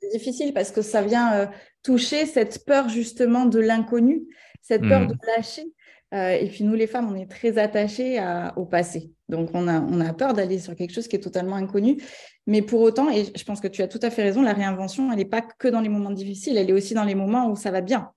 C'est 0.00 0.18
difficile 0.18 0.54
parce 0.54 0.70
que 0.70 0.80
ça 0.80 1.02
vient 1.02 1.34
euh, 1.34 1.46
toucher 1.82 2.24
cette 2.24 2.64
peur 2.64 2.88
justement 2.88 3.44
de 3.44 3.60
l'inconnu, 3.60 4.22
cette 4.62 4.82
peur 4.82 5.02
mmh. 5.02 5.08
de 5.08 5.14
lâcher. 5.26 5.74
Euh, 6.12 6.32
et 6.32 6.48
puis 6.48 6.64
nous, 6.64 6.74
les 6.74 6.86
femmes, 6.86 7.10
on 7.10 7.14
est 7.14 7.30
très 7.30 7.58
attachées 7.58 8.22
au 8.56 8.64
passé. 8.64 9.12
Donc 9.28 9.50
on 9.54 9.66
a, 9.66 10.12
peur 10.12 10.34
d'aller 10.34 10.58
sur 10.58 10.76
quelque 10.76 10.92
chose 10.92 11.08
qui 11.08 11.16
est 11.16 11.20
totalement 11.20 11.56
inconnu. 11.56 12.02
Mais 12.46 12.60
pour 12.60 12.80
autant, 12.80 13.08
et 13.08 13.24
je 13.34 13.44
pense 13.44 13.60
que 13.60 13.68
tu 13.68 13.82
as 13.82 13.88
tout 13.88 14.00
à 14.02 14.10
fait 14.10 14.22
raison, 14.22 14.42
la 14.42 14.52
réinvention, 14.52 15.10
elle 15.10 15.18
n'est 15.18 15.24
pas 15.24 15.40
que 15.40 15.68
dans 15.68 15.80
les 15.80 15.88
moments 15.88 16.10
difficiles, 16.10 16.56
elle 16.58 16.68
est 16.68 16.74
aussi 16.74 16.92
dans 16.92 17.04
les 17.04 17.14
moments 17.14 17.48
où 17.48 17.56
ça 17.56 17.70
va 17.70 17.80
bien. 17.80 18.10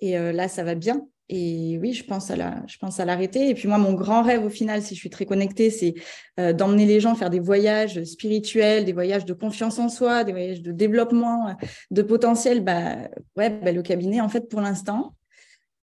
Et 0.00 0.16
euh, 0.16 0.32
là, 0.32 0.48
ça 0.48 0.62
va 0.62 0.74
bien. 0.74 1.06
Et 1.30 1.78
oui, 1.80 1.94
je 1.94 2.04
pense 2.04 2.30
à 2.30 2.36
la, 2.36 2.62
l'arrêter. 3.04 3.48
Et 3.48 3.54
puis 3.54 3.66
moi, 3.66 3.78
mon 3.78 3.94
grand 3.94 4.22
rêve 4.22 4.44
au 4.44 4.50
final, 4.50 4.82
si 4.82 4.94
je 4.94 5.00
suis 5.00 5.10
très 5.10 5.24
connectée, 5.24 5.70
c'est 5.70 5.94
euh, 6.38 6.52
d'emmener 6.52 6.84
les 6.84 7.00
gens 7.00 7.14
faire 7.14 7.30
des 7.30 7.40
voyages 7.40 8.04
spirituels, 8.04 8.84
des 8.84 8.92
voyages 8.92 9.24
de 9.24 9.32
confiance 9.32 9.78
en 9.78 9.88
soi, 9.88 10.22
des 10.22 10.32
voyages 10.32 10.60
de 10.60 10.70
développement, 10.70 11.56
de 11.90 12.02
potentiel. 12.02 12.62
Bah 12.62 12.96
ouais, 13.36 13.50
bah, 13.50 13.72
le 13.72 13.82
cabinet, 13.82 14.20
en 14.20 14.28
fait, 14.28 14.48
pour 14.50 14.60
l'instant, 14.60 15.14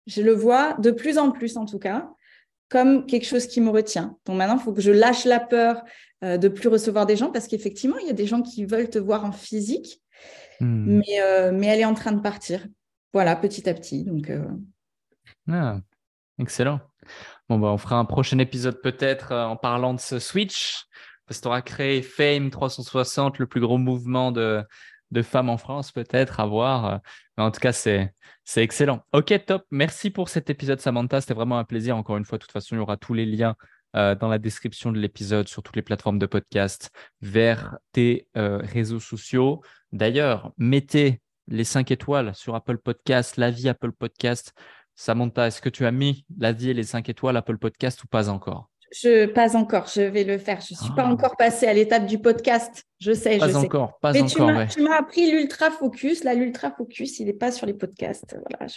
je 0.09 0.23
le 0.23 0.33
vois 0.33 0.75
de 0.79 0.91
plus 0.91 1.19
en 1.19 1.31
plus, 1.31 1.57
en 1.57 1.67
tout 1.67 1.79
cas, 1.79 2.11
comme 2.69 3.07
quelque 3.07 3.27
chose 3.27 3.47
qui 3.47 3.61
me 3.61 3.71
retient. 3.71 4.17
Donc 4.25 4.37
maintenant, 4.37 4.57
il 4.57 4.63
faut 4.63 4.73
que 4.73 4.81
je 4.81 4.91
lâche 4.91 5.25
la 5.25 5.39
peur 5.39 5.83
euh, 6.25 6.39
de 6.39 6.49
plus 6.49 6.69
recevoir 6.69 7.07
des 7.07 7.17
gens 7.17 7.31
parce 7.31 7.47
qu'effectivement, 7.47 7.99
il 7.99 8.07
y 8.07 8.11
a 8.11 8.15
des 8.15 8.27
gens 8.27 8.43
qui 8.43 8.65
veulent 8.65 8.91
te 8.91 8.99
voir 8.99 9.25
en 9.25 9.33
physique, 9.33 10.03
hmm. 10.61 10.99
mais, 10.99 11.21
euh, 11.23 11.53
mais 11.53 11.67
elle 11.69 11.81
est 11.81 11.85
en 11.85 11.95
train 11.95 12.13
de 12.13 12.21
partir. 12.21 12.67
Voilà, 13.13 13.37
petit 13.37 13.69
à 13.69 13.75
petit. 13.75 14.05
Donc, 14.05 14.31
euh, 14.31 14.49
ah, 15.51 15.79
excellent. 16.39 16.81
Bon, 17.49 17.59
bah, 17.59 17.69
on 17.69 17.79
fera 17.79 17.97
un 17.97 18.05
prochain 18.05 18.39
épisode 18.39 18.81
peut-être 18.83 19.33
en 19.33 19.57
parlant 19.57 19.95
de 19.95 20.01
ce 20.01 20.19
switch, 20.19 20.85
parce 21.27 21.39
que 21.39 21.43
tu 21.43 21.49
auras 21.49 21.63
créé 21.63 22.03
Fame 22.03 22.51
360, 22.51 23.39
le 23.39 23.47
plus 23.47 23.61
gros 23.61 23.79
mouvement 23.79 24.33
de, 24.33 24.63
de 25.11 25.23
femmes 25.23 25.49
en 25.49 25.57
France, 25.57 25.93
peut-être 25.93 26.41
à 26.41 26.47
voir. 26.47 27.01
Mais 27.37 27.45
en 27.45 27.51
tout 27.51 27.61
cas, 27.61 27.73
c'est 27.73 28.13
excellent. 28.57 29.03
Ok, 29.13 29.33
top. 29.47 29.65
Merci 29.71 30.11
pour 30.11 30.29
cet 30.29 30.51
épisode, 30.51 30.81
Samantha. 30.81 31.21
C'était 31.21 31.35
vraiment 31.35 31.59
un 31.59 31.65
plaisir. 31.65 31.97
Encore 31.97 32.17
une 32.17 32.25
fois, 32.25 32.39
de 32.39 32.43
toute 32.43 32.53
façon, 32.53 32.77
il 32.77 32.79
y 32.79 32.83
aura 32.83 32.97
tous 32.97 33.15
les 33.15 33.27
liens 33.27 33.57
euh, 33.97 34.15
dans 34.15 34.29
la 34.29 34.39
description 34.39 34.93
de 34.93 34.99
l'épisode 34.99 35.49
sur 35.49 35.63
toutes 35.63 35.77
les 35.77 35.83
plateformes 35.83 36.19
de 36.19 36.27
podcast 36.27 36.91
vers 37.23 37.79
tes 37.93 38.29
euh, 38.37 38.59
réseaux 38.59 39.01
sociaux. 39.01 39.63
D'ailleurs, 39.93 40.53
mettez 40.59 41.23
les 41.47 41.65
5 41.65 41.91
étoiles 41.91 42.35
sur 42.35 42.55
Apple 42.55 42.77
Podcast, 42.77 43.39
l'avis 43.39 43.69
Apple 43.69 43.93
Podcast. 43.93 44.53
Samantha, 44.95 45.47
est-ce 45.47 45.63
que 45.63 45.71
tu 45.71 45.87
as 45.87 45.91
mis 45.91 46.27
l'avis 46.37 46.71
et 46.71 46.75
les 46.75 46.83
5 46.83 47.09
étoiles 47.09 47.37
Apple 47.39 47.57
Podcast 47.57 48.03
ou 48.05 48.09
pas 48.09 48.29
encore? 48.29 48.69
Je, 48.93 49.27
pas 49.27 49.57
encore, 49.57 49.87
je 49.95 50.03
vais 50.03 50.25
le 50.25 50.39
faire. 50.39 50.61
Je 50.61 50.75
ne 50.75 50.79
suis 50.79 50.95
pas 50.95 51.05
ah. 51.07 51.13
encore 51.13 51.37
passée 51.37 51.67
à 51.67 51.73
l'étape 51.73 52.07
du 52.07 52.19
podcast. 52.19 52.85
Je 53.01 53.13
sais, 53.13 53.39
pas 53.39 53.49
je 53.49 53.57
encore, 53.57 53.99
Pas 54.01 54.13
Mais 54.13 54.23
encore, 54.23 54.67
tu 54.69 54.83
m'as 54.83 54.99
appris 54.99 55.31
l'ultra 55.31 55.71
focus. 55.71 56.25
Là, 56.25 56.35
l'ultra 56.35 56.71
focus, 56.71 57.21
il 57.21 57.27
n'est 57.27 57.33
pas 57.33 57.53
sur 57.53 57.67
les 57.67 57.75
podcasts. 57.75 58.37
Voilà, 58.37 58.73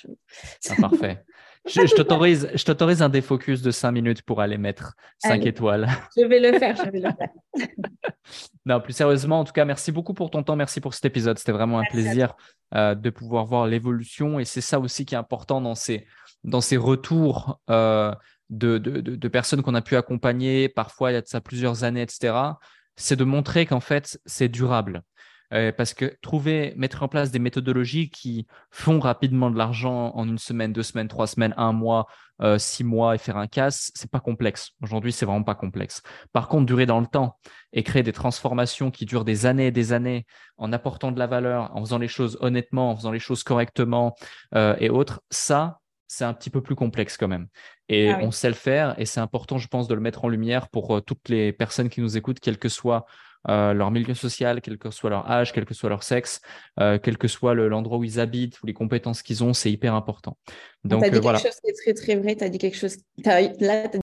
ah, 0.70 0.76
parfait. 0.82 1.24
je, 1.68 1.86
je 1.86 1.96
t'autorise, 1.96 2.50
je 2.54 2.64
t'autorise 2.64 3.02
un 3.02 3.10
défocus 3.10 3.62
de 3.62 3.72
5 3.72 3.92
minutes 3.92 4.22
pour 4.22 4.42
aller 4.42 4.58
mettre 4.58 4.96
5 5.20 5.46
étoiles. 5.46 5.88
Je 6.18 6.26
vais 6.26 6.40
le 6.40 6.60
faire, 6.60 6.76
je 6.76 6.92
vais 6.92 7.00
le 7.00 7.10
faire. 7.12 7.30
non, 8.66 8.80
plus 8.80 8.94
sérieusement, 8.94 9.40
en 9.40 9.44
tout 9.44 9.54
cas, 9.54 9.66
merci 9.66 9.92
beaucoup 9.92 10.14
pour 10.14 10.30
ton 10.30 10.44
temps. 10.44 10.56
Merci 10.56 10.82
pour 10.82 10.94
cet 10.94 11.06
épisode. 11.06 11.40
C'était 11.40 11.54
vraiment 11.54 11.80
un 11.80 11.86
plaisir 11.90 12.36
euh, 12.76 12.96
de 12.96 13.10
pouvoir 13.10 13.46
voir 13.46 13.66
l'évolution. 13.66 14.40
Et 14.40 14.46
c'est 14.46 14.62
ça 14.62 14.80
aussi 14.80 15.06
qui 15.06 15.16
est 15.16 15.18
important 15.18 15.62
dans 15.62 15.76
ces, 15.76 16.06
dans 16.44 16.62
ces 16.62 16.78
retours. 16.78 17.60
Euh, 17.70 18.14
de, 18.52 19.28
personnes 19.28 19.64
qu'on 19.64 19.76
a 19.76 19.82
pu 19.82 19.96
accompagner, 19.96 20.70
parfois 20.70 21.12
il 21.12 21.16
y 21.16 21.18
a 21.18 21.22
de 21.22 21.28
ça 21.28 21.42
plusieurs 21.42 21.84
années, 21.84 22.02
etc., 22.02 22.34
c'est 22.96 23.16
de 23.16 23.24
montrer 23.24 23.66
qu'en 23.66 23.80
fait, 23.80 24.20
c'est 24.26 24.50
durable. 24.50 25.02
Euh, 25.54 25.74
parce 25.74 25.94
que 25.94 26.18
trouver, 26.22 26.74
mettre 26.78 27.04
en 27.04 27.10
place 27.10 27.30
des 27.30 27.40
méthodologies 27.40 28.10
qui 28.10 28.48
font 28.70 29.00
rapidement 29.00 29.52
de 29.52 29.58
l'argent 29.58 30.14
en 30.16 30.26
une 30.26 30.38
semaine, 30.38 30.72
deux 30.72 30.84
semaines, 30.84 31.10
trois 31.10 31.28
semaines, 31.28 31.54
un 31.58 31.74
mois, 31.74 32.08
euh, 32.42 32.58
six 32.58 32.86
mois 32.86 33.16
et 33.16 33.18
faire 33.18 33.36
un 33.36 33.48
casse, 33.48 33.92
c'est 33.94 34.10
pas 34.10 34.22
complexe. 34.22 34.72
Aujourd'hui, 34.82 35.12
c'est 35.12 35.26
vraiment 35.26 35.44
pas 35.44 35.56
complexe. 35.56 36.02
Par 36.32 36.48
contre, 36.48 36.66
durer 36.66 36.86
dans 36.86 37.02
le 37.02 37.06
temps 37.06 37.38
et 37.74 37.84
créer 37.84 38.02
des 38.02 38.14
transformations 38.14 38.92
qui 38.92 39.06
durent 39.06 39.26
des 39.26 39.46
années 39.46 39.68
et 39.68 39.72
des 39.72 39.92
années 39.92 40.26
en 40.58 40.72
apportant 40.72 41.12
de 41.12 41.20
la 41.20 41.28
valeur, 41.28 41.76
en 41.76 41.82
faisant 41.82 41.98
les 41.98 42.08
choses 42.08 42.38
honnêtement, 42.40 42.92
en 42.92 42.96
faisant 42.96 43.12
les 43.12 43.20
choses 43.20 43.44
correctement 43.44 44.16
euh, 44.56 44.76
et 44.80 44.90
autres, 44.90 45.22
ça, 45.30 45.82
c'est 46.08 46.26
un 46.26 46.34
petit 46.34 46.50
peu 46.50 46.62
plus 46.62 46.76
complexe 46.76 47.16
quand 47.16 47.28
même. 47.28 47.48
Et 47.92 48.10
ah 48.10 48.20
on 48.22 48.32
sait 48.32 48.48
le 48.48 48.54
faire 48.54 48.96
et 48.98 49.06
c'est 49.06 49.20
important, 49.20 49.58
je 49.58 49.68
pense, 49.68 49.88
de 49.90 49.94
le 49.94 50.00
mettre 50.00 50.24
en 50.24 50.30
lumière 50.30 50.70
pour 50.70 50.96
euh, 50.96 51.02
toutes 51.02 51.28
les 51.28 51.52
personnes 51.52 51.90
qui 51.90 52.00
nous 52.00 52.16
écoutent, 52.16 52.40
quel 52.40 52.58
que 52.58 52.70
soit 52.70 53.06
euh, 53.50 53.74
leur 53.74 53.92
milieu 53.92 54.14
social, 54.14 54.62
quel 54.62 54.78
que 54.78 54.92
soit 54.92 55.10
leur 55.10 55.30
âge, 55.30 55.52
quel 55.52 55.66
que 55.66 55.74
soit 55.74 55.90
leur 55.90 56.04
sexe, 56.04 56.42
euh, 56.80 57.00
quel 57.02 57.18
que 57.18 57.28
soit 57.28 57.54
l'endroit 57.54 57.98
où 57.98 58.04
ils 58.04 58.20
habitent 58.20 58.62
ou 58.62 58.68
les 58.68 58.74
compétences 58.74 59.22
qu'ils 59.24 59.44
ont, 59.44 59.54
c'est 59.54 59.72
hyper 59.72 59.94
important. 59.94 60.38
Donc, 60.84 61.02
tu 61.02 61.08
as 61.08 61.10
dit 61.10 61.20
quelque 61.20 61.42
chose 61.42 61.60
qui 61.64 61.70
est 61.70 61.74
très, 61.74 61.94
très 61.94 62.16
vrai. 62.16 62.36
Tu 62.36 62.44
as 62.44 62.50
dit 62.50 62.60
quelque 62.60 62.78
chose. 62.78 62.98
Là, 63.26 63.88